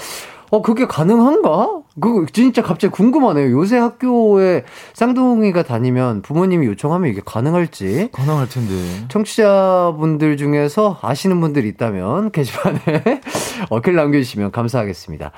어, 0.51 0.62
그게 0.62 0.87
가능한가? 0.87 1.81
그 2.01 2.27
진짜 2.33 2.63
갑자기 2.63 2.93
궁금하네요. 2.93 3.51
요새 3.51 3.77
학교에 3.79 4.65
쌍둥이가 4.95 5.63
다니면 5.65 6.23
부모님이 6.23 6.67
요청하면 6.67 7.11
이게 7.11 7.21
가능할지. 7.25 8.11
가능할 8.13 8.49
텐데. 8.49 8.75
청취자분들 9.09 10.37
중에서 10.37 10.99
아시는 11.03 11.41
분들이 11.41 11.69
있다면 11.69 12.31
게시판에 12.33 12.81
어, 13.71 13.81
글 13.81 13.95
남겨주시면 13.95 14.51
감사하겠습니다. 14.53 15.33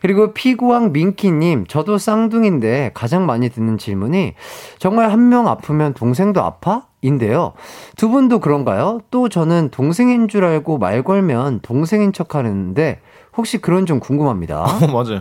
그리고 0.00 0.32
피구왕 0.32 0.92
민키님, 0.92 1.66
저도 1.66 1.98
쌍둥이인데 1.98 2.92
가장 2.94 3.26
많이 3.26 3.50
듣는 3.50 3.76
질문이 3.76 4.34
정말 4.78 5.10
한 5.12 5.28
명 5.28 5.46
아프면 5.46 5.92
동생도 5.92 6.42
아파? 6.42 6.86
인데요. 7.02 7.52
두 7.96 8.08
분도 8.08 8.40
그런가요? 8.40 9.00
또 9.10 9.28
저는 9.28 9.68
동생인 9.70 10.26
줄 10.28 10.44
알고 10.44 10.78
말 10.78 11.02
걸면 11.02 11.60
동생인 11.60 12.12
척 12.14 12.34
하는데 12.34 13.00
혹시 13.36 13.58
그런 13.58 13.84
좀 13.86 14.00
궁금합니다. 14.00 14.62
어, 14.64 14.86
맞아요. 14.92 15.20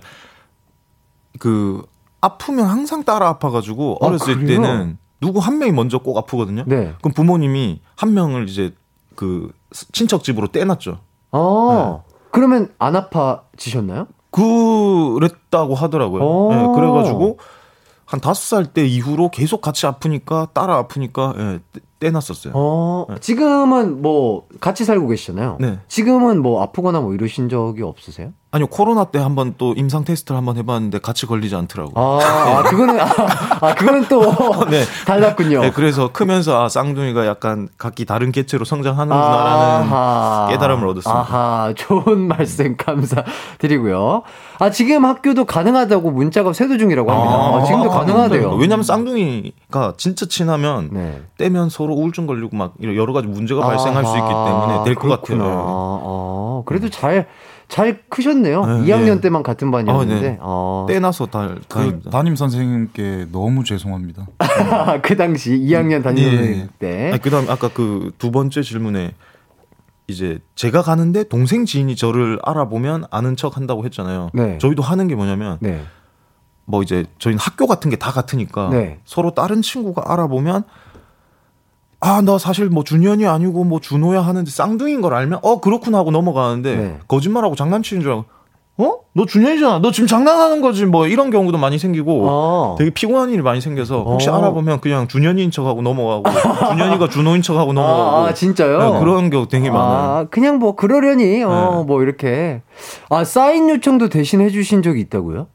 그 1.37 1.83
아프면 2.21 2.65
항상 2.65 3.03
따라 3.03 3.27
아파가지고 3.29 3.99
아, 4.01 4.05
어렸을 4.07 4.35
그래요? 4.39 4.61
때는 4.61 4.97
누구 5.21 5.39
한 5.39 5.57
명이 5.59 5.71
먼저 5.71 5.97
꼭 5.99 6.17
아프거든요. 6.17 6.63
네. 6.65 6.93
그럼 7.01 7.13
부모님이 7.13 7.81
한 7.95 8.13
명을 8.13 8.47
이제 8.49 8.73
그 9.15 9.51
친척 9.91 10.23
집으로 10.23 10.47
떼놨죠. 10.47 10.97
어, 11.31 12.03
그러면 12.31 12.73
안 12.79 12.95
아파지셨나요? 12.95 14.07
그랬다고 14.31 15.75
하더라고요. 15.75 16.23
오. 16.23 16.51
예, 16.53 16.55
그래가지고 16.75 17.37
한 18.05 18.19
다섯 18.19 18.41
살 18.41 18.65
때 18.73 18.85
이후로 18.85 19.29
계속 19.29 19.61
같이 19.61 19.85
아프니까 19.85 20.47
따라 20.53 20.77
아프니까 20.77 21.33
예, 21.37 21.59
떼- 21.73 21.81
떼놨었어요. 21.99 22.53
어, 22.55 23.05
지금은 23.19 24.01
뭐 24.01 24.47
같이 24.61 24.85
살고 24.85 25.07
계시잖아요. 25.09 25.57
네. 25.59 25.79
지금은 25.89 26.41
뭐 26.41 26.63
아프거나 26.63 27.01
뭐 27.01 27.13
이러신 27.13 27.49
적이 27.49 27.83
없으세요? 27.83 28.31
아니요 28.51 28.65
코로나 28.67 29.03
때 29.05 29.19
한번 29.19 29.53
또 29.59 29.73
임상 29.75 30.05
테스트를 30.05 30.35
한번 30.35 30.57
해봤는데 30.57 30.97
같이 30.99 31.27
걸리지 31.27 31.55
않더라고. 31.55 31.91
아, 31.95 32.19
아, 32.23 32.63
그거는 32.63 32.99
아, 32.99 33.05
아, 33.61 33.75
그거는 33.75 34.07
또 34.09 34.21
네. 34.71 34.83
달랐군요. 35.05 35.61
네, 35.61 35.71
그래서 35.71 36.11
크면서 36.11 36.63
아 36.63 36.67
쌍둥이가 36.67 37.27
약간 37.27 37.69
각기 37.77 38.05
다른 38.05 38.31
개체로 38.31 38.65
성장하는구나라는 38.65 39.93
아하. 39.93 40.47
깨달음을 40.49 40.87
얻었습니다. 40.87 41.19
아하, 41.19 41.73
좋은 41.75 42.27
말씀 42.27 42.75
감사드리고요. 42.75 44.23
아, 44.57 44.71
지금 44.71 45.05
학교도 45.05 45.45
가능하다고 45.45 46.09
문자가 46.09 46.51
쇄도 46.51 46.79
중이라고 46.79 47.11
합니다. 47.11 47.31
아, 47.35 47.63
지금도 47.65 47.89
가능하대요. 47.91 48.55
왜냐면 48.55 48.81
쌍둥이가 48.83 49.93
진짜 49.97 50.25
친하면 50.27 50.89
네. 50.91 51.21
떼면 51.37 51.69
서로 51.69 51.93
우울증 51.93 52.25
걸리고 52.25 52.57
막 52.57 52.73
여러 52.81 53.13
가지 53.13 53.27
문제가 53.27 53.61
발생할 53.61 54.03
수 54.05 54.17
있기 54.17 54.27
때문에 54.27 54.83
될 54.85 54.95
것. 54.95 55.07
같아요. 55.07 55.43
아, 55.43 56.63
그래도 56.65 56.89
잘, 56.89 57.27
잘 57.69 58.01
크셨네요. 58.09 58.65
네, 58.65 58.73
2학년 58.91 59.15
네. 59.15 59.21
때만 59.21 59.43
같은 59.43 59.69
반이었는데. 59.71 60.21
네. 60.31 60.37
아, 60.41 60.85
떼나서 60.89 61.27
다그 61.27 61.61
다행입니다. 61.69 62.09
담임 62.09 62.35
선생님께 62.35 63.27
너무 63.31 63.63
죄송합니다. 63.63 64.27
그 65.03 65.15
당시 65.15 65.51
2학년 65.51 66.03
다니는 66.03 66.43
예. 66.55 66.67
때. 66.79 67.09
아니, 67.11 67.21
그다음 67.21 67.49
아까 67.49 67.69
그 67.69 68.11
두 68.17 68.31
번째 68.31 68.61
질문에 68.63 69.13
이제 70.07 70.39
제가 70.55 70.81
가는데 70.81 71.23
동생 71.25 71.65
지인이 71.65 71.95
저를 71.95 72.39
알아보면 72.43 73.05
아는 73.11 73.35
척 73.35 73.55
한다고 73.55 73.85
했잖아요. 73.85 74.31
네. 74.33 74.57
저희도 74.57 74.81
하는 74.81 75.07
게 75.07 75.13
뭐냐면 75.15 75.57
네. 75.61 75.83
뭐 76.65 76.81
이제 76.81 77.05
저희는 77.19 77.39
학교 77.39 77.67
같은 77.67 77.91
게 77.91 77.97
다 77.97 78.11
같으니까 78.11 78.69
네. 78.71 78.99
서로 79.05 79.35
다른 79.35 79.61
친구가 79.61 80.11
알아보면 80.11 80.63
아 82.01 82.21
나 82.21 82.37
사실 82.37 82.67
뭐 82.69 82.83
준현이 82.83 83.25
아니고 83.27 83.63
뭐 83.65 83.79
준호야 83.79 84.21
하는데 84.21 84.49
쌍둥이인 84.49 85.01
걸 85.01 85.13
알면 85.13 85.39
어 85.43 85.59
그렇구나 85.59 85.97
하고 85.99 86.11
넘어가는데 86.11 86.75
네. 86.75 86.97
거짓말하고 87.07 87.55
장난치는 87.55 88.01
줄 88.01 88.11
알고 88.11 88.25
어? 88.77 88.99
너 89.11 89.25
준현이잖아. 89.25 89.79
너 89.79 89.91
지금 89.91 90.07
장난하는 90.07 90.61
거지. 90.61 90.85
뭐 90.85 91.05
이런 91.05 91.31
경우도 91.31 91.57
많이 91.57 91.77
생기고 91.77 92.29
아. 92.29 92.75
되게 92.77 92.91
피곤한 92.91 93.29
일이 93.31 93.41
많이 93.41 93.59
생겨서 93.59 94.03
혹시 94.03 94.29
어. 94.29 94.37
알아보면 94.37 94.79
그냥 94.79 95.09
준현이인 95.09 95.51
척하고 95.51 95.81
넘어가고 95.81 96.23
준현이가 96.71 97.09
준호인 97.09 97.41
척하고 97.41 97.73
넘어가고 97.73 98.17
아, 98.17 98.27
아, 98.27 98.33
진짜요? 98.33 98.77
네, 98.93 98.99
그런 98.99 99.29
경우 99.29 99.49
되게 99.49 99.69
많아요. 99.69 99.97
아, 100.19 100.25
그냥 100.31 100.59
뭐 100.59 100.77
그러려니, 100.77 101.43
어, 101.43 101.79
네. 101.79 101.83
뭐 101.85 102.01
이렇게. 102.01 102.61
아, 103.09 103.25
사인 103.25 103.69
요청도 103.69 104.07
대신 104.07 104.39
해 104.39 104.49
주신 104.49 104.81
적이 104.81 105.01
있다고요? 105.01 105.47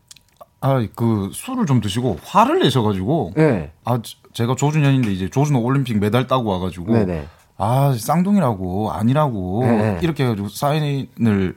아, 0.61 0.87
그 0.95 1.31
술을 1.33 1.65
좀 1.65 1.81
드시고 1.81 2.19
화를 2.25 2.59
내셔 2.59 2.83
가지고 2.83 3.33
네. 3.37 3.73
아 3.87 4.01
저- 4.03 4.17
제가 4.35 4.57
조준현인데 4.57 5.13
이제 5.13 5.31
조준호 5.31 5.61
올림픽 5.61 5.99
메달 5.99 6.27
따고 6.27 6.51
와가지고 6.51 6.93
네네. 6.93 7.27
아 7.57 7.97
쌍둥이라고 7.99 8.93
아니라고 8.93 9.63
네. 9.65 9.99
이렇게 10.03 10.25
해가지고 10.25 10.49
사인을 10.49 11.57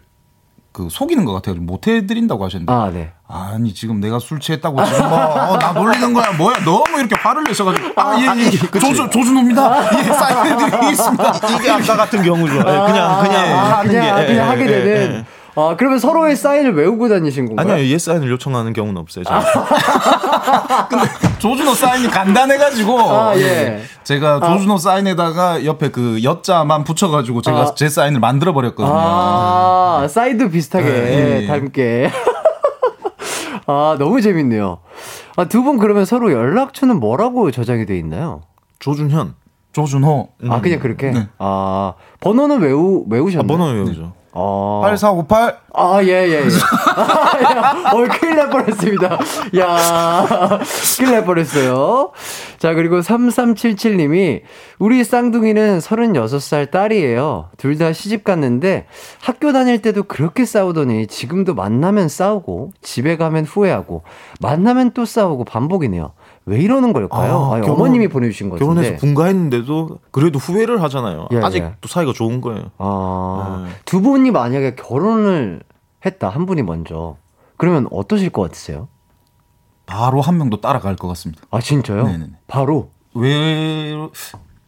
그 0.71 0.87
속이는 0.91 1.25
것 1.25 1.33
같아요. 1.33 1.55
못 1.55 1.87
해드린다고 1.87 2.45
하셨는데 2.45 2.71
아, 2.71 2.91
네. 2.91 3.11
아니 3.27 3.73
지금 3.73 3.99
내가 3.99 4.19
술 4.19 4.39
취했다고 4.39 4.85
지금 4.85 5.09
뭐나 5.09 5.71
놀리는 5.73 6.13
거야 6.13 6.31
뭐야 6.33 6.63
너무 6.63 6.99
이렇게 6.99 7.15
화를 7.15 7.43
내셔가지고 7.45 7.93
아 7.95 8.15
예예 8.15 8.45
예, 8.45 8.79
조준 8.79 9.09
조준호입니다 9.09 9.99
예 9.99 10.03
사인해드리겠습니다 10.13 11.33
이게 11.57 11.71
아까 11.71 11.97
같은 11.97 12.21
경우죠. 12.21 12.53
네, 12.53 12.63
그냥 12.63 13.23
그냥 13.23 13.59
아, 13.59 13.79
하는 13.79 13.89
그냥, 13.89 14.15
게 14.15 14.21
예, 14.21 14.27
그냥 14.27 14.45
예, 14.45 14.49
하게 14.49 14.63
예, 14.65 14.83
되는. 14.83 15.25
예. 15.57 15.61
아, 15.61 15.75
그러면 15.77 15.99
서로의 15.99 16.35
사인을 16.35 16.75
외우고 16.75 17.09
다니신 17.09 17.47
건가요? 17.47 17.73
아니요, 17.75 17.87
예 17.87 17.97
사인을 17.97 18.29
요청하는 18.31 18.73
경우는 18.73 19.01
없어요. 19.01 19.23
저는. 19.25 19.41
조준호 21.39 21.73
사인이 21.73 22.07
간단해가지고 22.09 22.99
아, 22.99 23.37
예. 23.37 23.81
제가 24.03 24.39
조준호 24.39 24.77
사인에다가 24.77 25.65
옆에 25.65 25.89
그 25.89 26.23
여자만 26.23 26.83
붙여가지고 26.83 27.41
제가 27.41 27.59
아. 27.59 27.73
제 27.75 27.89
사인을 27.89 28.19
만들어 28.19 28.53
버렸거든요. 28.53 28.93
아, 28.95 30.07
사이드 30.09 30.49
비슷하게 30.49 30.85
네, 30.85 31.41
예. 31.43 31.47
닮게. 31.47 32.11
아, 33.67 33.95
너무 33.99 34.21
재밌네요. 34.21 34.79
아, 35.35 35.45
두 35.45 35.61
분 35.63 35.77
그러면 35.77 36.05
서로 36.05 36.31
연락처는 36.31 36.99
뭐라고 36.99 37.51
저장이 37.51 37.85
돼 37.85 37.97
있나요? 37.97 38.41
조준현. 38.79 39.35
조준호 39.73 40.29
아, 40.49 40.61
그냥 40.61 40.79
그렇게? 40.79 41.11
네. 41.11 41.27
아, 41.37 41.93
번호는 42.21 42.61
외우, 42.61 43.01
아, 43.03 43.07
외우셨나요? 43.13 43.47
번호 43.47 43.65
외우죠. 43.73 44.13
아. 44.39 44.81
8458 44.83 45.57
아, 45.73 45.99
예, 46.03 46.07
예, 46.07 46.31
예. 46.31 46.47
아, 46.95 47.41
야, 47.43 47.91
어, 47.91 48.03
큰일 48.19 48.35
날 48.35 48.49
뻔했습니다. 48.49 49.19
야, 49.57 50.59
큰일 50.97 51.11
날 51.11 51.25
뻔했어요. 51.25 52.11
자, 52.57 52.73
그리고 52.73 52.99
3377님이, 52.99 54.41
우리 54.79 55.03
쌍둥이는 55.03 55.79
36살 55.79 56.71
딸이에요. 56.71 57.49
둘 57.57 57.77
다 57.77 57.93
시집 57.93 58.23
갔는데, 58.23 58.87
학교 59.21 59.51
다닐 59.53 59.81
때도 59.81 60.03
그렇게 60.03 60.45
싸우더니, 60.45 61.05
지금도 61.07 61.53
만나면 61.53 62.07
싸우고, 62.09 62.71
집에 62.81 63.17
가면 63.17 63.45
후회하고, 63.45 64.01
만나면 64.41 64.91
또 64.91 65.05
싸우고, 65.05 65.45
반복이네요. 65.45 66.13
왜 66.47 66.59
이러는 66.59 66.93
걸까요? 66.93 67.37
아, 67.51 67.53
아니, 67.55 67.61
결혼- 67.65 67.81
어머님이 67.81 68.07
보내주신 68.07 68.49
것 68.49 68.57
결혼해서 68.57 68.91
같은데. 68.93 68.99
분가했는데도 69.05 69.99
그래도 70.11 70.39
후회를 70.39 70.81
하잖아요. 70.81 71.27
예, 71.33 71.37
아직도 71.39 71.87
사이가 71.89 72.13
좋은 72.13 72.39
거예요. 72.39 72.71
아, 72.77 73.65
네. 73.67 73.71
두 73.83 74.01
분이 74.01 74.31
만약에 74.31 74.75
결혼을 74.75 75.61
했다, 76.05 76.29
한 76.29 76.45
분이 76.45 76.63
먼저. 76.63 77.17
그러면 77.57 77.87
어떠실 77.91 78.29
것 78.29 78.43
같으세요? 78.43 78.87
바로 79.85 80.21
한 80.21 80.37
명도 80.37 80.61
따라갈 80.61 80.95
것 80.95 81.07
같습니다. 81.09 81.43
아, 81.51 81.59
진짜요? 81.59 82.03
네네네. 82.05 82.31
바로? 82.47 82.91
왜 83.13 83.93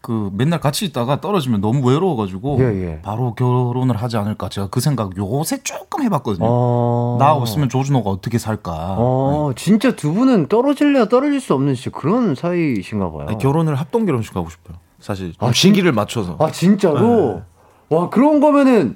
그 0.01 0.29
맨날 0.33 0.59
같이 0.61 0.85
있다가 0.85 1.19
떨어지면 1.19 1.59
너무 1.59 1.85
외로워가지고 1.87 2.57
예, 2.59 2.63
예. 2.63 3.01
바로 3.01 3.33
결혼을 3.35 3.97
하지 3.97 4.15
않을까 4.17 4.47
제가 4.47 4.67
그 4.67 4.79
생각 4.79 5.17
요새 5.17 5.61
조금 5.61 6.03
해봤거든요. 6.03 6.47
어. 6.49 7.17
나 7.19 7.33
없으면 7.33 7.67
조준호가 7.67 8.09
어떻게 8.09 8.37
살까? 8.37 8.95
어, 8.97 9.51
진짜 9.55 9.95
두 9.95 10.13
분은 10.13 10.47
떨어질래야 10.47 11.09
떨어질 11.09 11.41
수 11.41 11.53
없는 11.53 11.75
진짜 11.75 11.91
그런 11.97 12.33
사이신가 12.33 13.11
봐요. 13.11 13.25
아니, 13.27 13.37
결혼을 13.37 13.75
합동 13.75 14.05
결혼식 14.05 14.35
하고 14.35 14.49
싶어요. 14.49 14.77
사실 14.99 15.33
아, 15.39 15.45
좀 15.45 15.53
시기를 15.53 15.91
맞춰서. 15.91 16.37
아, 16.39 16.49
진짜로? 16.51 17.41
와, 17.89 18.09
그런 18.09 18.39
거면은, 18.39 18.95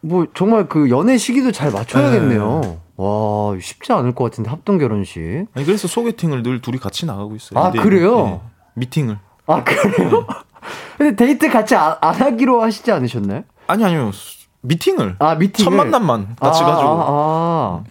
뭐, 0.00 0.26
정말 0.34 0.68
그 0.68 0.90
연애 0.90 1.16
시기도 1.16 1.52
잘 1.52 1.70
맞춰야겠네요. 1.70 2.78
와, 2.96 3.56
쉽지 3.60 3.92
않을 3.92 4.14
것 4.14 4.24
같은데, 4.24 4.50
합동 4.50 4.78
결혼식. 4.78 5.46
아니 5.54 5.64
그래서 5.64 5.86
소개팅을 5.88 6.42
늘 6.42 6.60
둘이 6.60 6.78
같이 6.78 7.06
나가고 7.06 7.36
있어요. 7.36 7.60
아, 7.60 7.70
근데 7.70 7.82
그래요? 7.82 8.26
예, 8.26 8.40
미팅을. 8.74 9.18
아, 9.46 9.62
그래요? 9.64 10.26
근데 10.98 11.16
데이트 11.16 11.48
같이 11.50 11.74
안, 11.74 11.96
안 12.00 12.14
하기로 12.14 12.62
하시지 12.62 12.90
않으셨나요? 12.92 13.42
아니 13.66 13.84
아니요. 13.84 14.10
미팅을. 14.60 15.16
아, 15.18 15.34
미팅. 15.34 15.64
첫 15.64 15.70
만남만 15.72 16.36
같이 16.38 16.62
아, 16.62 16.66
가지고. 16.66 16.88
아, 16.88 17.04
아. 17.08 17.84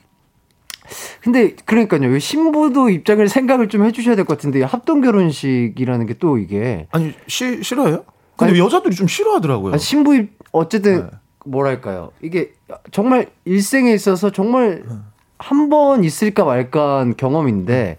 근데 1.22 1.56
그러니까요. 1.66 2.18
심부도 2.20 2.89
입장을 2.89 3.28
생각을 3.28 3.70
좀 3.70 3.86
해주셔야 3.86 4.16
될 4.16 4.26
것 4.26 4.38
같은데 4.38 4.64
합동 4.64 5.02
결혼식이라는 5.02 6.06
게 6.06 6.14
또 6.20 6.38
이게 6.38 6.88
아니 6.91 7.14
시, 7.28 7.62
싫어요? 7.64 8.04
근데 8.38 8.52
아니, 8.54 8.60
여자들이 8.60 8.95
좀 8.95 9.08
싫어하더라고요. 9.08 9.74
아, 9.74 9.78
신부 9.78 10.16
입 10.16 10.32
어쨌든 10.52 11.06
네. 11.10 11.18
뭐랄까요. 11.45 12.12
이게 12.22 12.52
정말 12.91 13.30
일생에 13.45 13.93
있어서 13.93 14.32
정말 14.32 14.84
네. 14.88 14.95
한번 15.38 16.04
있을까 16.04 16.43
말까 16.45 16.99
한 16.99 17.16
경험인데 17.16 17.97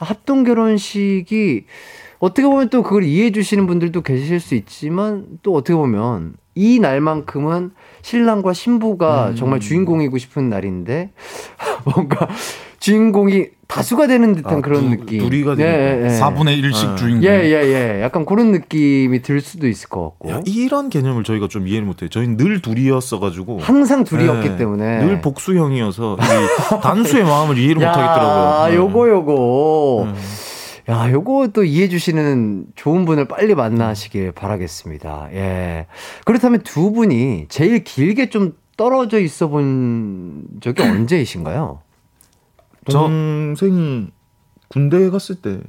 합동 0.00 0.44
결혼식이 0.44 1.66
어떻게 2.22 2.46
보면 2.46 2.68
또 2.70 2.84
그걸 2.84 3.02
이해해 3.02 3.32
주시는 3.32 3.66
분들도 3.66 4.02
계실 4.02 4.38
수 4.38 4.54
있지만 4.54 5.24
또 5.42 5.54
어떻게 5.56 5.74
보면 5.74 6.34
이 6.54 6.78
날만큼은 6.78 7.72
신랑과 8.02 8.52
신부가 8.52 9.30
음. 9.30 9.34
정말 9.34 9.58
주인공이고 9.58 10.18
싶은 10.18 10.48
날인데 10.48 11.10
뭔가 11.84 12.28
주인공이 12.78 13.46
다수가 13.66 14.06
되는 14.06 14.34
듯한 14.36 14.58
아, 14.58 14.60
그런 14.60 14.82
두- 14.82 14.90
느낌. 14.90 15.18
둘이가 15.18 15.52
예, 15.52 15.56
되는 15.56 16.10
예, 16.10 16.14
예. 16.14 16.20
4분의 16.20 16.62
1씩 16.62 16.90
네. 16.90 16.96
주인공. 16.96 17.24
예, 17.24 17.28
예, 17.44 17.96
예. 17.98 18.02
약간 18.02 18.24
그런 18.24 18.52
느낌이 18.52 19.22
들 19.22 19.40
수도 19.40 19.66
있을 19.66 19.88
것 19.88 20.02
같고. 20.10 20.30
야, 20.30 20.40
이런 20.46 20.90
개념을 20.90 21.24
저희가 21.24 21.48
좀 21.48 21.66
이해를 21.66 21.86
못해요. 21.86 22.08
저희는 22.08 22.36
늘 22.36 22.62
둘이었어가지고. 22.62 23.58
항상 23.60 24.04
둘이었기 24.04 24.48
네, 24.50 24.56
때문에. 24.58 25.04
늘 25.06 25.20
복수형이어서 25.22 26.18
이 26.20 26.80
단수의 26.82 27.24
마음을 27.24 27.58
이해를 27.58 27.82
야, 27.82 27.88
못하겠더라고요. 27.88 28.68
네. 28.70 28.76
요거, 28.76 29.08
요거. 29.08 30.08
네. 30.12 30.20
야, 30.88 31.10
요거 31.12 31.48
또 31.52 31.62
이해해 31.64 31.88
주시는 31.88 32.66
좋은 32.74 33.04
분을 33.04 33.26
빨리 33.28 33.54
만나시길 33.54 34.32
바라겠습니다. 34.32 35.28
예. 35.32 35.86
그렇다면 36.24 36.62
두 36.62 36.90
분이 36.92 37.46
제일 37.48 37.84
길게 37.84 38.30
좀 38.30 38.54
떨어져 38.76 39.20
있어 39.20 39.48
본 39.48 40.44
적이 40.60 40.82
언제이신가요? 40.82 41.80
저- 42.90 42.98
동생이 42.98 44.08
군대 44.68 45.08
갔을 45.10 45.36
때 45.36 45.60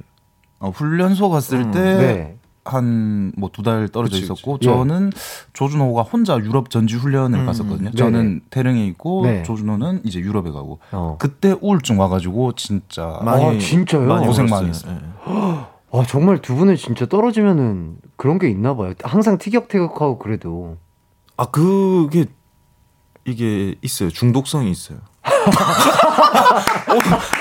어, 0.58 0.70
훈련소 0.70 1.28
갔을 1.30 1.58
음, 1.60 1.70
때 1.70 1.80
네. 1.80 2.36
한 2.64 3.32
뭐 3.36 3.48
두 3.52 3.62
달 3.62 3.88
떨어져 3.88 4.12
그치, 4.16 4.24
있었고 4.24 4.54
그치. 4.54 4.68
예. 4.68 4.72
저는 4.72 5.12
조준호가 5.52 6.02
혼자 6.02 6.38
유럽 6.38 6.70
전지 6.70 6.96
훈련을 6.96 7.40
음, 7.40 7.46
갔었거든요. 7.46 7.90
네네. 7.90 7.96
저는 7.96 8.40
태릉에 8.50 8.86
있고 8.88 9.22
네. 9.26 9.42
조준호는 9.42 10.00
이제 10.04 10.18
유럽에 10.20 10.50
가고 10.50 10.78
어. 10.92 11.16
그때 11.18 11.54
우울증 11.60 11.98
와가지고 12.00 12.52
진짜 12.52 13.20
많이 13.22 13.44
아, 13.44 13.58
진짜요? 13.58 14.06
많이 14.06 14.26
고생. 14.26 14.46
많이 14.46 14.68
했어요. 14.68 14.98
예. 14.98 15.34
아, 15.96 16.04
정말 16.08 16.40
두 16.42 16.56
분은 16.56 16.76
진짜 16.76 17.06
떨어지면은 17.06 17.98
그런 18.16 18.38
게 18.38 18.48
있나 18.50 18.74
봐요. 18.74 18.94
항상 19.04 19.38
티격태격하고 19.38 20.18
그래도. 20.18 20.76
아 21.36 21.46
그게 21.46 22.26
이게 23.26 23.74
있어요. 23.82 24.10
중독성이 24.10 24.70
있어요. 24.70 24.98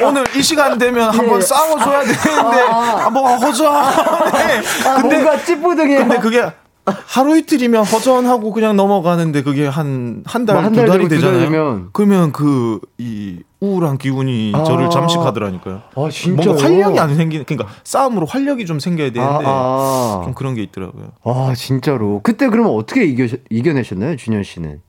오늘, 0.02 0.24
이 0.36 0.42
시간 0.42 0.78
되면 0.78 1.10
한번 1.10 1.42
싸워줘야 1.42 2.02
되는데 2.02 2.62
아, 2.70 3.10
뭐가 3.10 3.38
허전해. 3.38 4.62
아, 4.88 5.00
뭔가 5.00 5.38
찌뿌둥해. 5.44 5.98
근데 5.98 6.18
그게 6.20 6.44
하루 6.86 7.38
이틀이면 7.38 7.86
허전하고 7.86 8.52
그냥 8.52 8.76
넘어가는데 8.76 9.44
그게 9.44 9.66
한 9.68 10.24
한 10.26 10.46
달, 10.46 10.56
뭐한 10.56 10.74
두달 10.74 10.88
달이 10.90 11.08
되잖아요. 11.10 11.40
되면. 11.40 11.90
그러면 11.94 12.32
그 12.32 12.80
이 12.98 13.40
우울한 13.62 13.98
기운이 13.98 14.52
아. 14.54 14.64
저를 14.66 14.90
잠식하더라니까요. 14.90 15.82
아, 15.96 16.10
진짜요? 16.12 16.46
뭔가 16.48 16.64
활력이 16.66 17.00
안 17.00 17.16
생기는 17.16 17.46
그러니까 17.46 17.74
싸움으로 17.86 18.26
활력이 18.26 18.66
좀 18.66 18.78
생겨야 18.82 19.12
되는데 19.14 19.46
아, 19.46 19.50
아. 19.50 20.22
좀 20.26 20.34
그런 20.34 20.54
게 20.56 20.62
있더라고요. 20.64 21.12
아, 21.24 21.54
진짜로. 21.56 22.20
그때 22.24 22.50
그러면 22.50 22.74
어떻게 22.74 23.06
이겨, 23.06 23.26
이겨내셨나요, 23.50 24.18
준현 24.18 24.44
씨는? 24.44 24.82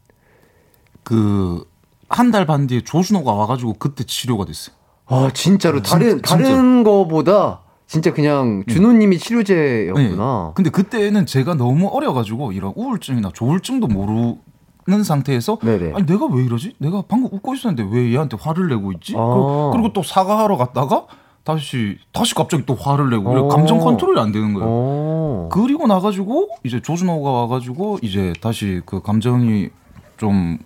그 1.04 1.64
한 2.08 2.30
달 2.30 2.46
반 2.46 2.66
뒤에 2.66 2.82
조준호가 2.82 3.32
와가지고 3.32 3.74
그때 3.78 4.04
치료가 4.04 4.44
됐어요. 4.44 4.74
아, 5.06 5.30
진짜로. 5.34 5.82
진- 5.82 5.92
다른, 5.98 6.10
진짜. 6.22 6.36
다른 6.36 6.82
거보다 6.84 7.60
진짜 7.86 8.12
그냥 8.12 8.64
준호님이 8.68 9.18
치료제였구나. 9.18 10.44
네. 10.48 10.52
근데 10.54 10.70
그때는 10.70 11.26
제가 11.26 11.54
너무 11.54 11.88
어려가지고 11.88 12.52
이런 12.52 12.72
우울증이나 12.76 13.30
조울증도 13.34 13.86
모르는 13.88 15.04
상태에서 15.04 15.58
네네. 15.62 15.92
아니 15.94 16.06
내가 16.06 16.26
왜 16.26 16.44
이러지? 16.44 16.74
내가 16.78 17.02
방금 17.06 17.28
웃고 17.32 17.54
있었는데 17.54 17.88
왜 17.94 18.12
얘한테 18.12 18.36
화를 18.40 18.68
내고 18.68 18.92
있지? 18.92 19.14
아. 19.16 19.70
그리고, 19.72 19.92
또 19.92 20.02
사과하러 20.02 20.56
갔다가 20.56 21.04
다시 21.44 21.98
다시 22.12 22.34
갑자기 22.34 22.64
또 22.64 22.74
화를 22.74 23.10
내고 23.10 23.32
이래 23.32 23.40
어. 23.42 23.48
감정 23.48 23.78
컨트롤이 23.78 24.18
안 24.18 24.32
되는 24.32 24.54
거예요. 24.54 24.66
어. 24.68 25.48
그리고 25.52 25.86
나가지고 25.86 26.48
이제 26.64 26.80
조준호가 26.80 27.30
와가지고 27.30 27.98
이제 28.00 28.32
다시 28.40 28.80
그 28.86 29.02
감정이 29.02 29.68
좀 30.16 30.58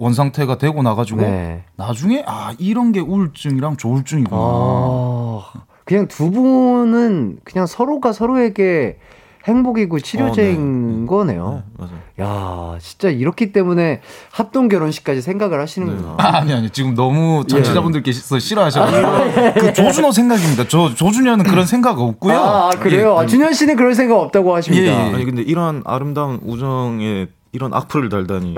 원상태가 0.00 0.56
되고 0.56 0.82
나가지고 0.82 1.20
네. 1.20 1.62
나중에 1.76 2.24
아 2.26 2.54
이런 2.58 2.90
게 2.90 3.00
우울증이랑 3.00 3.76
조울증이구나. 3.76 4.40
아, 4.40 5.52
그냥 5.84 6.08
두 6.08 6.30
분은 6.30 7.40
그냥 7.44 7.66
서로가 7.66 8.12
서로에게 8.12 8.96
행복이고 9.44 10.00
치료제인 10.00 11.06
거네요. 11.06 11.62
네, 11.78 11.86
맞아요. 12.18 12.74
야, 12.74 12.78
진짜 12.78 13.08
이렇기 13.08 13.52
때문에 13.52 14.00
합동 14.30 14.68
결혼식까지 14.68 15.20
생각을 15.20 15.60
하시는구나. 15.60 16.16
아, 16.18 16.38
아니 16.38 16.52
아니 16.54 16.70
지금 16.70 16.94
너무 16.94 17.42
예. 17.44 17.48
청취자분들께서 17.48 18.38
싫어하셔가지고 18.38 19.60
그 19.60 19.72
조준호 19.74 20.12
생각입니다. 20.12 20.68
저 20.68 20.94
조준현은 20.94 21.44
그런 21.44 21.66
생각 21.66 21.98
없고요. 22.00 22.38
아, 22.38 22.66
아, 22.68 22.70
그래요? 22.70 23.16
예. 23.18 23.22
아, 23.22 23.26
준현 23.26 23.52
씨는 23.52 23.76
그럴 23.76 23.94
생각 23.94 24.16
없다고 24.16 24.54
하십니다. 24.56 24.84
예, 24.84 24.88
예. 24.88 25.14
아니 25.14 25.24
근데 25.26 25.42
이런 25.42 25.82
아름다운 25.84 26.40
우정에 26.42 27.28
이런 27.52 27.74
악플을 27.74 28.08
달다니 28.08 28.54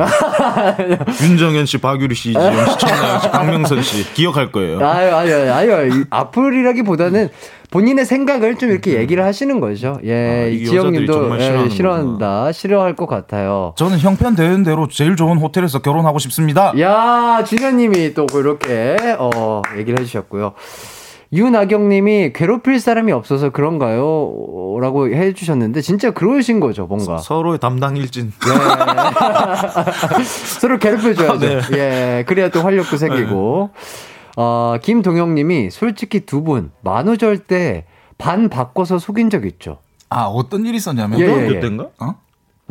윤정현 1.22 1.64
씨, 1.64 1.78
박유리 1.78 2.14
씨, 2.14 2.30
이지영 2.30 2.66
씨, 2.66 2.78
천나영 2.78 3.20
씨, 3.20 3.30
박명선 3.30 3.82
씨 3.82 4.12
기억할 4.12 4.52
거예요. 4.52 4.86
아유, 4.86 5.14
아유, 5.14 5.50
아유, 5.50 5.88
이 5.88 6.04
악플이라기보다는 6.10 7.30
본인의 7.70 8.04
생각을 8.04 8.58
좀 8.58 8.70
이렇게 8.70 8.98
얘기를 8.98 9.24
하시는 9.24 9.58
거죠. 9.58 9.98
예, 10.04 10.12
아, 10.12 10.46
이 10.46 10.56
이지영 10.56 10.76
여자들이 10.76 10.98
님도 10.98 11.12
정말 11.12 11.40
예. 11.40 11.68
싫어한다, 11.70 12.52
싫어할 12.52 12.94
것 12.94 13.06
같아요. 13.06 13.72
저는 13.78 13.98
형편 13.98 14.36
되는 14.36 14.62
대로 14.62 14.86
제일 14.88 15.16
좋은 15.16 15.38
호텔에서 15.38 15.80
결혼하고 15.80 16.18
싶습니다. 16.18 16.74
야, 16.78 17.42
준현 17.44 17.78
님이 17.78 18.12
또 18.12 18.26
그렇게, 18.26 18.96
어, 19.18 19.62
얘기를 19.78 19.98
해주셨고요. 20.00 20.52
윤아경 21.32 21.88
님이 21.88 22.32
괴롭힐 22.34 22.78
사람이 22.78 23.12
없어서 23.12 23.50
그런가요? 23.50 24.78
라고 24.80 25.08
해주셨는데, 25.08 25.80
진짜 25.80 26.10
그러신 26.10 26.60
거죠, 26.60 26.86
뭔가. 26.86 27.18
서로의 27.18 27.58
담당 27.58 27.96
일진. 27.96 28.32
서로 30.60 30.78
괴롭혀줘야죠. 30.78 31.32
아, 31.32 31.38
네. 31.38 31.60
예, 31.72 32.24
그래야 32.26 32.50
또 32.50 32.62
활력도 32.62 32.96
생기고. 32.96 33.70
어, 34.36 34.76
김동영 34.82 35.34
님이 35.34 35.70
솔직히 35.70 36.20
두 36.20 36.42
분, 36.42 36.70
만우절 36.82 37.38
때 37.38 37.86
반 38.22 38.48
바꿔서 38.48 39.00
속인 39.00 39.30
적 39.30 39.44
있죠. 39.46 39.78
아 40.08 40.26
어떤 40.26 40.64
일이 40.64 40.76
있었냐면 40.76 41.18
예, 41.18 41.24
예, 41.24 41.48
예. 41.56 41.60
때인가? 41.60 41.88
어? 41.98 42.14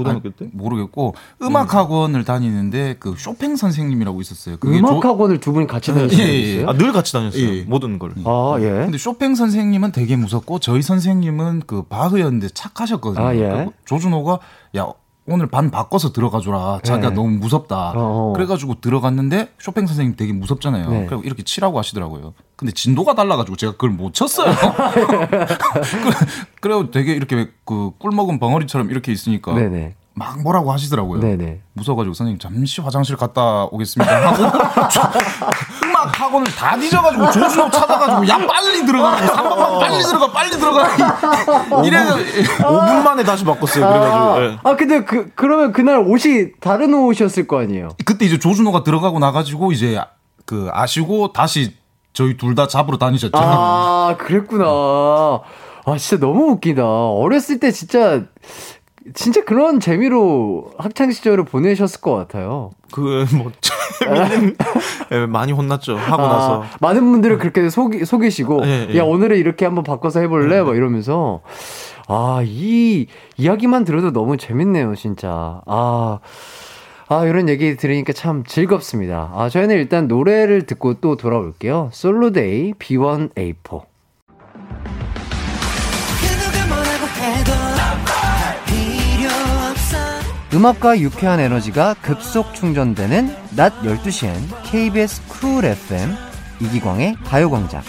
고등학교 0.04 0.30
아니, 0.30 0.36
때? 0.36 0.50
모르겠고 0.54 1.16
음악 1.42 1.74
학원을 1.74 2.24
다니는데 2.24 2.96
그 3.00 3.16
쇼팽 3.18 3.56
선생님이라고 3.56 4.22
있었어요. 4.22 4.58
그게 4.58 4.80
음악 4.80 5.02
조- 5.02 5.08
학원을 5.10 5.40
두 5.40 5.54
분이 5.54 5.68
같이 5.68 5.92
예, 5.92 5.96
다니시는 5.96 6.26
예, 6.28 6.30
예. 6.34 6.42
거였어요? 6.56 6.70
아, 6.70 6.74
늘 6.74 6.92
같이 6.92 7.14
다녔어요. 7.14 7.44
예. 7.44 7.62
모든 7.64 8.00
걸. 8.00 8.14
아, 8.26 8.56
예. 8.60 8.64
근데 8.70 8.98
쇼팽 8.98 9.36
선생님은 9.36 9.92
되게 9.92 10.16
무섭고 10.16 10.60
저희 10.60 10.82
선생님은 10.82 11.64
그 11.68 11.84
바흐였는데 11.84 12.50
착하셨거든요. 12.50 13.26
아, 13.26 13.36
예. 13.36 13.40
그래서 13.40 13.72
조준호가 13.86 14.40
야 14.78 14.88
오늘 15.32 15.48
반 15.48 15.72
바꿔서 15.72 16.12
들어가 16.12 16.40
줘라. 16.40 16.80
자기가 16.84 17.10
네. 17.10 17.16
너무 17.16 17.30
무섭다. 17.38 17.94
어. 17.96 18.34
그래가지고 18.36 18.82
들어갔는데 18.82 19.54
쇼팽 19.60 19.88
선생님 19.88 20.16
되게 20.16 20.34
무섭잖아요. 20.34 20.90
네. 20.90 21.06
그리고 21.08 21.24
이렇게 21.24 21.44
치라고 21.44 21.78
하시더라고요. 21.80 22.34
근데 22.56 22.74
진도가 22.74 23.16
달라가지고 23.16 23.56
제가 23.56 23.72
그걸 23.74 23.92
못 23.92 24.14
쳤어요. 24.14 24.54
그래고 26.62 26.92
되게 26.92 27.14
이렇게 27.14 27.50
그 27.66 27.92
꿀먹은 27.98 28.40
벙어리처럼 28.40 28.92
이렇게 28.92 29.12
있으니까 29.12 29.54
네네. 29.54 29.96
막 30.14 30.42
뭐라고 30.42 30.72
하시더라고요. 30.72 31.22
네네. 31.22 31.62
무서워가지고 31.74 32.14
선생님 32.14 32.40
잠시 32.40 32.82
화장실 32.82 33.16
갔다 33.16 33.66
오겠습니다 33.66 34.34
하고 34.34 34.44
음악 36.02 36.20
학원을 36.20 36.52
다 36.56 36.76
뒤져가지고 36.78 37.32
조준호 37.32 37.70
찾아가지고 37.70 38.28
야 38.28 38.38
빨리 38.48 38.86
들어가라고 38.86 39.34
3번만 39.36 39.80
빨리 39.80 40.04
들어가 40.04 40.32
빨리 40.32 40.50
들어가 40.52 41.84
이래서 41.86 42.16
5분 42.64 43.04
만에 43.04 43.24
다시 43.24 43.44
바꿨어요. 43.46 43.88
그래가지고. 43.88 44.44
예. 44.44 44.58
아, 44.64 44.76
근데 44.76 45.04
그, 45.04 45.30
그러면 45.36 45.72
그날 45.72 46.00
옷이 46.00 46.52
다른 46.60 46.94
옷이었을 46.94 47.48
거 47.48 47.60
아니에요? 47.60 47.90
그때 48.06 48.26
이제 48.26 48.40
조준호가 48.40 48.84
들어가고 48.84 49.20
나가지고 49.20 49.72
이제 49.72 50.00
그 50.46 50.70
아시고 50.72 51.34
다시 51.34 51.76
저희 52.14 52.36
둘 52.38 52.56
다 52.56 52.68
잡으러 52.68 52.98
다니셨죠. 52.98 53.32
아, 53.38 54.16
그랬구나. 54.18 54.66
아, 54.66 55.98
진짜 55.98 56.20
너무 56.26 56.52
웃기다. 56.52 56.84
어렸을 56.86 57.60
때 57.60 57.72
진짜, 57.72 58.22
진짜 59.14 59.44
그런 59.44 59.80
재미로 59.80 60.72
학창 60.78 61.12
시절을 61.12 61.46
보내셨을 61.46 62.02
것 62.02 62.16
같아요. 62.16 62.72
그, 62.92 63.26
뭐, 63.36 63.52
재밌는, 64.00 64.56
예, 65.12 65.26
많이 65.26 65.52
혼났죠. 65.52 65.96
하고 65.98 66.24
나서. 66.24 66.64
아, 66.64 66.70
많은 66.80 67.02
분들을 67.12 67.38
그렇게 67.38 67.70
속이, 67.70 68.06
속이시고, 68.06 68.62
예, 68.66 68.88
예. 68.92 68.98
야, 68.98 69.04
오늘은 69.04 69.38
이렇게 69.38 69.66
한번 69.66 69.84
바꿔서 69.84 70.20
해볼래? 70.20 70.62
막 70.62 70.76
이러면서. 70.76 71.42
아, 72.08 72.42
이 72.44 73.08
이야기만 73.38 73.86
들어도 73.86 74.12
너무 74.12 74.38
재밌네요, 74.38 74.96
진짜. 74.96 75.62
아. 75.66 76.20
아, 77.08 77.26
이런 77.26 77.50
얘기 77.50 77.76
들으니까 77.76 78.14
참 78.14 78.44
즐겁습니다. 78.46 79.32
아, 79.36 79.50
저희는 79.50 79.76
일단 79.76 80.08
노래를 80.08 80.66
듣고 80.66 80.96
또 81.02 81.18
돌아올게요. 81.18 81.90
솔로데이 81.92 82.74
B1A4. 82.76 83.82
음악과 90.54 91.00
유쾌한 91.00 91.40
에너지가 91.40 91.96
급속 92.02 92.54
충전되는 92.54 93.34
낮 93.56 93.74
12시엔 93.84 94.34
KBS 94.64 95.22
쿨 95.28 95.64
FM 95.64 96.14
이기광의 96.60 97.16
가요광장. 97.24 97.82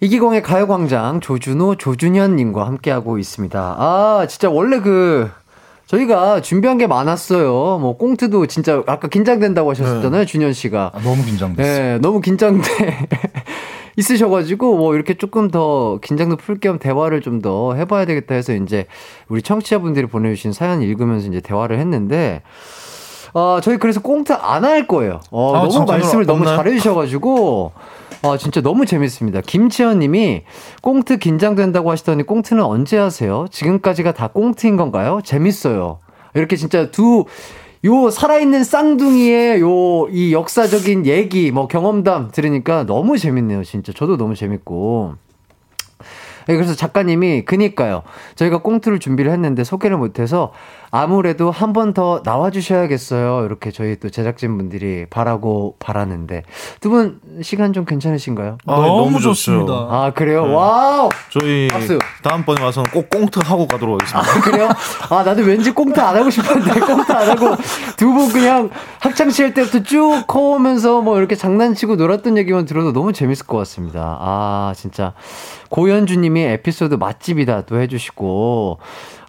이기광의 0.00 0.42
가요광장 0.42 1.20
조준호, 1.20 1.76
조준현님과 1.76 2.66
함께하고 2.66 3.18
있습니다. 3.18 3.76
아, 3.78 4.26
진짜 4.28 4.50
원래 4.50 4.80
그, 4.80 5.30
저희가 5.86 6.40
준비한 6.40 6.76
게 6.76 6.86
많았어요. 6.86 7.78
뭐, 7.78 7.96
꽁트도 7.96 8.46
진짜 8.46 8.82
아까 8.86 9.08
긴장된다고 9.08 9.70
하셨었잖아요, 9.70 10.24
준현 10.26 10.52
씨가. 10.54 10.90
아, 10.94 11.00
너무 11.02 11.24
긴장됐어요. 11.24 11.78
네, 11.78 11.98
너무 11.98 12.20
긴장돼 12.20 13.08
있으셔가지고 13.96 14.76
뭐 14.76 14.94
이렇게 14.94 15.14
조금 15.14 15.50
더 15.50 15.98
긴장도 16.02 16.36
풀 16.36 16.58
겸 16.60 16.78
대화를 16.78 17.20
좀 17.20 17.42
더 17.42 17.74
해봐야 17.74 18.04
되겠다 18.04 18.34
해서 18.34 18.54
이제 18.54 18.86
우리 19.28 19.42
청취자분들이 19.42 20.06
보내주신 20.06 20.52
사연 20.52 20.80
읽으면서 20.82 21.26
이제 21.28 21.40
대화를 21.40 21.78
했는데 21.78 22.42
어 23.34 23.58
저희 23.62 23.78
그래서 23.78 24.00
꽁트 24.00 24.32
안 24.34 24.64
할 24.64 24.86
거예요. 24.86 25.20
어 25.30 25.56
아, 25.56 25.68
너무? 25.68 25.84
말씀을 25.86 26.26
너무 26.26 26.40
없나요? 26.40 26.56
잘해주셔가지고 26.58 27.72
아 28.22 28.36
진짜 28.38 28.60
너무 28.60 28.86
재밌습니다. 28.86 29.40
김치현님이 29.40 30.42
꽁트 30.82 31.18
긴장된다고 31.18 31.90
하시더니 31.90 32.22
꽁트는 32.24 32.62
언제 32.62 32.98
하세요? 32.98 33.46
지금까지가 33.50 34.12
다 34.12 34.28
꽁트인 34.28 34.76
건가요? 34.76 35.20
재밌어요. 35.24 35.98
이렇게 36.34 36.56
진짜 36.56 36.90
두 36.90 37.24
요 37.84 38.10
살아있는 38.10 38.62
쌍둥이의 38.64 39.60
요 39.60 40.08
이 40.10 40.32
역사적인 40.32 41.06
얘기 41.06 41.50
뭐 41.50 41.68
경험담 41.68 42.30
들으니까 42.32 42.84
너무 42.84 43.16
재밌네요 43.18 43.62
진짜 43.64 43.92
저도 43.92 44.16
너무 44.16 44.34
재밌고 44.34 45.14
예, 46.48 46.54
그래서 46.56 46.74
작가님이 46.74 47.44
그니까요. 47.44 48.02
저희가 48.34 48.62
꽁트를 48.62 48.98
준비를 48.98 49.30
했는데 49.30 49.62
소개를 49.62 49.96
못해서 49.96 50.52
아무래도 50.94 51.50
한 51.50 51.72
번 51.72 51.94
더 51.94 52.20
나와주셔야겠어요. 52.22 53.46
이렇게 53.46 53.70
저희 53.70 53.98
또 53.98 54.10
제작진분들이 54.10 55.06
바라고 55.08 55.76
바라는데 55.78 56.42
두 56.80 56.90
분 56.90 57.18
시간 57.40 57.72
좀 57.72 57.86
괜찮으신가요? 57.86 58.58
아, 58.66 58.76
너무 58.76 59.12
좋죠. 59.18 59.30
좋습니다. 59.34 59.72
아 59.72 60.12
그래요? 60.14 60.46
네. 60.46 60.54
wow. 60.54 61.08
저희 61.30 61.68
박수. 61.68 61.98
다음번에 62.22 62.62
와서는 62.62 62.90
꼭 62.90 63.08
꽁트 63.08 63.40
하고 63.42 63.66
가도록 63.66 64.02
하겠습니다. 64.02 64.20
아, 64.30 64.40
그래요? 64.42 64.68
아, 65.08 65.22
나도 65.22 65.42
왠지 65.42 65.70
꽁트 65.72 65.98
안 65.98 66.14
하고 66.14 66.28
싶었는데, 66.30 66.80
꽁트 66.80 67.10
안 67.12 67.28
하고, 67.30 67.56
두 67.96 68.12
분 68.12 68.30
그냥 68.30 68.68
학창시절 69.00 69.54
때부터 69.54 69.82
쭉 69.82 70.24
커오면서 70.26 71.00
뭐 71.00 71.18
이렇게 71.18 71.34
장난치고 71.34 71.96
놀았던 71.96 72.36
얘기만 72.36 72.66
들어도 72.66 72.92
너무 72.92 73.12
재밌을 73.14 73.46
것 73.46 73.56
같습니다. 73.58 74.18
아, 74.20 74.74
진짜. 74.76 75.14
고현주님이 75.70 76.42
에피소드 76.42 76.96
맛집이다 76.96 77.62
또 77.62 77.80
해주시고, 77.80 78.78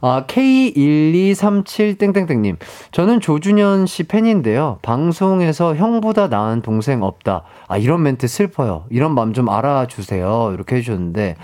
아, 0.05 0.25
K1237땡땡땡님. 0.27 2.57
저는 2.91 3.21
조준현 3.21 3.85
씨 3.85 4.03
팬인데요. 4.03 4.79
방송에서 4.81 5.77
형보다 5.77 6.27
나은 6.27 6.61
동생 6.61 7.03
없다. 7.03 7.43
아, 7.69 7.77
이런 7.77 8.03
멘트 8.03 8.27
슬퍼요. 8.27 8.83
이런 8.89 9.15
마음 9.15 9.31
좀 9.31 9.47
알아주세요. 9.47 10.51
이렇게 10.53 10.75
해주셨는데, 10.75 11.37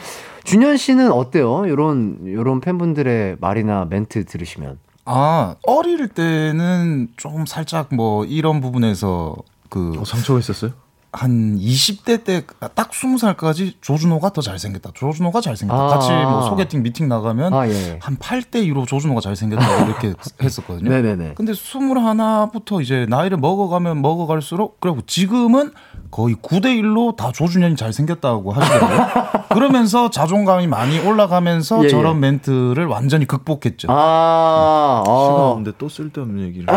준현 0.43 0.75
씨는 0.75 1.09
어때요? 1.09 1.69
요런, 1.69 2.27
요런 2.27 2.59
팬분들의 2.59 3.37
말이나 3.39 3.87
멘트 3.89 4.25
들으시면. 4.25 4.77
아, 5.05 5.55
어릴 5.63 6.09
때는 6.09 7.07
좀 7.15 7.45
살짝 7.45 7.95
뭐 7.95 8.25
이런 8.25 8.59
부분에서 8.59 9.37
그 9.69 9.93
어, 9.97 10.03
상처가 10.03 10.39
있었어요? 10.39 10.71
한 11.11 11.57
20대 11.57 12.23
때 12.23 12.43
딱 12.75 12.91
20살까지 12.91 13.73
조준호가 13.81 14.29
더 14.31 14.41
잘생겼다. 14.41 14.91
조준호가 14.93 15.41
잘생겼다. 15.41 15.81
아. 15.81 15.87
같이 15.87 16.11
뭐 16.11 16.43
소개팅 16.43 16.83
미팅 16.83 17.07
나가면 17.07 17.53
아, 17.53 17.67
예. 17.67 17.97
한 18.01 18.17
8대 18.17 18.55
2로 18.67 18.87
조준호가 18.87 19.21
잘생겼다고 19.21 19.85
이렇게 19.89 20.13
했었거든요. 20.41 20.89
네네네. 20.89 21.33
근데 21.35 21.51
21부터 21.51 22.81
이제 22.81 23.05
나이를 23.09 23.37
먹어가면 23.37 24.01
먹어갈수록 24.01 24.79
그리고 24.79 24.99
지금은 25.05 25.71
거의 26.11 26.35
9대 26.35 26.65
1로 26.81 27.15
다 27.15 27.31
조준현이 27.31 27.75
잘생겼다고 27.75 28.51
하시더라고요. 28.51 29.29
그러면서 29.49 30.09
자존감이 30.09 30.67
많이 30.67 30.99
올라가면서 30.99 31.79
예, 31.81 31.83
예. 31.85 31.89
저런 31.89 32.19
멘트를 32.19 32.85
완전히 32.85 33.25
극복했죠. 33.25 33.87
아, 33.89 35.03
시간 35.05 35.15
어. 35.15 35.49
없는데 35.51 35.71
또 35.77 35.89
쓸데없는 35.89 36.43
얘기를. 36.47 36.67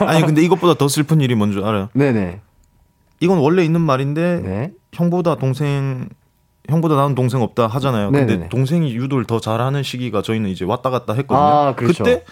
아니 0.00 0.22
근데 0.22 0.42
이것보다 0.42 0.74
더 0.74 0.88
슬픈 0.88 1.20
일이 1.20 1.34
뭔지 1.34 1.58
알아요? 1.62 1.88
네네. 1.94 2.40
이건 3.20 3.38
원래 3.38 3.64
있는 3.64 3.80
말인데 3.80 4.40
네. 4.44 4.72
형보다 4.92 5.36
동생 5.36 6.08
형보다 6.68 6.96
나은 6.96 7.14
동생 7.14 7.42
없다 7.42 7.66
하잖아요. 7.68 8.10
근데 8.10 8.26
네네네. 8.26 8.48
동생이 8.48 8.92
유도를 8.94 9.24
더 9.24 9.40
잘하는 9.40 9.82
시기가 9.82 10.22
저희는 10.22 10.50
이제 10.50 10.64
왔다 10.64 10.90
갔다 10.90 11.12
했거든요. 11.14 11.38
아, 11.38 11.74
그렇죠. 11.74 12.02
때 12.04 12.24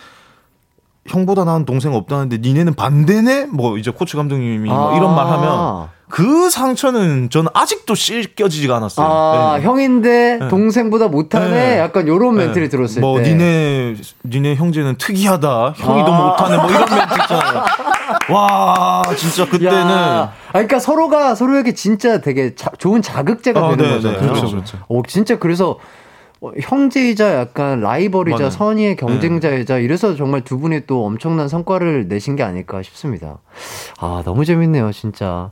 형보다 1.07 1.45
나은 1.45 1.65
동생 1.65 1.95
없다는데 1.95 2.39
니네는 2.39 2.75
반대네? 2.75 3.47
뭐 3.47 3.79
이제 3.79 3.91
코치 3.91 4.17
감독님이 4.17 4.69
뭐 4.69 4.97
이런 4.97 5.15
말 5.15 5.27
하면 5.27 5.89
그 6.11 6.51
상처는 6.51 7.31
저는 7.31 7.51
아직도 7.55 7.95
씻겨지지가 7.95 8.77
않았어요. 8.77 9.07
아, 9.07 9.57
네. 9.59 9.65
형인데 9.65 10.39
네. 10.41 10.49
동생보다 10.49 11.09
못하네? 11.09 11.51
네. 11.51 11.79
약간 11.79 12.07
요런 12.07 12.37
네. 12.37 12.45
멘트를 12.47 12.69
들었을 12.69 13.01
뭐 13.01 13.21
때. 13.23 13.31
니네 13.31 13.97
니네 14.25 14.55
형제는 14.57 14.97
특이하다. 14.99 15.73
형이 15.77 16.05
더 16.05 16.13
아. 16.13 16.31
못하네. 16.31 16.57
뭐 16.59 16.71
이런 16.71 16.81
멘트 16.83 17.15
있잖아요. 17.23 17.65
와 18.31 19.03
진짜 19.17 19.49
그때는 19.49 19.77
야, 19.77 20.33
아, 20.49 20.53
그러니까 20.53 20.79
서로가 20.79 21.35
서로에게 21.35 21.73
진짜 21.75 22.21
되게 22.21 22.55
자- 22.55 22.71
좋은 22.79 23.03
자극제가 23.03 23.61
아, 23.61 23.69
되는 23.71 23.85
네, 23.85 23.95
거잖아요. 23.97 24.21
네. 24.21 24.27
그렇죠, 24.27 24.51
그렇죠. 24.51 24.79
어, 24.89 25.03
진짜 25.09 25.39
그래서 25.39 25.79
어, 26.41 26.51
형제이자 26.61 27.37
약간 27.37 27.81
라이벌이자 27.81 28.37
맞아요. 28.37 28.51
선의의 28.51 28.97
경쟁자이자 28.97 29.79
이래서 29.79 30.15
정말 30.15 30.43
두 30.43 30.59
분이 30.59 30.83
또 30.87 31.07
엄청난 31.07 31.49
성과를 31.49 32.09
내신 32.09 32.37
게 32.37 32.43
아닐까 32.43 32.83
싶습니다. 32.83 33.39
아, 33.99 34.23
너무 34.25 34.45
재밌네요, 34.45 34.93
진짜. 34.93 35.51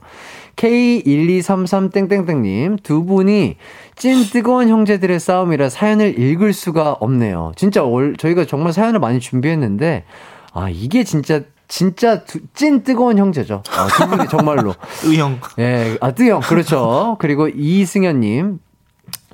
K1233땡땡땡님, 0.56 2.82
두 2.82 3.04
분이 3.04 3.56
찐 3.96 4.24
뜨거운 4.30 4.68
형제들의 4.68 5.18
싸움이라 5.20 5.68
사연을 5.68 6.18
읽을 6.18 6.52
수가 6.52 6.92
없네요. 7.00 7.52
진짜 7.56 7.82
월, 7.82 8.16
저희가 8.16 8.46
정말 8.46 8.72
사연을 8.72 9.00
많이 9.00 9.20
준비했는데, 9.20 10.04
아, 10.52 10.68
이게 10.70 11.04
진짜, 11.04 11.42
진짜 11.68 12.24
두- 12.24 12.40
찐 12.54 12.82
뜨거운 12.82 13.18
형제죠. 13.18 13.62
아, 13.70 13.86
두 13.88 14.08
분이 14.08 14.28
정말로. 14.28 14.74
의형 15.04 15.40
예, 15.58 15.96
아, 16.00 16.12
뜨형, 16.12 16.40
그렇죠. 16.40 17.16
그리고 17.18 17.48
이승현님. 17.48 18.58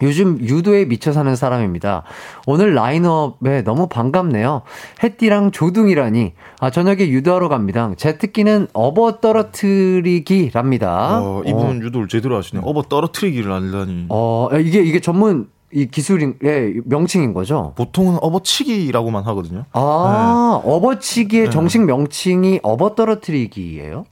요즘 0.02 0.38
유도에 0.40 0.84
미쳐 0.84 1.12
사는 1.12 1.34
사람입니다. 1.34 2.04
오늘 2.46 2.74
라인업에 2.74 3.62
너무 3.62 3.88
반갑네요. 3.88 4.62
햇띠랑 5.02 5.50
조둥이라니. 5.50 6.32
아, 6.60 6.70
저녁에 6.70 7.08
유도하러 7.08 7.48
갑니다. 7.48 7.90
제 7.96 8.18
특기는 8.18 8.68
업어 8.72 9.20
떨어뜨리기랍니다. 9.20 11.20
어, 11.22 11.42
이분 11.46 11.82
유도를 11.82 12.08
제대로 12.08 12.36
하시네. 12.36 12.62
어버 12.64 12.82
떨어뜨리기를 12.82 13.50
알다니. 13.50 14.06
어, 14.08 14.48
어, 14.50 14.58
이게, 14.58 14.80
이게 14.80 15.00
전문, 15.00 15.48
이 15.70 15.86
기술인, 15.86 16.36
예, 16.44 16.72
명칭인 16.84 17.34
거죠? 17.34 17.74
보통은 17.76 18.18
업어치기라고만 18.22 19.24
하거든요. 19.24 19.64
아, 19.72 20.60
업어치기의 20.64 21.44
네. 21.44 21.50
정식 21.50 21.84
명칭이 21.84 22.60
업어 22.62 22.94
떨어뜨리기예요 22.94 24.06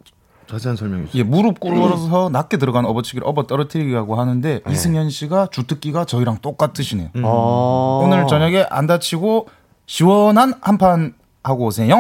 자세한 0.51 0.77
설명해 0.77 1.07
주세요. 1.07 1.21
예, 1.21 1.25
무릎 1.25 1.59
꿇어서 1.61 2.29
낮게 2.31 2.57
들어간 2.57 2.85
업어치기를 2.87 3.27
업어 3.27 3.47
떨어뜨리기라고 3.47 4.15
하는데 4.21 4.61
이승현 4.69 5.11
씨가 5.11 5.49
주특기가 5.51 6.05
저희랑 6.05 6.39
똑같으시네요. 6.43 7.09
음. 7.17 7.23
어. 7.25 8.03
오늘 8.05 8.27
저녁에 8.27 8.65
안 8.71 8.87
다치고 8.87 9.49
시원한 9.87 10.55
한 10.61 10.79
판 10.79 11.15
하고 11.43 11.67
오세요. 11.67 11.95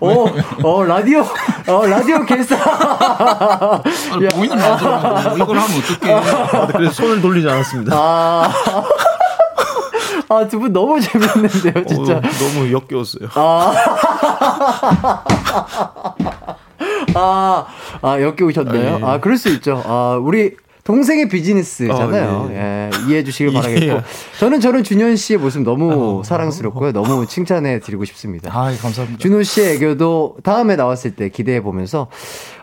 어, 0.00 0.26
어, 0.62 0.84
라디오, 0.84 1.20
어, 1.66 1.86
라디오 1.86 2.24
개사. 2.26 2.56
보이는 4.34 4.56
라디오 4.56 4.88
이걸 5.36 5.58
하면 5.58 5.78
어떡해. 5.78 6.12
아, 6.12 6.66
그래서 6.66 6.92
손을 6.92 7.20
돌리지 7.22 7.48
않았습니다. 7.48 7.96
아, 7.96 8.50
아, 10.30 10.46
두 10.48 10.58
분 10.58 10.72
너무 10.72 11.00
재밌는데요, 11.00 11.84
진짜. 11.86 12.16
어, 12.18 12.20
너무 12.20 12.70
역겨웠어요. 12.72 13.28
아, 17.14 17.66
아, 18.02 18.20
여기 18.20 18.44
오셨나요? 18.44 18.96
아, 18.96 18.98
예. 18.98 19.02
아, 19.04 19.20
그럴 19.20 19.36
수 19.38 19.48
있죠. 19.50 19.82
아, 19.84 20.18
우리 20.22 20.56
동생의 20.84 21.28
비즈니스잖아요. 21.28 22.48
아, 22.50 22.52
예. 22.52 22.90
이해해 23.06 23.24
주시길 23.24 23.52
예. 23.54 23.60
바라겠고. 23.60 24.00
저는 24.38 24.60
저는 24.60 24.84
준현 24.84 25.16
씨의 25.16 25.38
모습 25.38 25.62
너무 25.62 26.20
어. 26.20 26.22
사랑스럽고요. 26.22 26.92
너무 26.92 27.26
칭찬해 27.26 27.80
드리고 27.80 28.04
싶습니다. 28.04 28.50
아, 28.52 28.72
감사합니다. 28.80 29.18
준호 29.18 29.42
씨의 29.42 29.76
애교도 29.76 30.36
다음에 30.42 30.76
나왔을 30.76 31.14
때 31.16 31.28
기대해 31.28 31.62
보면서 31.62 32.08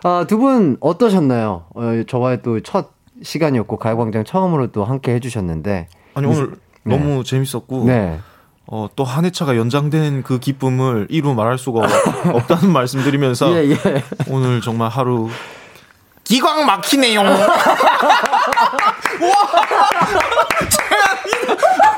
아, 0.02 0.24
두 0.28 0.36
분 0.38 0.76
어떠셨나요? 0.80 1.64
어, 1.74 2.02
저와의 2.06 2.42
또 2.42 2.60
첫 2.62 2.90
시간이었고 3.22 3.78
가요광장 3.78 4.24
처음으로 4.24 4.72
또 4.72 4.84
함께 4.84 5.14
해주셨는데 5.14 5.88
아니 6.12 6.26
오늘 6.26 6.50
네. 6.50 6.56
너무 6.86 7.24
재밌었고 7.24 7.84
네. 7.86 8.20
어, 8.68 8.88
또한 8.96 9.24
회차가 9.24 9.56
연장된 9.56 10.22
그 10.24 10.38
기쁨을 10.40 11.06
이루 11.10 11.34
말할 11.34 11.56
수가 11.58 11.80
없- 11.80 12.26
없다는 12.34 12.72
말씀드리면서 12.72 13.52
예, 13.56 13.70
예. 13.70 13.78
오늘 14.28 14.60
정말 14.60 14.88
하루 14.88 15.28
기광 16.24 16.66
막히네요. 16.66 17.22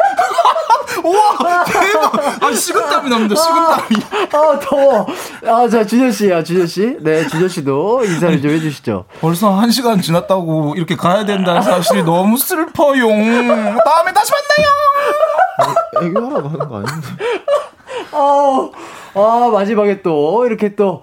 우와, 1.05 1.65
대박. 1.65 2.43
아, 2.45 2.53
식은땀이 2.53 3.11
납니다. 3.11 3.35
식은땀이. 3.37 4.29
아, 4.33 4.59
더워. 4.61 5.07
아, 5.47 5.69
자, 5.69 5.85
준현 5.85 6.13
씨야, 6.13 6.43
준현 6.43 6.67
씨. 6.67 6.97
네, 7.01 7.27
준현 7.27 7.49
씨도 7.49 8.05
인사를 8.05 8.41
좀 8.43 8.51
해주시죠. 8.51 9.05
벌써 9.21 9.51
한 9.51 9.71
시간 9.71 10.01
지났다고 10.01 10.75
이렇게 10.77 10.97
가야 10.97 11.25
된다는 11.25 11.63
사실이 11.63 12.03
너무 12.03 12.37
슬퍼요. 12.37 13.07
다음에 13.09 14.13
다시 14.15 14.33
만나요. 14.33 14.69
애교하라고 16.03 16.49
하는 16.49 16.69
거 16.69 16.77
아닌데. 16.77 17.07
아, 18.13 18.69
아, 19.15 19.51
마지막에 19.53 20.03
또, 20.03 20.47
이렇게 20.47 20.75
또, 20.75 21.03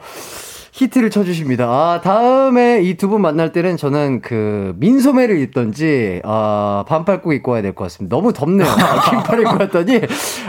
히트를 0.77 1.10
쳐주십니다. 1.10 1.65
아, 1.69 2.02
다음에 2.03 2.81
이 2.81 2.97
두 2.97 3.07
분 3.07 3.22
만날 3.22 3.53
때는 3.53 3.77
저는 3.77 4.19
그, 4.22 4.73
민소매를 4.77 5.39
입던지, 5.39 6.22
아, 6.26 6.84
반팔 6.85 7.22
꼭 7.22 7.31
입고 7.34 7.52
와야 7.53 7.61
될 7.61 7.73
것 7.73 7.85
같습니다. 7.85 8.14
너무 8.14 8.34
덥네요. 8.34 8.68
아, 8.68 8.99
긴팔 9.10 9.39
입고 9.39 9.57
왔더니, 9.57 10.02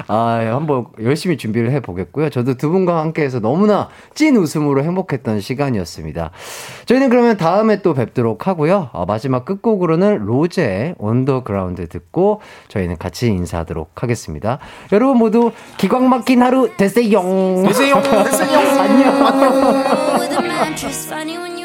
아, 0.08 0.40
한번 0.52 0.86
열심히 1.00 1.36
준비를 1.36 1.70
해보겠고요. 1.70 2.30
저도 2.30 2.54
두 2.54 2.70
분과 2.70 2.98
함께 3.00 3.22
해서 3.22 3.38
너무나 3.38 3.88
찐 4.14 4.34
웃음으로 4.36 4.82
행복했던 4.82 5.40
시간이었습니다. 5.40 6.32
저희는 6.86 7.08
그러면 7.08 7.36
다음에 7.36 7.80
또 7.82 7.94
뵙도록 7.94 8.48
하고요. 8.48 8.90
아, 8.94 9.04
마지막 9.06 9.44
끝곡으로는 9.44 10.24
로제의 10.24 10.96
언더그라운드 10.98 11.88
듣고 11.88 12.40
저희는 12.66 12.96
같이 12.98 13.28
인사하도록 13.28 14.02
하겠습니다. 14.02 14.58
여러분 14.92 15.18
모두 15.18 15.52
기광 15.76 16.08
막힌 16.08 16.42
하루 16.42 16.68
되세요. 16.76 17.22
되세요. 17.64 18.02
되세요. 18.02 18.58
안녕. 18.80 20.15
I'm 20.58 20.74
just 20.74 21.06
funny 21.08 21.36
when 21.36 21.55